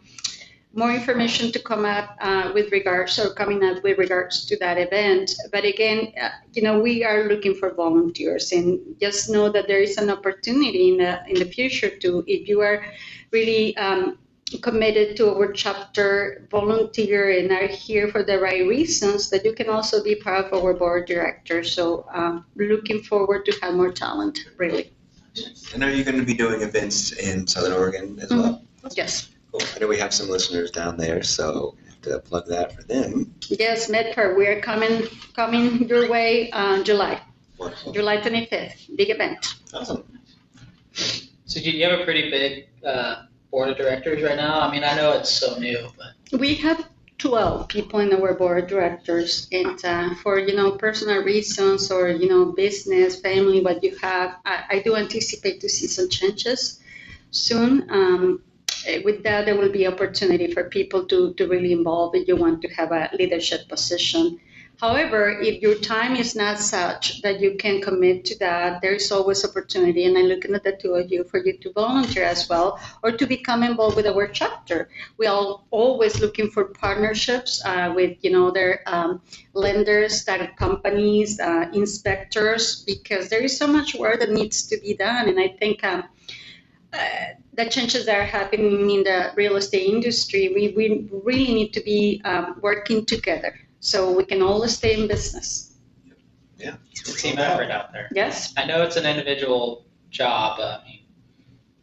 more 0.78 0.92
information 0.92 1.52
to 1.52 1.60
come 1.60 1.86
up 1.86 2.16
uh, 2.22 2.52
with 2.54 2.72
regards 2.72 3.18
or 3.18 3.34
coming 3.34 3.64
up 3.64 3.84
with 3.84 3.98
regards 3.98 4.46
to 4.46 4.56
that 4.58 4.78
event. 4.78 5.34
But 5.52 5.66
again, 5.66 6.14
uh, 6.22 6.30
you 6.54 6.62
know, 6.62 6.80
we 6.80 7.04
are 7.04 7.28
looking 7.28 7.56
for 7.56 7.74
volunteers, 7.74 8.52
and 8.52 8.80
just 9.02 9.28
know 9.30 9.50
that 9.50 9.68
there 9.68 9.82
is 9.82 9.98
an 9.98 10.12
opportunity 10.12 10.90
in 10.90 10.98
the 10.98 11.20
in 11.28 11.40
the 11.40 11.50
future 11.50 11.90
to, 11.90 12.24
if 12.28 12.48
you 12.48 12.62
are 12.62 12.86
really 13.32 13.76
um, 13.78 14.20
committed 14.62 15.18
to 15.18 15.34
our 15.34 15.52
chapter, 15.52 16.48
volunteer, 16.52 17.32
and 17.40 17.52
are 17.52 17.68
here 17.68 18.08
for 18.08 18.24
the 18.24 18.40
right 18.40 18.66
reasons, 18.68 19.32
that 19.32 19.44
you 19.44 19.54
can 19.54 19.70
also 19.70 20.04
be 20.04 20.16
part 20.16 20.46
of 20.46 20.54
our 20.54 20.74
board 20.76 21.08
director. 21.08 21.64
So, 21.64 22.06
um, 22.14 22.46
looking 22.56 23.02
forward 23.02 23.46
to 23.46 23.52
have 23.62 23.74
more 23.74 23.92
talent, 23.92 24.46
really. 24.58 24.94
And 25.74 25.84
are 25.84 25.92
you 25.92 26.04
going 26.04 26.20
to 26.20 26.26
be 26.26 26.34
doing 26.34 26.62
events 26.62 27.12
in 27.14 27.48
Southern 27.48 27.74
Oregon 27.74 28.20
as 28.22 28.30
well? 28.30 28.62
Yes. 28.96 29.30
Cool. 29.52 29.62
I 29.76 29.80
know 29.80 29.88
we 29.88 29.98
have 29.98 30.14
some 30.14 30.30
listeners 30.30 30.72
down 30.72 30.98
there, 30.98 31.24
so 31.24 31.76
I 31.84 31.90
have 31.90 32.02
to 32.02 32.20
plug 32.20 32.48
that 32.48 32.74
for 32.74 32.84
them. 32.84 33.34
Yes, 33.48 33.90
Medford, 33.90 34.38
we 34.38 34.48
are 34.48 34.60
coming 34.62 35.08
coming 35.34 35.88
your 35.88 36.10
way 36.10 36.52
uh, 36.52 36.84
July. 36.84 37.22
Wonderful. 37.58 37.94
July 37.94 38.18
25th, 38.18 38.96
big 38.96 39.10
event. 39.10 39.56
Awesome. 39.74 40.04
So 41.46 41.60
do 41.62 41.72
you 41.72 41.86
have 41.86 42.00
a 42.00 42.04
pretty 42.04 42.30
big 42.30 42.68
uh, 42.86 43.24
board 43.52 43.70
of 43.70 43.78
directors 43.78 44.22
right 44.22 44.36
now? 44.36 44.60
I 44.60 44.72
mean, 44.72 44.84
I 44.84 44.96
know 44.96 45.14
it's 45.14 45.32
so 45.32 45.58
new, 45.58 45.88
but 45.98 46.40
We 46.40 46.56
have 46.56 46.88
12 47.18 47.68
people 47.68 48.00
in 48.00 48.14
our 48.14 48.34
board 48.36 48.64
of 48.64 48.70
directors, 48.70 49.48
and 49.52 49.84
uh, 49.84 50.14
for 50.22 50.38
you 50.38 50.56
know 50.56 50.72
personal 50.74 51.24
reasons 51.24 51.90
or 51.90 52.10
you 52.10 52.30
know 52.30 52.52
business, 52.52 53.20
family, 53.20 53.62
what 53.62 53.84
you 53.84 53.96
have, 53.98 54.36
I, 54.46 54.64
I 54.70 54.80
do 54.80 54.96
anticipate 54.96 55.62
to 55.62 55.70
see 55.70 55.88
some 55.88 56.10
changes 56.10 56.80
soon. 57.32 57.90
Um, 57.90 58.44
with 59.04 59.24
that, 59.24 59.46
there 59.46 59.58
will 59.58 59.72
be 59.72 59.88
opportunity 59.88 60.52
for 60.54 60.70
people 60.70 61.06
to, 61.06 61.34
to 61.34 61.48
really 61.48 61.72
involve 61.72 62.16
if 62.16 62.28
you 62.28 62.36
want 62.36 62.62
to 62.62 62.68
have 62.70 62.92
a 62.92 63.10
leadership 63.18 63.68
position. 63.68 64.40
However, 64.80 65.40
if 65.42 65.60
your 65.60 65.74
time 65.74 66.16
is 66.16 66.36
not 66.36 66.60
such 66.60 67.24
that 67.24 67.40
you 67.40 67.56
can 67.58 67.82
commit 67.82 68.26
to 68.26 68.38
that, 68.38 68.80
there 68.80 68.94
is 68.94 69.12
always 69.12 69.44
opportunity. 69.44 70.06
And 70.06 70.16
I'm 70.16 70.26
looking 70.26 70.54
at 70.54 70.64
the 70.64 70.74
two 70.74 70.94
of 70.94 71.12
you 71.12 71.24
for 71.24 71.44
you 71.44 71.58
to 71.58 71.74
volunteer 71.74 72.24
as 72.24 72.48
well 72.48 72.80
or 73.02 73.12
to 73.12 73.26
become 73.26 73.64
involved 73.64 73.96
with 73.96 74.06
our 74.06 74.28
chapter. 74.28 74.90
We 75.18 75.26
are 75.26 75.60
always 75.72 76.22
looking 76.22 76.52
for 76.52 76.66
partnerships 76.66 77.60
uh, 77.66 77.92
with, 77.96 78.18
you 78.22 78.30
know, 78.30 78.52
their 78.52 78.84
um, 78.86 79.20
lenders, 79.54 80.26
that 80.26 80.56
companies, 80.58 81.40
uh, 81.40 81.72
inspectors, 81.74 82.84
because 82.86 83.30
there 83.30 83.42
is 83.42 83.58
so 83.58 83.66
much 83.66 83.96
work 83.96 84.20
that 84.20 84.30
needs 84.30 84.68
to 84.68 84.78
be 84.78 84.94
done. 84.94 85.28
And 85.28 85.40
I 85.40 85.48
think 85.60 85.84
um, 85.84 86.02
uh, 86.02 86.04
the 87.54 87.70
changes 87.70 88.06
that 88.06 88.16
are 88.18 88.24
happening 88.24 88.90
in 88.92 89.04
the 89.04 89.32
real 89.36 89.56
estate 89.56 89.88
industry, 89.88 90.52
we, 90.54 90.74
we 90.78 91.10
really 91.24 91.54
need 91.54 91.74
to 91.74 91.82
be 91.82 92.22
um, 92.24 92.60
working 92.62 93.06
together 93.06 93.54
so 93.80 94.12
we 94.12 94.24
can 94.26 94.42
all 94.42 94.66
stay 94.68 95.02
in 95.02 95.08
business. 95.08 95.78
it's 96.60 97.14
a 97.14 97.18
team 97.18 97.38
effort 97.40 97.72
out 97.72 97.92
there. 97.92 98.10
Yes, 98.14 98.54
I 98.58 98.66
know 98.66 98.84
it's 98.84 98.96
an 98.96 99.06
individual 99.06 99.86
job, 100.12 100.58
but 100.58 100.82
I 100.82 100.86
mean, 100.86 101.02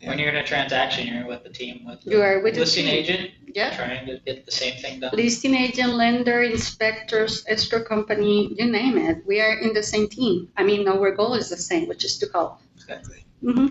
when 0.08 0.18
you're 0.18 0.28
in 0.28 0.36
a 0.36 0.44
transaction, 0.44 1.06
you're 1.08 1.26
with 1.26 1.42
the 1.42 1.50
team 1.50 1.84
with 1.86 2.02
the 2.02 2.10
you 2.12 2.22
are 2.22 2.40
with 2.40 2.54
the 2.54 2.60
listing 2.60 2.86
team. 2.86 2.94
agent, 2.94 3.30
Yeah. 3.54 3.74
trying 3.74 4.06
to 4.06 4.18
get 4.24 4.44
the 4.44 4.52
same 4.52 4.76
thing 4.80 5.00
done. 5.00 5.10
Listing 5.14 5.54
agent, 5.54 5.94
lender, 5.94 6.42
inspectors, 6.42 7.44
escrow 7.48 7.82
company, 7.82 8.54
you 8.58 8.66
name 8.70 8.98
it. 8.98 9.24
We 9.26 9.40
are 9.40 9.54
in 9.58 9.72
the 9.72 9.82
same 9.82 10.08
team. 10.08 10.48
I 10.56 10.62
mean, 10.62 10.86
our 10.88 11.10
goal 11.12 11.34
is 11.34 11.48
the 11.50 11.56
same, 11.56 11.88
which 11.88 12.04
is 12.04 12.18
to 12.18 12.26
help. 12.32 12.60
Exactly. 12.76 13.24
hmm 13.42 13.68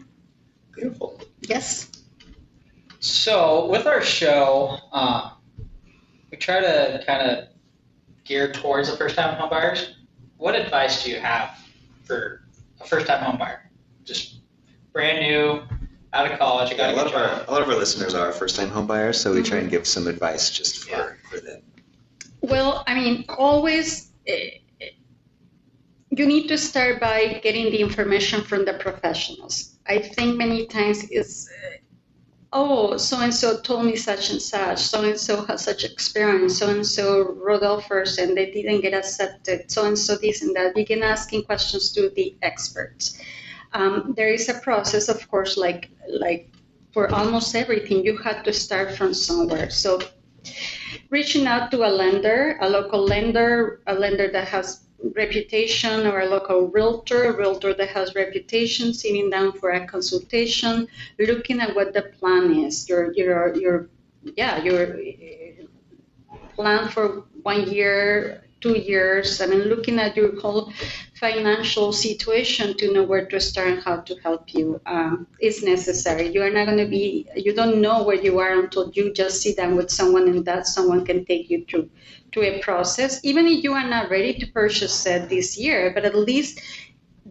Beautiful. 0.76 1.22
Yes. 1.42 1.90
So 3.00 3.68
with 3.70 3.86
our 3.86 4.02
show, 4.02 4.78
um, 4.92 5.32
we 6.32 6.38
try 6.38 6.60
to 6.62 7.04
kind 7.06 7.30
of 7.30 7.48
gear 8.24 8.52
towards 8.52 8.90
the 8.90 8.98
first-time 8.98 9.38
homebuyers. 9.38 9.94
What 10.38 10.56
advice 10.56 11.04
do 11.04 11.12
you 11.12 11.20
have 11.20 11.58
for 12.04 12.42
a 12.80 12.86
first-time 12.86 13.24
homebuyer? 13.24 13.60
Just 14.04 14.40
brand 14.94 15.20
new, 15.20 15.64
out 16.14 16.32
of 16.32 16.38
college, 16.38 16.72
I 16.72 16.76
Yeah, 16.76 16.92
a 16.92 16.96
lot 16.96 17.08
of 17.08 17.16
our 17.16 17.44
a 17.48 17.52
lot 17.52 17.62
of 17.62 17.68
our 17.68 17.76
listeners 17.76 18.14
are 18.14 18.32
first-time 18.32 18.70
homebuyers, 18.70 19.16
so 19.16 19.34
we 19.34 19.42
try 19.42 19.58
and 19.58 19.70
give 19.70 19.88
some 19.88 20.08
advice 20.08 20.52
just 20.52 20.84
for, 20.84 20.90
Yeah. 20.90 21.10
for 21.30 21.40
them. 21.40 21.62
Well, 22.42 22.84
I 22.88 22.94
mean, 22.94 23.26
always 23.30 24.12
eh, 24.28 24.50
eh, 24.80 24.90
you 26.12 26.26
need 26.26 26.48
to 26.50 26.58
start 26.58 27.00
by 27.00 27.40
getting 27.42 27.66
the 27.72 27.80
information 27.80 28.44
from 28.44 28.66
the 28.66 28.74
professionals. 28.76 29.73
I 29.88 30.00
think 30.00 30.38
many 30.38 30.66
times 30.68 31.04
is, 31.10 31.50
eh, 31.66 31.78
oh, 32.54 32.98
so 32.98 33.20
and 33.20 33.34
so 33.34 33.60
told 33.62 33.86
me 33.86 33.96
such 33.96 34.30
and 34.32 34.42
such, 34.42 34.80
so 34.80 35.04
and 35.04 35.20
so 35.20 35.44
has 35.46 35.64
such 35.64 35.84
experience, 35.84 36.58
so 36.60 36.70
and 36.70 36.86
so 36.86 37.34
wrote 37.34 37.64
offers 37.64 38.18
and 38.18 38.38
they 38.38 38.52
didn't 38.52 38.82
get 38.82 38.94
accepted, 38.94 39.70
so 39.72 39.86
and 39.86 39.98
so 39.98 40.16
this 40.16 40.42
and 40.42 40.56
that. 40.56 40.76
Begin 40.76 41.04
asking 41.04 41.44
questions 41.44 41.92
to 41.94 42.10
the 42.16 42.36
experts. 42.42 43.20
Um, 43.74 44.14
there 44.16 44.30
is 44.30 44.50
a 44.50 44.60
process, 44.60 45.10
of 45.10 45.28
course, 45.30 45.58
like 45.58 45.90
like 46.08 46.50
for 46.94 47.14
almost 47.14 47.56
everything, 47.56 48.06
you 48.06 48.18
have 48.18 48.44
to 48.44 48.54
start 48.54 48.96
from 48.96 49.14
somewhere. 49.14 49.70
So 49.70 50.00
reaching 51.10 51.48
out 51.48 51.72
to 51.72 51.86
a 51.86 51.90
lender, 51.90 52.58
a 52.62 52.70
local 52.70 53.04
lender, 53.04 53.82
a 53.88 53.96
lender 53.96 54.30
that 54.32 54.48
has 54.48 54.83
reputation, 55.16 56.08
or 56.08 56.22
a 56.22 56.26
local 56.26 56.68
realtor, 56.70 57.26
a 57.26 57.36
realtor 57.36 57.74
that 57.74 57.90
has 57.90 58.16
reputation, 58.16 58.94
sitting 58.94 59.30
down 59.30 59.52
for 59.54 59.72
a 59.72 59.86
consultation, 59.86 60.88
looking 61.20 61.60
at 61.60 61.76
what 61.76 61.94
the 61.94 62.04
plan 62.20 62.54
is, 62.54 62.88
your 62.88 63.14
your 63.14 63.56
your 63.56 63.90
yeah 64.38 64.64
your 64.64 64.98
uh, 64.98 66.36
plan 66.56 66.88
for 66.88 67.24
one 67.44 67.70
year, 67.70 68.44
two 68.62 68.78
years. 68.80 69.42
I 69.42 69.46
mean, 69.48 69.64
looking 69.64 70.00
at 70.00 70.16
your 70.16 70.40
whole 70.40 70.72
financial 71.24 71.94
situation 71.94 72.76
to 72.76 72.92
know 72.92 73.04
where 73.04 73.26
to 73.26 73.40
start 73.40 73.70
and 73.70 73.82
how 73.82 73.96
to 74.02 74.14
help 74.24 74.54
you 74.54 74.82
um, 74.86 75.26
is 75.40 75.64
necessary. 75.64 76.28
You 76.28 76.42
are 76.44 76.50
not 76.50 76.66
going 76.66 76.80
to 76.80 76.86
be, 76.86 77.26
you 77.34 77.54
don't 77.54 77.80
know 77.80 78.04
where 78.04 78.22
you 78.22 78.40
are 78.40 78.60
until 78.60 78.92
you 78.92 79.14
just 79.14 79.42
sit 79.42 79.56
down 79.56 79.78
with 79.78 79.90
someone 79.90 80.28
and 80.28 80.44
that 80.44 80.68
someone 80.68 81.06
can 81.06 81.24
take 81.24 81.50
you 81.50 81.64
through 81.64 81.90
to 82.34 82.42
a 82.42 82.60
process. 82.60 83.22
Even 83.24 83.48
if 83.48 83.64
you 83.64 83.72
are 83.72 83.88
not 83.88 84.10
ready 84.10 84.34
to 84.34 84.46
purchase 84.48 85.06
it 85.06 85.30
this 85.30 85.58
year, 85.58 85.92
but 85.96 86.04
at 86.04 86.14
least 86.14 86.60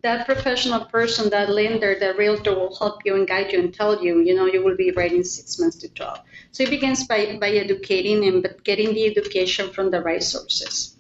that 0.03 0.25
professional 0.25 0.87
person, 0.87 1.29
that 1.29 1.51
lender, 1.51 1.95
that 2.01 2.17
realtor 2.17 2.55
will 2.55 2.75
help 2.75 3.03
you 3.05 3.15
and 3.15 3.29
guide 3.29 3.53
you 3.53 3.61
and 3.61 3.75
tell 3.75 4.03
you, 4.03 4.21
you 4.21 4.35
know, 4.35 4.47
you 4.47 4.65
will 4.65 4.77
be 4.77 4.91
ready 4.93 5.17
in 5.17 5.25
six 5.25 5.59
months 5.59 5.77
to 5.77 5.89
12. 5.91 6.19
So 6.53 6.63
it 6.63 6.71
begins 6.71 7.07
by, 7.07 7.37
by 7.39 7.51
educating 7.51 8.25
and 8.25 8.43
but 8.43 8.65
getting 8.65 8.95
the 8.95 9.05
education 9.05 9.71
from 9.71 9.91
the 9.91 10.01
right 10.01 10.23
sources. 10.23 10.92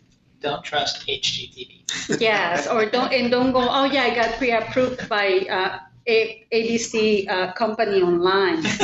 Don't 0.43 0.65
trust 0.65 1.07
HGTV. 1.07 2.21
Yes, 2.21 2.67
or 2.67 2.87
don't 2.87 3.13
and 3.13 3.31
don't 3.31 3.53
go. 3.53 3.61
Oh 3.61 3.85
yeah, 3.85 4.03
I 4.03 4.15
got 4.15 4.37
pre-approved 4.39 5.09
by 5.09 5.47
uh, 5.51 5.79
a 6.07 6.47
ABC 6.53 7.29
uh, 7.29 7.53
company 7.53 8.03
online. 8.03 8.65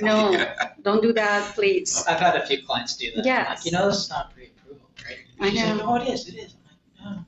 No. 0.00 0.46
Don't 0.82 1.02
do 1.02 1.12
that, 1.14 1.54
please. 1.54 2.04
I've 2.06 2.20
had 2.20 2.36
a 2.36 2.46
few 2.46 2.62
clients 2.62 2.96
do 2.96 3.10
that. 3.16 3.26
I'm 3.26 3.46
Like, 3.54 3.64
you 3.64 3.72
know, 3.72 3.86
this 3.88 4.04
is 4.04 4.10
not 4.10 4.32
pre-approval, 4.34 4.88
right? 5.04 5.18
I 5.40 5.50
She's 5.50 5.62
like, 5.62 5.76
know. 5.76 5.96
no, 5.96 6.02
it 6.02 6.08
is. 6.08 6.28
It 6.28 6.34
is. 6.34 6.54
I'm 6.54 7.06
like, 7.06 7.16
no. 7.16 7.24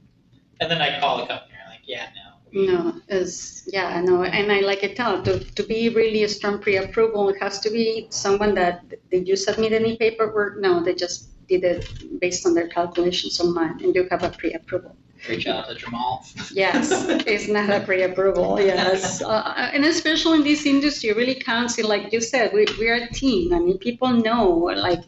And 0.61 0.71
then 0.71 0.83
I 0.83 1.01
call 1.01 1.19
the 1.19 1.27
company. 1.27 1.53
They're 1.53 1.71
like, 1.71 1.81
yeah, 1.87 2.09
no. 2.15 2.29
No, 2.51 2.95
is 3.09 3.69
yeah, 3.71 3.89
I 3.89 4.01
know, 4.01 4.23
and 4.25 4.51
I 4.51 4.61
like 4.61 4.83
it 4.83 4.97
tell 4.97 5.23
to 5.23 5.39
to 5.39 5.63
be 5.65 5.91
really 5.91 6.25
a 6.25 6.29
strong 6.29 6.59
pre-approval. 6.59 7.29
It 7.29 7.37
has 7.43 7.61
to 7.61 7.71
be 7.71 8.07
someone 8.09 8.55
that 8.55 8.89
did 9.11 9.29
you 9.29 9.37
submit 9.37 9.73
any 9.73 9.99
paperwork? 9.99 10.59
No, 10.59 10.83
they 10.83 10.95
just 10.95 11.28
did 11.49 11.65
it 11.65 12.21
based 12.21 12.47
on 12.47 12.55
their 12.55 12.69
calculations 12.69 13.41
online, 13.41 13.83
and 13.83 13.95
you 13.95 14.07
have 14.11 14.23
a 14.23 14.31
pre-approval. 14.31 14.95
Reach 15.29 15.47
out 15.49 15.69
to 15.69 15.75
Jamal. 15.75 16.25
Yes, 16.53 16.93
it's 17.27 17.49
not 17.49 17.71
a 17.71 17.81
pre-approval, 17.81 18.61
yes. 18.61 19.21
Uh, 19.21 19.71
and 19.73 19.85
especially 19.85 20.39
in 20.39 20.45
this 20.45 20.65
industry, 20.65 21.13
really 21.13 21.35
counts 21.35 21.79
like 21.79 22.13
you 22.13 22.21
said, 22.21 22.53
we, 22.53 22.67
we 22.79 22.89
are 22.89 22.95
a 22.95 23.09
team. 23.09 23.53
I 23.53 23.59
mean, 23.59 23.79
people 23.79 24.09
know, 24.09 24.49
like, 24.49 25.03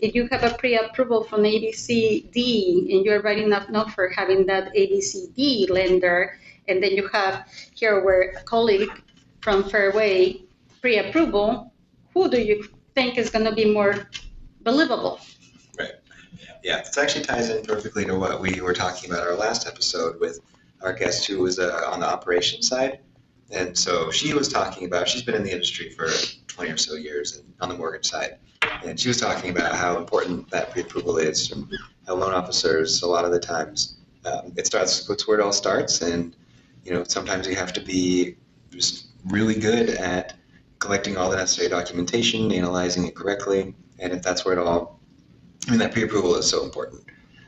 if 0.00 0.14
you 0.14 0.28
have 0.30 0.44
a 0.44 0.54
pre-approval 0.56 1.24
from 1.24 1.42
ABCD 1.42 2.94
and 2.94 3.04
you're 3.04 3.20
writing 3.22 3.52
up 3.52 3.68
note 3.70 3.90
for 3.90 4.08
having 4.08 4.46
that 4.46 4.72
ABCD 4.74 5.68
lender, 5.68 6.38
and 6.68 6.82
then 6.82 6.92
you 6.92 7.08
have 7.08 7.48
here 7.74 8.04
where 8.04 8.30
a 8.30 8.42
colleague 8.44 8.90
from 9.40 9.64
Fairway 9.68 10.42
pre-approval, 10.80 11.72
who 12.14 12.30
do 12.30 12.40
you 12.40 12.64
think 12.94 13.18
is 13.18 13.30
going 13.30 13.44
to 13.44 13.54
be 13.54 13.64
more 13.64 14.08
believable? 14.62 15.20
Yeah, 16.62 16.78
this 16.78 16.98
actually 16.98 17.24
ties 17.24 17.48
in 17.48 17.64
perfectly 17.64 18.04
to 18.04 18.18
what 18.18 18.40
we 18.40 18.60
were 18.60 18.74
talking 18.74 19.10
about 19.10 19.26
our 19.26 19.34
last 19.34 19.66
episode 19.66 20.20
with 20.20 20.40
our 20.82 20.92
guest 20.92 21.26
who 21.26 21.38
was 21.38 21.58
uh, 21.58 21.88
on 21.90 22.00
the 22.00 22.06
operations 22.06 22.68
side. 22.68 23.00
And 23.50 23.76
so 23.76 24.10
she 24.10 24.34
was 24.34 24.48
talking 24.48 24.86
about, 24.86 25.08
she's 25.08 25.22
been 25.22 25.34
in 25.34 25.42
the 25.42 25.50
industry 25.50 25.90
for 25.90 26.08
20 26.48 26.70
or 26.70 26.76
so 26.76 26.94
years 26.94 27.42
on 27.60 27.68
the 27.68 27.74
mortgage 27.74 28.06
side. 28.06 28.38
And 28.84 28.98
she 28.98 29.08
was 29.08 29.18
talking 29.18 29.50
about 29.50 29.74
how 29.74 29.96
important 29.96 30.50
that 30.50 30.70
pre 30.70 30.82
approval 30.82 31.18
is, 31.18 31.52
how 32.06 32.14
loan 32.14 32.32
officers, 32.32 33.02
a 33.02 33.06
lot 33.06 33.24
of 33.24 33.32
the 33.32 33.40
times, 33.40 33.96
um, 34.24 34.52
it 34.56 34.66
starts, 34.66 35.06
that's 35.06 35.26
where 35.26 35.38
it 35.38 35.42
all 35.42 35.52
starts. 35.52 36.02
And, 36.02 36.36
you 36.84 36.92
know, 36.92 37.04
sometimes 37.04 37.46
you 37.46 37.56
have 37.56 37.72
to 37.72 37.80
be 37.80 38.36
just 38.70 39.06
really 39.26 39.54
good 39.54 39.90
at 39.90 40.34
collecting 40.78 41.16
all 41.16 41.30
the 41.30 41.36
necessary 41.36 41.68
documentation, 41.68 42.52
analyzing 42.52 43.06
it 43.06 43.14
correctly. 43.14 43.74
And 43.98 44.12
if 44.12 44.22
that's 44.22 44.44
where 44.44 44.54
it 44.54 44.60
all 44.60 44.99
I 45.66 45.70
mean, 45.70 45.78
that 45.80 45.92
pre-approval 45.92 46.36
is 46.36 46.48
so 46.48 46.64
important. 46.64 47.02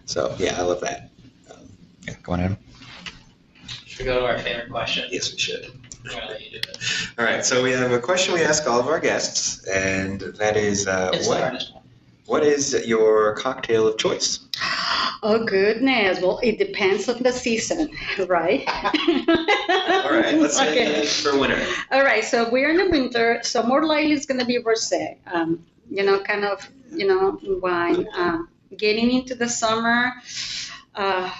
So 0.05 0.35
yeah, 0.39 0.59
I 0.59 0.63
love 0.63 0.81
that. 0.81 1.11
Um, 1.51 1.59
yeah, 2.07 2.15
go 2.23 2.33
on, 2.33 2.41
Adam. 2.41 2.59
Should 3.87 4.01
we 4.01 4.05
go 4.05 4.21
to 4.21 4.27
our 4.27 4.39
favorite 4.39 4.71
question? 4.71 5.09
Yes, 5.11 5.33
we 5.33 5.39
should. 5.39 5.67
I'm 6.05 6.11
gonna 6.11 6.27
let 6.27 6.41
you 6.41 6.61
do 6.61 6.69
it. 6.69 6.79
All 7.19 7.25
right, 7.25 7.45
so 7.45 7.63
we 7.63 7.71
have 7.71 7.93
a 7.93 7.99
question 7.99 8.35
we 8.35 8.43
ask 8.43 8.67
all 8.67 8.81
of 8.81 8.89
our 8.89 8.99
guests, 8.99 9.65
and 9.69 10.21
that 10.21 10.57
is, 10.57 10.87
uh, 10.87 11.17
what, 11.27 11.63
what 12.27 12.43
is 12.43 12.87
your 12.87 13.35
cocktail 13.37 13.87
of 13.87 13.99
choice? 13.99 14.41
Oh 15.22 15.45
goodness. 15.45 16.20
Well, 16.20 16.40
it 16.43 16.59
depends 16.59 17.09
on 17.09 17.22
the 17.22 17.32
season, 17.32 17.90
right? 18.26 18.64
All 18.68 20.11
right, 20.11 20.34
let's 20.38 20.61
okay. 20.61 21.05
say 21.05 21.30
for 21.30 21.38
winter. 21.38 21.64
All 21.90 22.03
right. 22.03 22.24
So 22.24 22.51
we're 22.51 22.70
in 22.70 22.76
the 22.76 22.90
winter, 22.90 23.40
so 23.43 23.62
more 23.62 23.84
likely 23.84 24.12
it's 24.12 24.26
gonna 24.26 24.45
be 24.45 24.59
rosé. 24.62 25.18
Um, 25.32 25.64
you 25.90 26.03
know, 26.03 26.20
kind 26.20 26.45
of, 26.45 26.68
you 26.90 27.07
know, 27.07 27.38
wine. 27.61 28.07
Um, 28.16 28.49
getting 28.76 29.12
into 29.12 29.34
the 29.34 29.49
summer, 29.49 30.12
uh, 30.95 31.30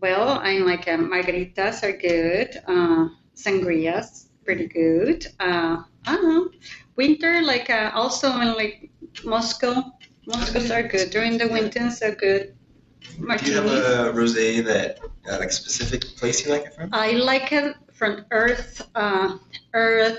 well, 0.00 0.40
I'm 0.42 0.64
like 0.64 0.88
uh, 0.88 0.96
margaritas 0.96 1.82
are 1.82 1.96
good. 1.96 2.56
Uh, 2.66 3.08
sangrias 3.34 4.26
pretty 4.46 4.68
good. 4.68 5.26
Uh, 5.40 5.82
I 6.06 6.14
don't 6.14 6.28
know. 6.28 6.50
Winter, 6.94 7.42
like 7.42 7.68
uh, 7.68 7.90
also 7.94 8.30
in 8.40 8.54
like 8.54 8.90
Moscow. 9.24 9.82
Moscows 10.26 10.70
are 10.70 10.82
good 10.82 11.10
during 11.10 11.36
the 11.36 11.48
winters. 11.48 12.00
Are 12.00 12.14
good. 12.14 12.55
Do 13.02 13.50
you 13.50 13.56
have 13.56 13.66
a 13.66 14.12
rosé 14.12 14.64
that 14.64 14.98
uh, 15.30 15.38
like 15.38 15.48
a 15.48 15.52
specific 15.52 16.02
place 16.16 16.44
you 16.44 16.52
like 16.52 16.66
it 16.66 16.74
from? 16.74 16.90
I 16.92 17.12
like 17.12 17.52
it 17.52 17.74
from 17.92 18.24
Earth. 18.30 18.86
Uh, 18.94 19.38
Earth. 19.72 20.18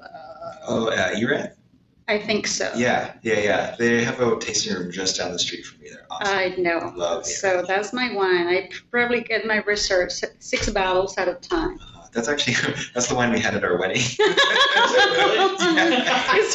Uh, 0.00 0.06
Oh, 0.68 0.88
uh, 0.88 1.10
Erath? 1.16 1.56
I 2.08 2.18
think 2.18 2.46
so. 2.46 2.70
Yeah, 2.74 3.14
yeah, 3.22 3.38
yeah. 3.38 3.76
They 3.78 4.02
have 4.02 4.20
a 4.20 4.36
tasting 4.38 4.74
room 4.74 4.90
just 4.90 5.16
down 5.16 5.32
the 5.32 5.38
street 5.38 5.64
from 5.64 5.80
me. 5.80 5.90
They're 5.90 6.06
awesome. 6.10 6.36
I 6.36 6.48
know. 6.56 6.92
Love 6.96 7.24
So 7.24 7.64
that's 7.66 7.92
my 7.92 8.12
wine. 8.12 8.48
I 8.48 8.68
probably 8.90 9.20
get 9.20 9.46
my 9.46 9.62
research 9.62 10.12
six 10.40 10.68
bottles 10.70 11.16
at 11.18 11.28
a 11.28 11.34
time. 11.34 11.78
Uh, 11.96 12.06
that's 12.12 12.28
actually 12.28 12.56
that's 12.94 13.06
the 13.06 13.14
wine 13.14 13.32
we 13.32 13.38
had 13.38 13.54
at 13.54 13.64
our 13.64 13.78
wedding. 13.78 14.02
it's 14.12 14.16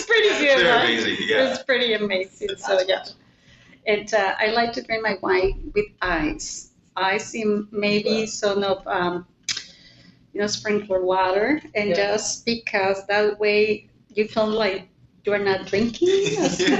pretty 0.05 0.29
good. 0.29 0.59
They're 0.59 0.75
right? 0.75 0.89
amazing. 0.89 1.15
Yeah. 1.25 1.49
It's 1.49 1.63
pretty 1.63 1.93
amazing. 1.93 2.49
So 2.57 2.81
yeah, 2.85 3.05
and 3.87 4.13
uh, 4.13 4.35
I 4.39 4.47
like 4.47 4.73
to 4.73 4.81
drink 4.81 5.03
my 5.03 5.17
wine 5.21 5.71
with 5.73 5.85
ice. 6.01 6.71
Ice 6.97 7.33
in 7.35 7.67
maybe 7.71 8.25
some 8.25 8.63
of 8.63 8.85
um, 8.87 9.25
you 10.33 10.41
know 10.41 10.47
sprinkler 10.47 11.03
water, 11.03 11.61
and 11.75 11.89
Yeah. 11.89 11.95
just 11.95 12.45
because 12.45 13.05
that 13.07 13.39
way 13.39 13.89
you 14.13 14.27
feel 14.27 14.47
like 14.47 14.87
you 15.25 15.33
are 15.33 15.39
not 15.39 15.65
drinking 15.67 16.07
as 16.39 16.59
yeah. 16.59 16.77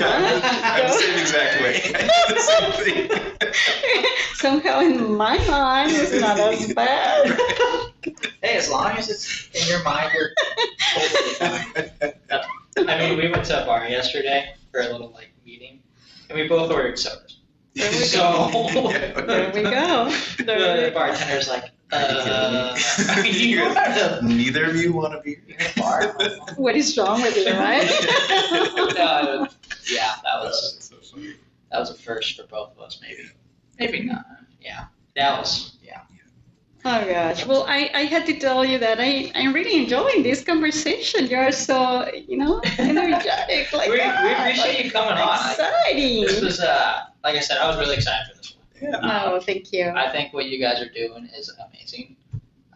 I'm 0.64 0.88
the 0.88 0.94
same 0.94 1.20
exact 1.20 1.62
way. 1.62 1.82
I 1.96 2.28
do 2.28 2.36
the 2.36 3.54
same. 3.54 4.06
Somehow 4.36 4.80
in 4.82 5.14
my 5.16 5.38
mind 5.48 5.92
it's 5.94 6.20
not 6.22 6.40
as 6.40 6.74
bad. 6.74 7.38
Hey, 8.42 8.58
as 8.58 8.70
long 8.70 8.92
as 8.98 9.10
it's 9.10 9.50
in 9.54 9.68
your 9.68 9.84
mind, 9.84 10.12
you're 10.14 10.32
totally 10.94 11.34
fine. 11.34 12.88
I 12.88 13.00
mean, 13.00 13.18
we 13.18 13.30
went 13.30 13.46
to 13.46 13.64
a 13.64 13.66
bar 13.66 13.88
yesterday 13.88 14.54
for 14.72 14.82
a 14.82 14.84
little 14.92 15.10
like 15.12 15.32
meeting, 15.32 15.35
and 16.36 16.44
we 16.44 16.48
both 16.50 16.72
ordered 16.72 17.00
sodas. 17.00 17.38
There 17.74 17.90
we 17.92 17.98
So 18.06 18.50
There 19.26 19.52
we 19.54 19.62
go. 19.64 20.12
There 20.46 20.86
the 20.86 20.92
go. 20.92 20.94
bartender's 20.94 21.50
like, 21.50 21.72
uh, 21.92 22.76
I 23.10 23.22
mean, 23.24 23.36
you 23.36 23.62
want 23.64 23.76
to 23.76 24.20
Neither 24.24 24.66
of 24.66 24.76
you 24.76 24.94
want 24.94 25.14
to 25.14 25.22
be. 25.22 25.38
you're 25.48 25.58
in 25.60 25.66
a 25.66 25.80
bar? 25.80 26.16
What 26.58 26.76
is 26.76 26.98
wrong 26.98 27.22
with 27.22 27.38
you, 27.38 27.52
right? 27.54 27.86
No, 28.96 29.48
yeah, 29.90 30.16
that 30.24 30.40
was 30.42 30.90
that 31.72 31.80
was 31.80 31.90
a 31.92 31.94
first 31.94 32.40
for 32.40 32.48
both 32.48 32.72
of 32.72 32.80
us, 32.80 33.00
maybe. 33.02 33.30
Maybe 33.80 34.04
not. 34.04 34.26
Yeah, 34.60 34.86
that 35.16 35.40
was 35.40 35.74
yeah. 35.74 35.75
Oh 36.88 37.04
gosh. 37.10 37.48
Well, 37.48 37.66
I, 37.68 37.90
I 37.96 38.02
had 38.04 38.28
to 38.28 38.40
tell 38.40 38.64
you 38.64 38.78
that 38.78 39.00
I, 39.00 39.32
I'm 39.34 39.54
really 39.54 39.82
enjoying 39.82 40.22
this 40.22 40.44
conversation. 40.44 41.26
You're 41.26 41.52
so, 41.52 42.08
you 42.28 42.38
know, 42.38 42.62
energetic. 42.78 43.74
Like, 43.74 43.90
we, 43.90 43.96
we 43.96 44.02
ah, 44.04 44.42
appreciate 44.42 44.76
like, 44.76 44.86
you 44.86 44.92
coming 44.92 45.18
on. 45.18 45.50
Exciting. 45.50 46.22
This 46.22 46.42
was 46.42 46.60
uh, 46.60 47.06
like 47.24 47.36
I 47.36 47.40
said, 47.40 47.58
I 47.58 47.68
was 47.68 47.78
really 47.78 47.96
excited 47.96 48.28
for 48.30 48.38
this 48.38 48.56
one. 48.56 49.00
Yeah. 49.02 49.24
Oh, 49.26 49.40
thank 49.40 49.74
you. 49.74 49.90
I 49.90 50.12
think 50.12 50.32
what 50.32 50.46
you 50.46 50.60
guys 50.60 50.80
are 50.80 50.90
doing 50.90 51.28
is 51.36 51.52
amazing. 51.68 52.15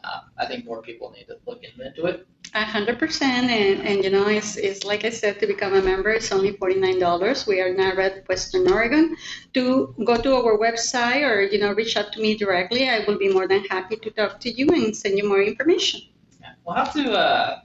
Um, 0.09 0.21
I 0.37 0.45
think 0.45 0.65
more 0.65 0.81
people 0.81 1.11
need 1.11 1.25
to 1.25 1.37
look 1.45 1.61
into 1.63 2.05
it. 2.05 2.25
A 2.55 2.63
hundred 2.63 2.97
percent, 2.97 3.49
and 3.51 3.85
and 3.85 4.03
you 4.03 4.09
know, 4.09 4.27
it's, 4.27 4.55
it's 4.57 4.83
like 4.83 5.05
I 5.05 5.11
said, 5.11 5.39
to 5.39 5.45
become 5.45 5.73
a 5.75 5.81
member, 5.81 6.09
it's 6.09 6.31
only 6.31 6.53
forty 6.57 6.79
nine 6.79 6.99
dollars. 6.99 7.45
We 7.45 7.61
are 7.61 7.73
now 7.73 7.91
at 7.91 8.27
Western 8.27 8.67
Oregon. 8.71 9.15
To 9.53 9.93
go 10.03 10.15
to 10.17 10.33
our 10.35 10.57
website 10.57 11.21
or 11.29 11.41
you 11.41 11.59
know, 11.59 11.73
reach 11.73 11.95
out 11.97 12.11
to 12.13 12.19
me 12.21 12.35
directly. 12.35 12.89
I 12.89 13.05
will 13.05 13.19
be 13.19 13.29
more 13.29 13.47
than 13.47 13.63
happy 13.65 13.97
to 13.97 14.09
talk 14.09 14.39
to 14.41 14.49
you 14.49 14.67
and 14.69 14.95
send 14.95 15.17
you 15.17 15.27
more 15.29 15.41
information. 15.43 16.01
Yeah. 16.41 16.53
We'll 16.65 16.75
have 16.75 16.93
to. 16.93 17.11
Uh, 17.11 17.61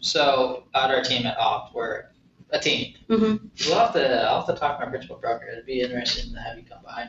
so 0.00 0.64
at 0.74 0.90
our 0.90 1.02
team 1.02 1.24
at 1.26 1.38
Opt, 1.38 1.74
we're 1.74 2.04
a 2.50 2.58
team. 2.58 2.94
hmm 3.08 3.36
We'll 3.66 3.78
have 3.78 3.92
to. 3.94 4.22
I'll 4.28 4.44
have 4.44 4.54
to 4.54 4.60
talk 4.60 4.78
to 4.78 4.84
my 4.84 4.90
principal 4.90 5.16
broker. 5.16 5.46
It'd 5.52 5.66
be 5.66 5.80
interesting 5.80 6.34
to 6.34 6.40
have 6.40 6.58
you 6.58 6.64
come 6.64 6.82
by. 6.84 7.08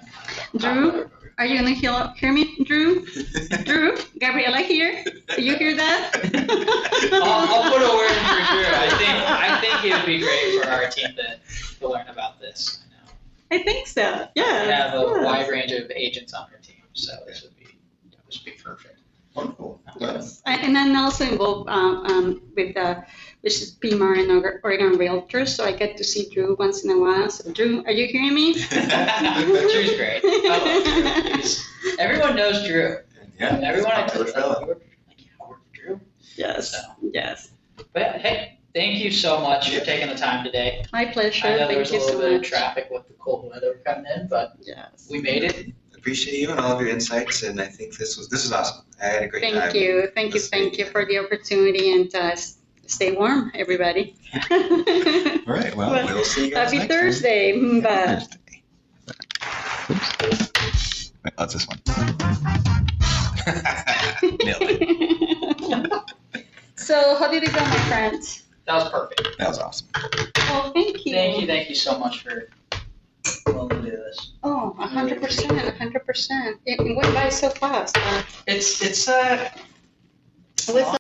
and 0.54 0.62
talk 0.62 0.74
Drew? 0.74 1.12
About 1.40 1.46
our 1.46 1.46
broker. 1.46 1.46
Are 1.46 1.46
you 1.46 1.58
gonna 1.58 1.72
hear, 1.72 2.14
hear 2.16 2.34
me, 2.34 2.64
Drew? 2.66 3.06
Drew, 3.64 3.98
Gabriela 4.20 4.58
here. 4.58 5.04
Do 5.36 5.42
you 5.42 5.56
hear 5.56 5.76
that? 5.76 6.12
I'll, 7.14 7.24
I'll 7.24 7.72
put 7.72 7.82
a 7.82 7.96
word 7.96 8.12
in 8.12 8.26
for 8.26 8.54
Drew. 8.54 8.66
I 8.76 8.90
think. 8.98 9.30
I 9.30 9.62
think 9.62 9.86
it 9.86 9.98
would 9.98 10.06
be 10.06 10.20
great 10.20 10.64
for 10.64 10.70
our 10.70 10.90
team 10.90 11.16
to, 11.16 11.40
to 11.80 11.88
learn 11.88 12.08
about 12.08 12.40
this. 12.40 12.84
I 13.52 13.58
know. 13.58 13.62
I 13.62 13.64
think 13.64 13.88
so. 13.88 14.28
Yeah. 14.36 14.66
We 14.66 14.72
have 14.72 14.94
a 14.94 14.98
yeah. 14.98 15.24
wide 15.24 15.50
range 15.50 15.72
of 15.72 15.90
agents 15.92 16.34
on 16.34 16.48
our 16.52 16.60
team, 16.60 16.84
so 16.94 17.14
this 17.28 17.44
would 17.44 17.56
be 17.58 17.66
this 18.28 18.40
would 18.40 18.46
be 18.46 18.62
perfect. 18.62 19.00
Wonderful. 19.36 19.82
Yes. 20.00 20.42
I- 20.46 20.58
And 20.58 20.78
I'm 20.78 20.96
also 20.96 21.24
involved 21.26 21.70
um, 21.70 22.06
um, 22.06 22.42
with 22.56 22.76
uh, 22.76 23.02
which 23.42 23.62
is 23.62 23.76
PMAR 23.76 24.20
and 24.20 24.32
Oregon- 24.32 24.60
Oregon 24.64 24.98
Realtors, 24.98 25.50
so 25.50 25.64
I 25.64 25.72
get 25.72 25.96
to 25.98 26.04
see 26.04 26.30
Drew 26.30 26.56
once 26.60 26.84
in 26.84 26.90
a 26.90 26.98
while. 27.00 27.30
So 27.30 27.52
Drew, 27.52 27.84
are 27.86 27.92
you 27.92 28.08
hearing 28.08 28.34
me? 28.34 28.54
Drew's 28.54 29.96
great. 29.96 30.22
I 30.24 31.14
love 31.24 31.24
Drew. 31.24 31.34
He's, 31.38 31.66
everyone 32.00 32.36
knows 32.36 32.66
Drew. 32.68 32.98
Yeah. 33.40 33.60
Everyone 33.64 33.92
I 33.92 34.02
Popular 34.04 34.26
told 34.26 34.36
fella. 34.36 34.60
like, 34.60 34.68
like, 35.08 35.28
I 35.42 35.48
work 35.50 35.60
for 35.64 35.74
Drew. 35.74 36.00
Yes. 36.36 36.72
So, 36.72 36.78
Yes. 37.14 37.52
but 37.94 38.18
hey, 38.18 38.60
thank 38.76 39.00
you 39.00 39.12
so 39.12 39.40
much 39.40 39.74
for 39.74 39.86
taking 39.86 40.10
the 40.10 40.16
time 40.16 40.44
today. 40.44 40.84
My 40.92 41.06
pleasure. 41.06 41.48
I 41.48 41.52
know 41.52 41.58
there 41.60 41.68
Thank 41.68 41.80
was 41.80 41.92
a 41.92 41.94
you 41.94 42.00
little 42.02 42.20
so 42.22 42.30
bit 42.30 42.34
of 42.42 42.44
traffic 42.44 42.88
with 42.92 43.08
the 43.08 43.14
cold 43.14 43.50
weather 43.50 43.80
coming 43.86 44.06
in, 44.16 44.28
but 44.28 44.54
Yes. 44.62 45.08
we 45.10 45.22
made 45.22 45.44
it. 45.46 45.74
Appreciate 45.96 46.40
you 46.40 46.50
and 46.52 46.60
all 46.62 46.72
of 46.74 46.80
your 46.82 46.90
insights, 46.90 47.44
and 47.44 47.60
I 47.60 47.66
think 47.66 47.98
this 47.98 48.18
was 48.18 48.30
this 48.30 48.44
was 48.44 48.54
awesome. 48.54 48.86
I 49.02 49.06
had 49.08 49.24
a 49.24 49.28
great 49.28 49.44
time. 49.44 49.54
Thank 49.62 49.74
you. 49.76 50.08
Thank 50.16 50.34
you. 50.34 50.40
Thank 50.40 50.78
you 50.78 50.86
for 50.86 51.06
the 51.06 51.18
opportunity 51.20 51.92
and 51.92 52.14
uh, 52.16 52.20
s- 52.34 52.59
stay 52.90 53.14
warm, 53.16 53.52
everybody. 53.56 54.16
All 54.52 54.58
right. 55.48 55.74
Well, 55.76 55.92
Well, 55.92 56.06
we'll 56.08 56.24
see 56.26 56.48
you 56.50 56.54
guys 56.54 56.74
Happy 56.74 56.80
next 56.80 56.94
time. 56.94 57.02
Thursday. 57.02 57.80
Bye. 57.82 58.26
Oops. 60.26 61.12
Wait, 61.24 61.34
that's 61.38 61.54
this 61.54 61.68
one. 61.68 61.80
Nailed 64.44 64.62
it. 64.62 66.02
so, 66.76 67.16
how 67.16 67.30
did 67.32 67.44
it 67.44 67.54
go, 67.54 67.62
my 67.62 67.80
friend? 67.88 68.22
That 68.68 68.76
was 68.76 68.90
perfect. 68.90 69.22
That 69.40 69.48
was 69.48 69.60
awesome. 69.60 69.88
Oh, 69.96 70.72
thank 70.74 71.06
you. 71.06 71.14
Thank 71.14 71.42
you, 71.42 71.48
thank 71.48 71.70
you 71.70 71.76
so 71.76 71.98
much 71.98 72.22
for 72.24 72.50
willing 73.48 73.70
to 73.70 73.82
do 73.82 73.92
this. 73.92 74.34
Oh, 74.44 74.76
a 74.80 74.88
hundred 74.88 75.22
percent, 75.22 75.52
a 75.54 75.72
hundred 75.78 76.06
percent. 76.06 76.58
It 76.66 76.80
went 76.96 77.14
by 77.14 77.30
so 77.30 77.50
fast. 77.50 77.98
Uh, 77.98 78.22
It's 78.48 78.82
it's 78.84 79.08
uh 79.10 79.50
with 80.72 80.86